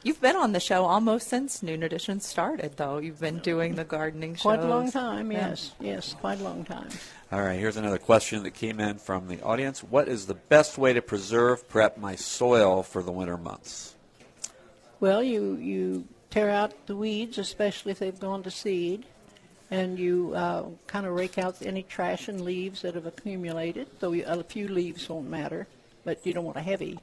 You've 0.02 0.20
been 0.20 0.36
on 0.36 0.52
the 0.52 0.60
show 0.60 0.84
almost 0.84 1.28
since 1.28 1.62
Noon 1.62 1.82
Edition 1.82 2.20
started, 2.20 2.76
though. 2.76 2.98
You've 2.98 3.20
been 3.20 3.38
doing 3.38 3.74
the 3.74 3.84
gardening 3.84 4.34
show. 4.34 4.42
Quite 4.42 4.60
a 4.60 4.66
long 4.66 4.90
time, 4.90 5.32
yes. 5.32 5.72
Yeah. 5.80 5.94
Yes, 5.94 6.14
quite 6.14 6.40
a 6.40 6.44
long 6.44 6.64
time. 6.64 6.88
All 7.32 7.42
right, 7.42 7.58
here's 7.58 7.76
another 7.76 7.98
question 7.98 8.42
that 8.42 8.52
came 8.52 8.80
in 8.80 8.98
from 8.98 9.28
the 9.28 9.42
audience. 9.42 9.82
What 9.82 10.08
is 10.08 10.26
the 10.26 10.34
best 10.34 10.78
way 10.78 10.92
to 10.92 11.02
preserve, 11.02 11.68
prep 11.68 11.98
my 11.98 12.14
soil 12.14 12.82
for 12.82 13.02
the 13.02 13.12
winter 13.12 13.36
months? 13.36 13.94
Well, 15.00 15.22
you, 15.22 15.54
you 15.56 16.08
tear 16.30 16.50
out 16.50 16.86
the 16.86 16.96
weeds, 16.96 17.38
especially 17.38 17.92
if 17.92 18.00
they've 18.00 18.18
gone 18.18 18.42
to 18.42 18.50
seed, 18.50 19.06
and 19.70 19.98
you 19.98 20.32
uh, 20.34 20.64
kind 20.86 21.06
of 21.06 21.12
rake 21.14 21.38
out 21.38 21.56
any 21.62 21.82
trash 21.82 22.28
and 22.28 22.40
leaves 22.40 22.82
that 22.82 22.94
have 22.94 23.06
accumulated, 23.06 23.88
though 24.00 24.12
you, 24.12 24.24
a 24.26 24.42
few 24.42 24.66
leaves 24.68 25.08
won't 25.08 25.28
matter, 25.28 25.66
but 26.04 26.24
you 26.26 26.32
don't 26.32 26.44
want 26.44 26.56
a 26.56 26.62
heavy. 26.62 26.98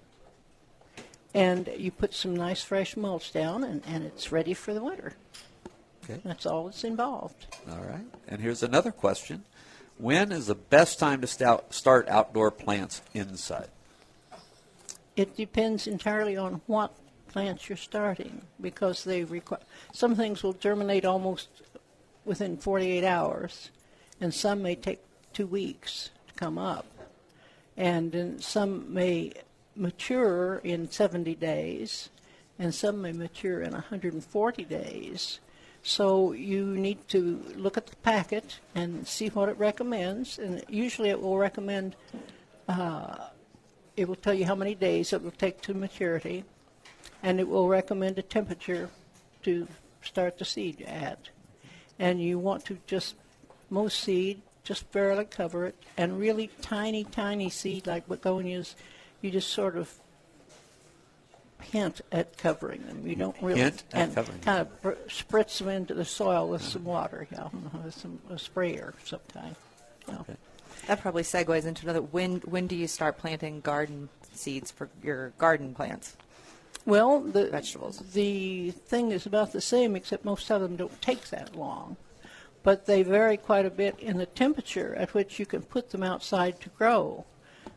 And 1.34 1.70
you 1.78 1.92
put 1.92 2.14
some 2.14 2.36
nice 2.36 2.62
fresh 2.62 2.98
mulch 2.98 3.32
down, 3.32 3.64
and, 3.64 3.82
and 3.86 4.04
it's 4.04 4.32
ready 4.32 4.54
for 4.54 4.74
the 4.74 4.84
winter. 4.84 5.14
Okay. 6.04 6.20
That's 6.24 6.46
all 6.46 6.66
that's 6.66 6.84
involved. 6.84 7.48
All 7.70 7.84
right. 7.84 8.06
And 8.28 8.42
here's 8.42 8.64
another 8.64 8.92
question. 8.92 9.44
When 9.98 10.32
is 10.32 10.48
the 10.48 10.56
best 10.56 11.00
time 11.00 11.22
to 11.22 11.28
stout, 11.28 11.74
start 11.74 12.08
outdoor 12.10 12.52
plants 12.52 13.02
inside? 13.14 13.70
It 15.16 15.38
depends 15.38 15.88
entirely 15.88 16.36
on 16.36 16.62
what 16.68 16.94
plants 17.36 17.68
you're 17.68 17.76
starting 17.76 18.42
because 18.62 19.04
they 19.04 19.26
require 19.26 19.60
some 19.92 20.16
things 20.16 20.42
will 20.42 20.54
germinate 20.54 21.04
almost 21.04 21.50
within 22.24 22.56
48 22.56 23.04
hours, 23.04 23.72
and 24.22 24.34
some 24.34 24.62
may 24.62 24.74
take 24.74 25.02
two 25.34 25.46
weeks 25.46 26.12
to 26.30 26.34
come 26.36 26.58
up, 26.58 26.86
and 27.76 28.42
some 28.42 28.94
may 28.94 29.34
mature 29.76 30.62
in 30.64 30.90
70 30.90 31.36
days, 31.36 32.10
and 32.58 32.74
some 32.74 33.02
may 33.02 33.12
mature 33.12 33.62
in 33.62 33.74
140 33.74 34.64
days. 34.64 35.42
So 35.84 36.32
you 36.32 36.64
need 36.64 37.06
to 37.10 37.44
look 37.58 37.76
at 37.76 37.88
the 37.88 37.98
packet 37.98 38.62
and 38.76 39.06
see 39.06 39.28
what 39.28 39.50
it 39.50 39.58
recommends, 39.58 40.40
and 40.40 40.64
usually 40.70 41.10
it 41.10 41.22
will 41.22 41.38
recommend 41.38 41.98
uh, 42.70 43.28
it 43.98 44.08
will 44.08 44.16
tell 44.16 44.34
you 44.34 44.46
how 44.46 44.56
many 44.56 44.74
days 44.74 45.12
it 45.12 45.22
will 45.22 45.32
take 45.32 45.62
to 45.64 45.74
maturity, 45.74 46.46
and 47.26 47.40
it 47.40 47.48
will 47.48 47.68
recommend 47.68 48.20
a 48.20 48.22
temperature 48.22 48.88
to 49.42 49.68
start 50.04 50.38
the 50.38 50.46
seed 50.46 50.82
at. 50.84 51.18
And 51.98 52.22
you 52.22 52.38
want 52.38 52.66
to 52.66 52.78
just 52.86 53.16
most 53.72 54.00
seed 54.00 54.42
just 54.64 54.92
barely 54.92 55.26
cover 55.26 55.66
it, 55.66 55.76
and 55.98 56.20
really 56.20 56.50
tiny, 56.62 57.04
tiny 57.04 57.50
seed 57.50 57.88
like 57.88 58.08
begonias, 58.08 58.76
you 59.22 59.32
just 59.32 59.50
sort 59.50 59.76
of 59.76 59.92
hint 61.62 62.02
at 62.12 62.38
covering 62.38 62.86
them. 62.86 63.06
You 63.08 63.16
don't 63.16 63.36
really 63.42 63.62
Hint 63.62 63.84
at 63.94 64.02
and 64.02 64.16
covering 64.16 64.40
them. 64.40 64.46
kind 64.46 64.62
of 64.62 64.82
br- 64.82 64.92
spritz 65.08 65.58
them 65.60 65.70
into 65.70 65.94
the 65.96 66.06
soil 66.06 66.48
with 66.50 66.62
some 66.62 66.84
water, 66.84 67.28
you 67.32 67.38
know, 67.38 67.52
with 67.84 67.96
some 67.96 68.20
a 68.30 68.38
sprayer 68.38 68.94
of 68.98 69.08
some 69.08 69.20
kind. 69.34 69.56
you 70.08 70.14
know. 70.14 70.26
That 70.88 71.02
probably 71.02 71.24
segues 71.24 71.66
into 71.66 71.84
another. 71.86 72.02
When 72.02 72.38
when 72.42 72.68
do 72.68 72.76
you 72.76 72.88
start 72.88 73.18
planting 73.18 73.62
garden 73.62 74.10
seeds 74.34 74.70
for 74.70 74.90
your 75.04 75.30
garden 75.40 75.74
plants? 75.74 76.18
Well, 76.86 77.22
the 77.22 77.50
vegetables. 77.50 77.98
The 78.14 78.70
thing 78.72 79.12
is 79.12 79.26
about 79.26 79.52
the 79.52 79.62
same, 79.62 79.96
except 79.96 80.24
most 80.24 80.52
of 80.52 80.62
them 80.62 80.76
don't 80.76 81.02
take 81.02 81.30
that 81.30 81.56
long. 81.56 81.98
But 82.62 82.86
they 82.86 83.02
vary 83.02 83.38
quite 83.38 83.66
a 83.66 83.72
bit 83.72 84.00
in 84.00 84.18
the 84.18 84.28
temperature 84.28 84.94
at 84.96 85.14
which 85.14 85.40
you 85.40 85.48
can 85.48 85.64
put 85.64 85.90
them 85.90 86.04
outside 86.04 86.62
to 86.62 86.70
grow. 86.70 87.26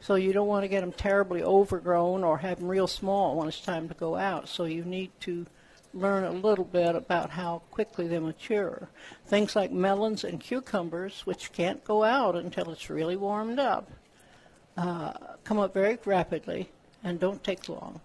So 0.01 0.15
you 0.15 0.33
don't 0.33 0.47
want 0.47 0.65
to 0.65 0.69
get 0.69 0.83
them 0.83 0.93
terribly 0.93 1.43
overgrown 1.43 2.23
or 2.23 2.39
have 2.39 2.61
them 2.61 2.69
real 2.69 2.87
small 2.87 3.37
when 3.37 3.49
it's 3.49 3.61
time 3.61 3.89
to 3.89 3.95
go 3.95 4.17
out. 4.17 4.49
So 4.49 4.65
you 4.65 4.85
need 4.85 5.11
to 5.21 5.47
learn 5.95 6.25
a 6.25 6.31
little 6.31 6.65
bit 6.65 6.95
about 6.95 7.31
how 7.31 7.63
quickly 7.71 8.07
they 8.09 8.19
mature. 8.19 8.89
Things 9.27 9.57
like 9.57 9.73
melons 9.73 10.23
and 10.23 10.39
cucumbers, 10.39 11.23
which 11.25 11.53
can't 11.53 11.83
go 11.83 12.05
out 12.05 12.37
until 12.37 12.71
it's 12.71 12.91
really 12.91 13.17
warmed 13.17 13.59
up, 13.59 13.91
uh, 14.77 15.15
come 15.45 15.59
up 15.59 15.73
very 15.73 15.99
rapidly 16.05 16.71
and 17.03 17.19
don't 17.19 17.43
take 17.43 17.69
long. 17.71 18.01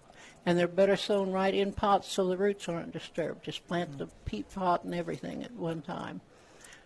And 0.46 0.58
they're 0.58 0.68
better 0.68 0.96
sown 0.96 1.32
right 1.32 1.54
in 1.54 1.72
pots 1.72 2.12
so 2.12 2.26
the 2.26 2.36
roots 2.36 2.68
aren't 2.68 2.92
disturbed. 2.92 3.44
Just 3.44 3.66
plant 3.66 3.98
the 3.98 4.08
peat 4.26 4.52
pot 4.52 4.84
and 4.84 4.94
everything 4.94 5.42
at 5.42 5.52
one 5.52 5.80
time. 5.80 6.20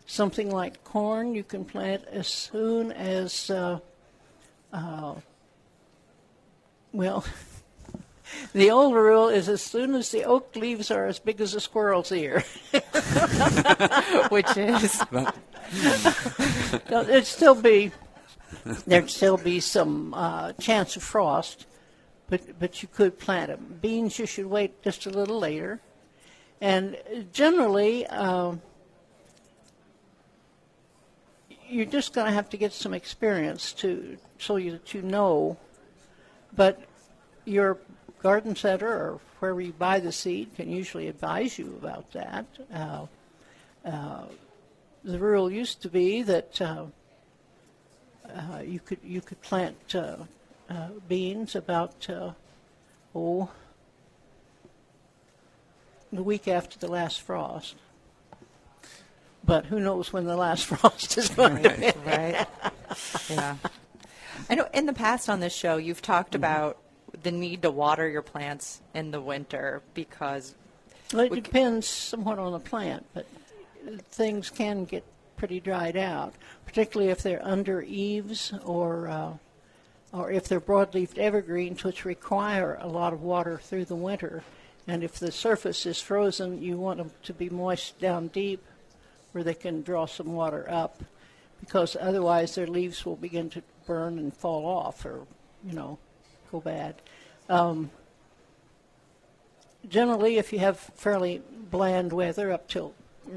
Something 0.06 0.50
like 0.50 0.84
corn 0.84 1.34
you 1.34 1.42
can 1.44 1.64
plant 1.64 2.04
as 2.10 2.28
soon 2.28 2.92
as, 2.92 3.50
uh, 3.50 3.80
uh, 4.72 5.14
well, 6.92 7.24
the 8.52 8.70
old 8.70 8.94
rule 8.94 9.28
is 9.28 9.48
as 9.48 9.60
soon 9.60 9.94
as 9.94 10.10
the 10.10 10.24
oak 10.24 10.54
leaves 10.54 10.90
are 10.90 11.06
as 11.06 11.18
big 11.18 11.40
as 11.40 11.54
a 11.54 11.60
squirrel's 11.60 12.12
ear. 12.12 12.44
Which 14.30 14.56
is? 14.56 15.02
No, 16.90 17.04
There'd 17.04 17.26
still 17.26 17.54
be 17.54 17.92
there'd 18.86 19.10
still 19.10 19.36
be 19.36 19.60
some 19.60 20.14
uh, 20.14 20.52
chance 20.54 20.96
of 20.96 21.02
frost, 21.02 21.66
but 22.28 22.58
but 22.58 22.82
you 22.82 22.88
could 22.88 23.18
plant 23.18 23.48
them. 23.48 23.78
Beans 23.80 24.18
you 24.18 24.26
should 24.26 24.46
wait 24.46 24.82
just 24.82 25.06
a 25.06 25.10
little 25.10 25.38
later, 25.38 25.80
and 26.60 26.96
generally 27.32 28.06
um, 28.06 28.60
you're 31.68 31.86
just 31.86 32.12
going 32.12 32.26
to 32.26 32.32
have 32.32 32.48
to 32.50 32.56
get 32.56 32.72
some 32.72 32.94
experience 32.94 33.72
to 33.74 34.16
so 34.38 34.56
you 34.56 34.72
that 34.72 34.94
you 34.94 35.02
know. 35.02 35.56
But 36.54 36.80
your 37.44 37.78
garden 38.22 38.56
center 38.56 38.88
or 38.88 39.20
wherever 39.38 39.60
you 39.60 39.72
buy 39.72 40.00
the 40.00 40.12
seed 40.12 40.54
can 40.56 40.70
usually 40.70 41.08
advise 41.08 41.58
you 41.58 41.78
about 41.80 42.10
that. 42.12 42.46
Uh, 42.72 43.06
uh, 43.84 44.24
the 45.04 45.18
rule 45.18 45.50
used 45.50 45.80
to 45.82 45.88
be 45.88 46.22
that 46.22 46.60
uh, 46.60 46.86
uh, 48.28 48.60
you 48.60 48.80
could 48.80 48.98
you 49.02 49.20
could 49.20 49.40
plant 49.40 49.76
uh, 50.68 50.88
beans 51.08 51.54
about 51.54 52.08
uh, 52.10 52.32
oh 53.14 53.50
the 56.12 56.22
week 56.22 56.48
after 56.48 56.78
the 56.78 56.88
last 56.88 57.20
frost. 57.20 57.74
But 59.44 59.66
who 59.66 59.80
knows 59.80 60.12
when 60.12 60.24
the 60.24 60.36
last 60.36 60.66
frost 60.70 61.16
is 61.18 61.28
going 61.28 61.62
to 61.62 61.70
be? 61.70 61.92
right. 62.06 62.46
Yeah. 63.30 63.56
I 64.50 64.54
know 64.54 64.68
in 64.72 64.86
the 64.86 64.92
past 64.92 65.28
on 65.28 65.40
this 65.40 65.54
show 65.54 65.76
you've 65.76 66.02
talked 66.02 66.30
Mm-hmm. 66.32 66.36
about 66.44 66.78
the 67.22 67.30
need 67.32 67.62
to 67.62 67.70
water 67.70 68.06
your 68.08 68.22
plants 68.22 68.80
in 68.94 69.10
the 69.10 69.20
winter 69.20 69.82
because 69.94 70.54
Well, 71.12 71.22
it 71.24 71.30
we 71.30 71.38
c- 71.38 71.42
depends 71.42 71.86
somewhat 71.88 72.38
on 72.38 72.52
the 72.52 72.58
plant, 72.60 73.06
but 73.14 73.26
things 74.10 74.50
can 74.50 74.84
get 74.84 75.04
pretty 75.36 75.58
dried 75.60 75.96
out, 75.96 76.34
particularly 76.66 77.10
if 77.10 77.22
they're 77.22 77.44
under 77.44 77.80
eaves 77.82 78.52
or 78.64 79.08
uh, 79.08 79.32
or 80.12 80.30
if 80.30 80.48
they're 80.48 80.60
broadleafed 80.60 81.18
evergreens, 81.18 81.84
which 81.84 82.04
require 82.04 82.78
a 82.80 82.88
lot 82.88 83.12
of 83.12 83.22
water 83.22 83.58
through 83.62 83.84
the 83.84 83.94
winter. 83.94 84.42
And 84.86 85.04
if 85.04 85.18
the 85.18 85.30
surface 85.30 85.84
is 85.84 86.00
frozen, 86.00 86.62
you 86.62 86.78
want 86.78 86.98
them 86.98 87.10
to 87.24 87.34
be 87.34 87.50
moist 87.50 87.98
down 88.00 88.28
deep, 88.28 88.64
where 89.32 89.44
they 89.44 89.54
can 89.54 89.82
draw 89.82 90.06
some 90.06 90.32
water 90.32 90.64
up, 90.68 91.02
because 91.60 91.96
otherwise 92.00 92.54
their 92.54 92.66
leaves 92.66 93.04
will 93.04 93.16
begin 93.16 93.50
to 93.50 93.62
burn 93.86 94.18
and 94.18 94.34
fall 94.34 94.64
off, 94.64 95.04
or 95.04 95.26
you 95.64 95.74
know, 95.74 95.98
go 96.50 96.60
bad. 96.60 96.94
Um, 97.50 97.90
generally, 99.88 100.38
if 100.38 100.52
you 100.52 100.58
have 100.60 100.78
fairly 100.78 101.42
bland 101.70 102.12
weather 102.12 102.50
up 102.50 102.68
till 102.68 102.94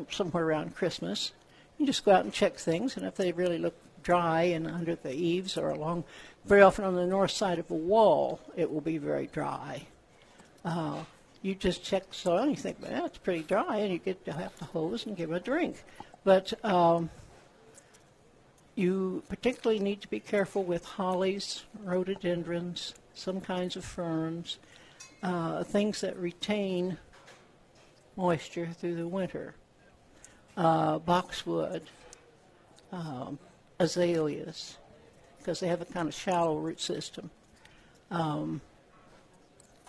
somewhere 0.09 0.45
around 0.45 0.76
Christmas, 0.76 1.34
you 1.78 1.86
just 1.86 2.05
go 2.05 2.13
out 2.13 2.24
and 2.24 2.34
check 2.34 2.57
things, 2.57 2.95
and 2.95 3.05
if 3.05 3.15
they 3.15 3.34
really 3.34 3.57
look 3.57 3.76
dry 4.03 4.43
and 4.43 4.67
under 4.67 4.95
the 4.95 5.13
eaves 5.13 5.57
or 5.57 5.69
along, 5.69 6.03
very 6.46 6.62
often 6.62 6.86
on 6.86 6.96
the 6.96 7.06
north 7.06 7.32
side 7.32 7.60
of 7.60 7.70
a 7.70 7.76
wall, 7.76 8.39
it 8.56 8.72
will 8.72 8.82
be 8.82 8.98
very 8.98 9.28
dry. 9.28 9.86
Uh, 10.66 11.04
you 11.42 11.56
just 11.56 11.84
check 11.84 12.10
the 12.10 12.16
soil 12.16 12.39
and 12.39 12.52
you 12.52 12.58
think, 12.58 12.78
well, 12.82 13.06
it's 13.06 13.18
pretty 13.18 13.44
dry, 13.44 13.78
and 13.78 13.92
you 13.92 14.00
get 14.00 14.26
to 14.26 14.34
have 14.34 14.58
the 14.58 14.66
hose 14.66 15.06
and 15.06 15.18
give 15.18 15.32
it 15.32 15.36
a 15.36 15.39
drink. 15.39 15.84
But 16.24 16.54
um, 16.64 17.10
you 18.76 19.24
particularly 19.28 19.80
need 19.80 20.02
to 20.02 20.08
be 20.08 20.20
careful 20.20 20.64
with 20.64 20.86
hollies, 20.86 21.64
rhododendrons, 21.84 22.94
some 23.14 23.42
kinds 23.42 23.76
of 23.76 23.84
ferns, 23.84 24.60
uh, 25.24 25.64
things 25.64 26.02
that 26.02 26.16
retain 26.18 26.98
moisture 28.16 28.68
through 28.68 28.96
the 28.96 29.08
winter. 29.08 29.56
Uh, 30.58 31.00
boxwood, 31.00 31.84
um, 32.92 33.39
azaleas, 33.80 34.78
because 35.42 35.60
they 35.60 35.68
have 35.68 35.82
a 35.82 35.86
kind 35.86 36.08
of 36.08 36.14
shallow 36.14 36.58
root 36.58 36.80
system. 36.80 37.30
Um, 38.10 38.62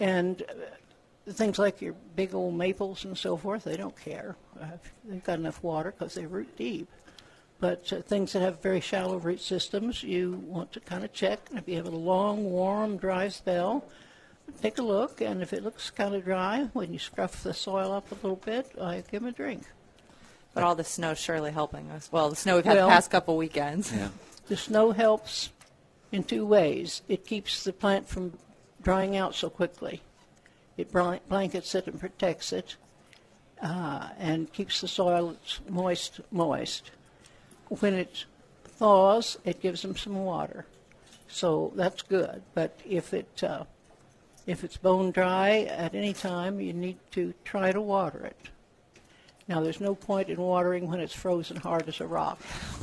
and 0.00 0.42
uh, 0.42 1.32
things 1.32 1.58
like 1.58 1.80
your 1.80 1.94
big 2.16 2.34
old 2.34 2.54
maples 2.54 3.04
and 3.04 3.16
so 3.16 3.36
forth, 3.36 3.64
they 3.64 3.76
don't 3.76 3.96
care. 4.00 4.36
Uh, 4.60 4.66
they've 5.04 5.22
got 5.24 5.38
enough 5.38 5.62
water 5.62 5.92
because 5.96 6.14
they 6.14 6.26
root 6.26 6.56
deep. 6.56 6.88
But 7.60 7.92
uh, 7.92 8.02
things 8.02 8.32
that 8.32 8.42
have 8.42 8.60
very 8.60 8.80
shallow 8.80 9.18
root 9.18 9.40
systems, 9.40 10.02
you 10.02 10.42
want 10.46 10.72
to 10.72 10.80
kind 10.80 11.04
of 11.04 11.12
check. 11.12 11.40
And 11.50 11.58
if 11.58 11.68
you 11.68 11.76
have 11.76 11.86
a 11.86 11.90
long, 11.90 12.44
warm, 12.50 12.96
dry 12.96 13.28
spell, 13.28 13.84
take 14.60 14.78
a 14.78 14.82
look. 14.82 15.20
And 15.20 15.42
if 15.42 15.52
it 15.52 15.62
looks 15.62 15.90
kind 15.90 16.14
of 16.14 16.24
dry, 16.24 16.68
when 16.72 16.92
you 16.92 16.98
scruff 16.98 17.42
the 17.44 17.54
soil 17.54 17.92
up 17.92 18.10
a 18.10 18.14
little 18.16 18.36
bit, 18.44 18.72
I 18.80 18.96
give 19.10 19.20
them 19.22 19.26
a 19.26 19.32
drink. 19.32 19.62
but 20.54 20.64
all 20.64 20.74
the 20.74 20.84
snow's 20.84 21.18
surely 21.18 21.52
helping 21.52 21.90
us. 21.92 22.08
Well, 22.10 22.30
the 22.30 22.36
snow 22.36 22.56
we've 22.56 22.64
had 22.64 22.76
Well- 22.76 22.88
the 22.88 22.94
past 22.94 23.10
couple 23.10 23.36
weekends. 23.36 23.92
Yeah. 23.92 24.08
The 24.48 24.56
snow 24.56 24.92
helps 24.92 25.50
in 26.10 26.24
two 26.24 26.44
ways. 26.44 27.02
It 27.08 27.26
keeps 27.26 27.64
the 27.64 27.72
plant 27.72 28.08
from 28.08 28.38
drying 28.82 29.16
out 29.16 29.34
so 29.34 29.48
quickly. 29.48 30.02
It 30.76 30.92
blankets 30.92 31.74
it 31.74 31.86
and 31.86 32.00
protects 32.00 32.52
it, 32.52 32.76
uh, 33.62 34.08
and 34.18 34.52
keeps 34.52 34.80
the 34.80 34.88
soil 34.88 35.36
moist. 35.68 36.20
Moist. 36.30 36.90
When 37.68 37.94
it 37.94 38.24
thaws, 38.64 39.38
it 39.44 39.60
gives 39.60 39.82
them 39.82 39.96
some 39.96 40.24
water, 40.24 40.66
so 41.28 41.72
that's 41.76 42.02
good. 42.02 42.42
But 42.54 42.78
if 42.86 43.14
it 43.14 43.42
uh, 43.42 43.64
if 44.46 44.64
it's 44.64 44.76
bone 44.76 45.12
dry 45.12 45.60
at 45.60 45.94
any 45.94 46.12
time, 46.12 46.60
you 46.60 46.72
need 46.72 46.98
to 47.12 47.32
try 47.44 47.70
to 47.72 47.80
water 47.80 48.26
it. 48.26 48.48
Now, 49.48 49.60
there's 49.60 49.80
no 49.80 49.94
point 49.94 50.28
in 50.28 50.38
watering 50.40 50.88
when 50.88 51.00
it's 51.00 51.14
frozen 51.14 51.56
hard 51.56 51.88
as 51.88 52.00
a 52.00 52.06
rock 52.06 52.40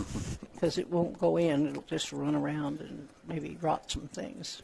because 0.59 0.77
it 0.77 0.89
won't 0.89 1.17
go 1.17 1.37
in. 1.37 1.67
It'll 1.67 1.83
just 1.83 2.11
run 2.11 2.35
around 2.35 2.81
and 2.81 3.07
maybe 3.27 3.57
rot 3.61 3.89
some 3.89 4.07
things. 4.09 4.61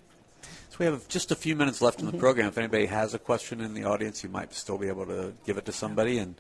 So 0.70 0.78
we 0.80 0.86
have 0.86 1.08
just 1.08 1.32
a 1.32 1.36
few 1.36 1.56
minutes 1.56 1.82
left 1.82 2.02
in 2.02 2.06
the 2.06 2.12
Mhm. 2.12 2.20
program. 2.20 2.48
If 2.50 2.58
anybody 2.58 2.88
has 2.88 3.14
a 3.14 3.20
question 3.20 3.62
in 3.62 3.74
the 3.74 3.86
audience, 3.86 4.22
you 4.24 4.30
might 4.30 4.54
still 4.54 4.78
be 4.78 4.90
able 4.90 5.06
to 5.06 5.34
give 5.46 5.58
it 5.58 5.66
to 5.66 5.72
somebody 5.72 6.18
and 6.18 6.36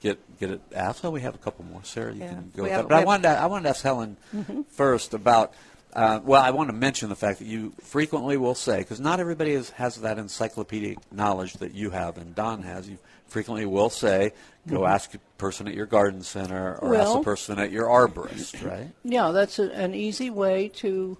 get 0.00 0.18
get 0.38 0.50
it 0.50 0.60
asked. 0.74 1.04
Oh, 1.04 1.10
we 1.10 1.20
have 1.20 1.34
a 1.34 1.38
couple 1.38 1.64
more. 1.66 1.84
Sarah, 1.84 2.12
you 2.14 2.20
Yeah. 2.20 2.28
can 2.30 2.52
go 2.56 2.62
with 2.62 2.72
have- 2.72 2.82
that. 2.82 2.88
But 2.88 3.02
I 3.02 3.04
wanted 3.04 3.22
to, 3.24 3.28
I 3.28 3.46
wanted 3.46 3.64
to 3.64 3.68
ask 3.70 3.82
Helen 3.82 4.16
Mhm. 4.34 4.66
first 4.68 5.12
about. 5.12 5.52
Uh, 5.92 6.20
well, 6.24 6.42
I 6.42 6.50
want 6.50 6.68
to 6.68 6.74
mention 6.74 7.08
the 7.08 7.16
fact 7.16 7.38
that 7.38 7.46
you 7.46 7.72
frequently 7.80 8.36
will 8.36 8.54
say, 8.54 8.78
because 8.78 9.00
not 9.00 9.18
everybody 9.20 9.52
is, 9.52 9.70
has 9.70 9.96
that 9.96 10.18
encyclopedic 10.18 10.98
knowledge 11.10 11.54
that 11.54 11.72
you 11.72 11.90
have 11.90 12.18
and 12.18 12.34
Don 12.34 12.62
has. 12.62 12.86
You 12.88 12.98
frequently 13.28 13.66
will 13.66 13.90
say, 13.90 14.32
go 14.68 14.80
Mhm. 14.80 14.88
ask 14.90 15.14
a 15.14 15.18
person 15.38 15.68
at 15.68 15.74
your 15.74 15.86
garden 15.86 16.22
center 16.22 16.76
or 16.76 16.94
ask 16.94 17.16
a 17.16 17.22
person 17.22 17.58
at 17.58 17.70
your 17.70 17.86
arborist, 17.86 18.64
right? 18.68 18.90
Yeah, 19.04 19.30
that's 19.32 19.58
a, 19.58 19.70
an 19.72 19.94
easy 19.94 20.30
way 20.30 20.68
to 20.76 21.18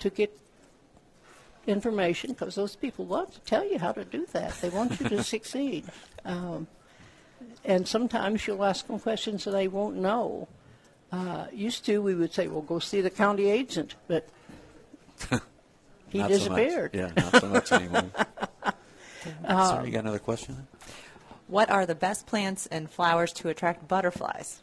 to 0.00 0.10
get 0.10 0.36
information 1.66 2.32
because 2.32 2.54
those 2.56 2.74
people 2.74 3.06
love 3.06 3.32
to 3.32 3.40
tell 3.40 3.64
you 3.64 3.78
how 3.78 3.92
to 3.92 4.04
do 4.04 4.26
that. 4.32 4.52
They 4.60 4.68
want 4.68 4.98
you 5.00 5.08
to 5.10 5.22
succeed. 5.34 5.84
Um, 6.24 6.66
and 7.64 7.86
sometimes 7.86 8.46
you'll 8.46 8.64
ask 8.64 8.86
them 8.86 8.98
questions 8.98 9.44
that 9.44 9.52
they 9.52 9.68
won't 9.68 9.96
know. 9.96 10.48
Uh, 11.12 11.46
used 11.52 11.84
to, 11.86 12.00
we 12.02 12.14
would 12.14 12.32
say, 12.32 12.48
well, 12.48 12.62
go 12.62 12.78
see 12.78 13.00
the 13.00 13.10
county 13.10 13.48
agent, 13.50 13.94
but 14.08 14.28
he 16.08 16.22
disappeared. 16.22 16.90
So. 16.94 16.98
Yeah, 16.98 17.12
not 17.16 17.40
so 17.40 17.48
much 17.48 17.72
anymore. 17.72 18.10
Um, 19.44 19.66
Sorry, 19.68 19.86
you 19.86 19.92
got 19.92 20.00
another 20.00 20.18
question? 20.18 20.66
What 21.52 21.68
are 21.68 21.84
the 21.84 21.94
best 21.94 22.24
plants 22.24 22.64
and 22.64 22.90
flowers 22.90 23.30
to 23.34 23.50
attract 23.50 23.86
butterflies? 23.86 24.62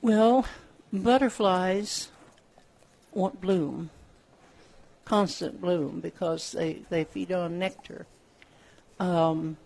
Well, 0.00 0.46
butterflies 0.90 2.08
want 3.12 3.38
bloom, 3.38 3.90
constant 5.04 5.60
bloom, 5.60 6.00
because 6.00 6.52
they, 6.52 6.84
they 6.88 7.04
feed 7.04 7.32
on 7.32 7.58
nectar. 7.58 8.06
Um, 8.98 9.58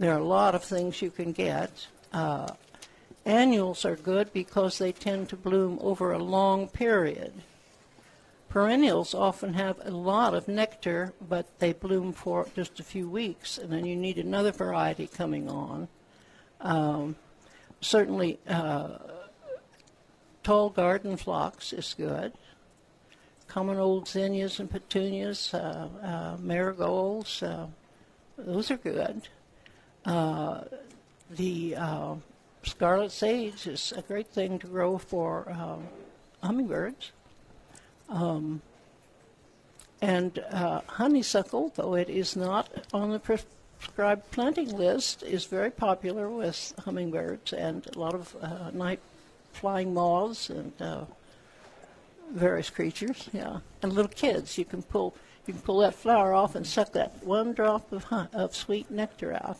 there 0.00 0.12
are 0.12 0.18
a 0.18 0.24
lot 0.24 0.56
of 0.56 0.64
things 0.64 1.00
you 1.00 1.12
can 1.12 1.30
get. 1.30 1.86
Uh, 2.12 2.48
annuals 3.24 3.84
are 3.84 3.94
good 3.94 4.32
because 4.32 4.78
they 4.78 4.90
tend 4.90 5.28
to 5.28 5.36
bloom 5.36 5.78
over 5.82 6.10
a 6.10 6.18
long 6.18 6.66
period. 6.66 7.32
Perennials 8.54 9.14
often 9.14 9.54
have 9.54 9.80
a 9.84 9.90
lot 9.90 10.32
of 10.32 10.46
nectar, 10.46 11.12
but 11.20 11.58
they 11.58 11.72
bloom 11.72 12.12
for 12.12 12.46
just 12.54 12.78
a 12.78 12.84
few 12.84 13.08
weeks, 13.08 13.58
and 13.58 13.72
then 13.72 13.84
you 13.84 13.96
need 13.96 14.16
another 14.16 14.52
variety 14.52 15.08
coming 15.08 15.50
on. 15.50 15.88
Um, 16.60 17.16
certainly, 17.80 18.38
uh, 18.46 18.98
tall 20.44 20.70
garden 20.70 21.16
phlox 21.16 21.72
is 21.72 21.96
good. 21.98 22.32
Common 23.48 23.78
old 23.78 24.06
zinnias 24.06 24.60
and 24.60 24.70
petunias, 24.70 25.52
uh, 25.52 25.88
uh, 26.00 26.36
marigolds, 26.38 27.42
uh, 27.42 27.66
those 28.38 28.70
are 28.70 28.76
good. 28.76 29.26
Uh, 30.04 30.60
the 31.28 31.74
uh, 31.74 32.14
scarlet 32.62 33.10
sage 33.10 33.66
is 33.66 33.92
a 33.96 34.02
great 34.02 34.28
thing 34.28 34.60
to 34.60 34.68
grow 34.68 34.96
for 34.96 35.50
um, 35.50 35.88
hummingbirds. 36.40 37.10
Um, 38.08 38.62
and 40.00 40.38
uh, 40.50 40.82
honeysuckle, 40.86 41.72
though 41.76 41.94
it 41.94 42.10
is 42.10 42.36
not 42.36 42.68
on 42.92 43.10
the 43.10 43.18
prescribed 43.18 44.30
planting 44.30 44.76
list, 44.76 45.22
is 45.22 45.46
very 45.46 45.70
popular 45.70 46.28
with 46.28 46.74
hummingbirds 46.84 47.52
and 47.52 47.86
a 47.94 47.98
lot 47.98 48.14
of 48.14 48.36
uh, 48.42 48.70
night 48.72 49.00
flying 49.52 49.94
moths 49.94 50.50
and 50.50 50.72
uh, 50.80 51.04
various 52.32 52.70
creatures. 52.70 53.28
Yeah, 53.32 53.60
and 53.82 53.92
little 53.92 54.10
kids. 54.10 54.58
You 54.58 54.64
can 54.64 54.82
pull 54.82 55.14
you 55.46 55.54
can 55.54 55.62
pull 55.62 55.78
that 55.80 55.94
flower 55.94 56.32
off 56.34 56.54
and 56.54 56.66
suck 56.66 56.92
that 56.92 57.24
one 57.24 57.52
drop 57.52 57.92
of 57.92 58.04
of 58.32 58.54
sweet 58.54 58.90
nectar 58.90 59.32
out. 59.32 59.58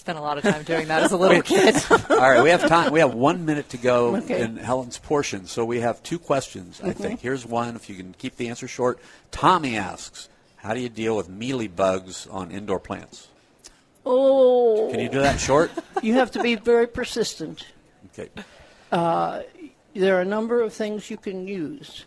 I 0.00 0.02
spent 0.02 0.18
a 0.18 0.22
lot 0.22 0.38
of 0.38 0.44
time 0.44 0.62
doing 0.62 0.88
that 0.88 1.02
as 1.02 1.12
a 1.12 1.16
little 1.18 1.42
kid. 1.42 1.76
All 2.10 2.16
right, 2.16 2.42
we 2.42 2.48
have 2.48 2.66
time. 2.66 2.90
We 2.90 3.00
have 3.00 3.12
one 3.12 3.44
minute 3.44 3.68
to 3.68 3.76
go 3.76 4.16
Okay. 4.16 4.40
in 4.40 4.56
Helen's 4.56 4.96
portion, 4.96 5.44
so 5.46 5.62
we 5.62 5.80
have 5.80 6.02
two 6.02 6.18
questions. 6.18 6.80
I 6.82 6.88
Mhm. 6.94 6.96
think 6.96 7.20
here's 7.20 7.44
one. 7.44 7.76
If 7.76 7.90
you 7.90 7.96
can 7.96 8.14
keep 8.16 8.36
the 8.36 8.48
answer 8.48 8.66
short, 8.66 8.98
Tommy 9.30 9.76
asks, 9.76 10.30
"How 10.56 10.72
do 10.72 10.80
you 10.80 10.88
deal 10.88 11.14
with 11.18 11.28
mealy 11.28 11.68
bugs 11.68 12.26
on 12.30 12.50
indoor 12.50 12.80
plants?" 12.80 13.28
Oh, 14.06 14.88
Can 14.90 15.00
you 15.00 15.10
do 15.10 15.20
that 15.20 15.38
short? 15.38 15.70
You 16.02 16.14
have 16.14 16.30
to 16.30 16.42
be 16.42 16.54
very 16.54 16.86
persistent. 16.86 17.66
Okay. 18.18 18.30
Uh, 18.90 19.42
there 19.94 20.16
are 20.16 20.22
a 20.22 20.24
number 20.24 20.62
of 20.62 20.72
things 20.72 21.10
you 21.10 21.18
can 21.18 21.46
use. 21.46 22.06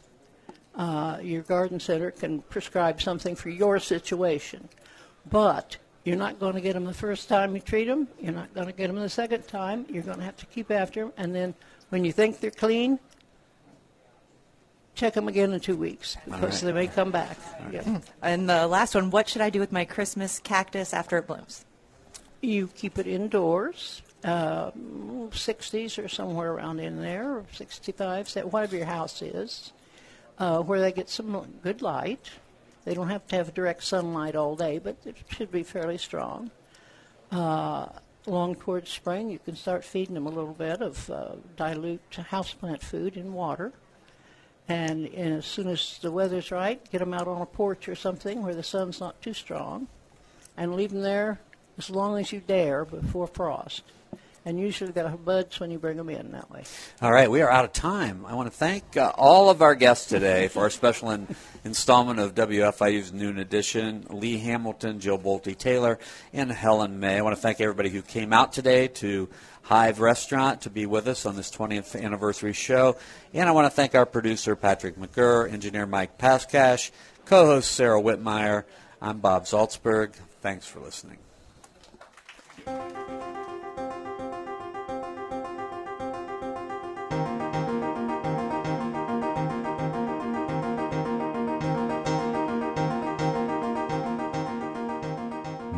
Uh, 0.76 1.20
your 1.22 1.44
garden 1.44 1.80
center 1.80 2.10
can 2.10 2.42
prescribe 2.42 3.00
something 3.04 3.36
for 3.36 3.50
your 3.52 3.78
situation, 3.78 4.68
but 5.30 5.78
you're 6.04 6.18
not 6.18 6.40
going 6.40 6.56
to 6.56 6.62
get 6.62 6.74
them 6.74 6.86
the 6.86 6.94
first 6.94 7.30
time 7.30 7.56
you 7.56 7.62
treat 7.62 7.86
them. 7.86 8.08
You're 8.20 8.34
not 8.34 8.54
going 8.54 8.68
to 8.68 8.74
get 8.74 8.88
them 8.88 8.98
the 8.98 9.10
second 9.10 9.48
time. 9.48 9.86
You're 9.90 10.04
going 10.04 10.20
to 10.20 10.24
have 10.24 10.38
to 10.38 10.46
keep 10.48 10.72
after 10.72 11.02
them, 11.02 11.14
and 11.18 11.34
then 11.34 11.56
when 11.90 12.04
you 12.04 12.12
think 12.12 12.40
they're 12.40 12.52
clean, 12.52 13.00
check 14.96 15.14
them 15.14 15.28
again 15.28 15.52
in 15.54 15.60
two 15.60 15.76
weeks 15.76 16.18
because 16.26 16.64
right. 16.64 16.74
they 16.74 16.74
may 16.74 16.88
come 16.88 17.12
back. 17.12 17.38
Yeah. 17.72 18.00
And 18.22 18.50
the 18.50 18.68
last 18.68 18.96
one, 18.96 19.10
what 19.10 19.30
should 19.30 19.42
I 19.42 19.50
do 19.50 19.60
with 19.60 19.72
my 19.72 19.86
Christmas 19.86 20.40
cactus 20.40 20.94
after 20.94 21.18
it 21.18 21.28
blooms? 21.28 21.66
You 22.42 22.68
keep 22.68 23.00
it 23.00 23.08
indoors, 23.08 24.02
uh, 24.24 24.72
60s 24.72 26.04
or 26.04 26.08
somewhere 26.08 26.52
around 26.52 26.80
in 26.80 27.02
there, 27.02 27.38
or 27.38 27.46
65s, 27.56 28.44
whatever 28.46 28.76
your 28.76 28.86
house 28.86 29.22
is, 29.22 29.72
uh, 30.40 30.60
where 30.60 30.80
they 30.80 30.92
get 30.92 31.10
some 31.10 31.48
good 31.62 31.82
light. 31.82 32.30
They 32.86 32.94
don't 32.94 33.10
have 33.10 33.26
to 33.28 33.36
have 33.38 33.54
direct 33.54 33.84
sunlight 33.84 34.36
all 34.36 34.56
day, 34.56 34.80
but 34.80 34.98
it 35.06 35.18
should 35.30 35.52
be 35.52 35.64
fairly 35.64 35.98
strong. 35.98 36.52
Uh, 37.32 37.88
along 38.28 38.56
towards 38.56 38.90
spring, 38.90 39.30
you 39.30 39.40
can 39.40 39.56
start 39.56 39.84
feeding 39.84 40.16
them 40.16 40.28
a 40.28 40.32
little 40.32 40.54
bit 40.54 40.82
of 40.82 41.10
uh, 41.10 41.36
dilute 41.56 42.02
houseplant 42.12 42.82
food 42.82 43.18
in 43.18 43.34
water. 43.34 43.72
And, 44.68 45.08
and 45.08 45.34
as 45.34 45.46
soon 45.46 45.68
as 45.68 46.00
the 46.02 46.12
weather's 46.12 46.52
right, 46.52 46.80
get 46.92 47.00
them 47.00 47.14
out 47.14 47.28
on 47.28 47.42
a 47.42 47.46
porch 47.46 47.90
or 47.90 47.96
something 47.96 48.44
where 48.44 48.56
the 48.56 48.64
sun's 48.64 49.00
not 49.00 49.22
too 49.22 49.34
strong, 49.34 49.88
and 50.56 50.76
leave 50.76 50.92
them 50.92 51.02
there 51.02 51.40
as 51.78 51.90
long 51.90 52.20
as 52.20 52.32
you 52.32 52.40
dare 52.40 52.86
before 52.86 53.28
frost. 53.28 53.84
And 54.46 54.60
usually 54.60 54.92
they'll 54.92 55.08
have 55.08 55.24
buds 55.24 55.60
when 55.60 55.72
you 55.72 55.80
bring 55.80 55.96
them 55.96 56.10
in 56.10 56.32
that 56.32 56.52
way. 56.52 56.64
All 57.02 57.12
right, 57.12 57.32
we 57.32 57.42
are 57.42 57.50
out 57.50 57.64
of 57.64 57.72
time. 57.72 58.26
I 58.26 58.36
want 58.36 58.52
to 58.52 58.58
thank 58.58 58.98
uh, 58.98 59.14
all 59.16 59.50
of 59.50 59.62
our 59.62 59.74
guests 59.74 60.08
today 60.08 60.50
for 60.50 60.64
our 60.64 60.70
special 60.70 61.12
in, 61.12 61.34
installment 61.64 62.20
of 62.20 62.36
WFIU's 62.36 63.14
Noon 63.14 63.40
Edition 63.40 64.06
Lee 64.10 64.38
Hamilton, 64.38 65.00
Jill 65.00 65.18
Bolte 65.18 65.58
Taylor, 65.58 65.98
and 66.34 66.52
Helen 66.52 67.00
May. 67.00 67.18
I 67.18 67.22
want 67.22 67.36
to 67.36 67.42
thank 67.42 67.62
everybody 67.62 67.90
who 67.90 68.02
came 68.02 68.34
out 68.34 68.52
today 68.52 68.90
to 68.90 69.30
Hive 69.64 70.02
Restaurant 70.02 70.62
to 70.62 70.70
be 70.70 70.86
with 70.86 71.08
us 71.08 71.26
on 71.26 71.38
this 71.38 71.50
20th 71.50 72.02
anniversary 72.02 72.54
show. 72.54 72.98
And 73.34 73.48
I 73.48 73.54
want 73.54 73.66
to 73.66 73.76
thank 73.76 73.96
our 73.96 74.06
producer, 74.06 74.58
Patrick 74.58 74.98
McGurr, 74.98 75.52
engineer 75.52 75.86
Mike 75.86 76.18
Pascash, 76.18 76.92
co 77.26 77.46
host 77.46 77.72
Sarah 77.72 78.02
Wittmeyer. 78.02 78.66
I'm 79.02 79.20
Bob 79.20 79.46
Zaltsberg. 79.46 80.14
Thanks 80.42 80.66
for 80.66 80.82
listening. 80.82 81.18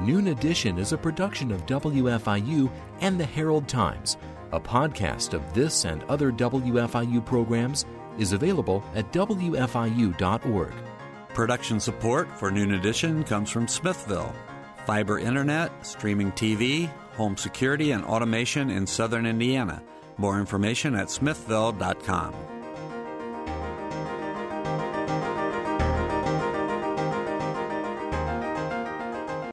Noon 0.06 0.28
Edition 0.28 0.78
is 0.78 0.94
a 0.94 0.98
production 0.98 1.52
of 1.52 1.66
WFIU 1.66 2.72
and 3.02 3.20
the 3.20 3.26
Herald 3.26 3.68
Times. 3.68 4.18
A 4.52 4.60
podcast 4.60 5.34
of 5.34 5.42
this 5.56 5.84
and 5.84 6.04
other 6.04 6.32
WFIU 6.32 7.26
programs 7.26 7.86
is 8.20 8.32
available 8.32 8.84
at 8.94 9.12
WFIU.org. 9.12 10.74
Production 11.30 11.80
support 11.80 12.38
for 12.38 12.52
Noon 12.52 12.76
Edition 12.76 13.24
comes 13.24 13.50
from 13.50 13.68
Smithville. 13.68 14.34
Fiber 14.86 15.18
internet, 15.18 15.84
streaming 15.84 16.32
TV, 16.34 16.88
home 17.14 17.36
security, 17.36 17.90
and 17.90 18.06
automation 18.06 18.70
in 18.70 18.86
southern 18.86 19.26
Indiana. 19.26 19.82
More 20.18 20.40
information 20.40 20.94
at 20.94 21.10
smithville.com. 21.10 22.55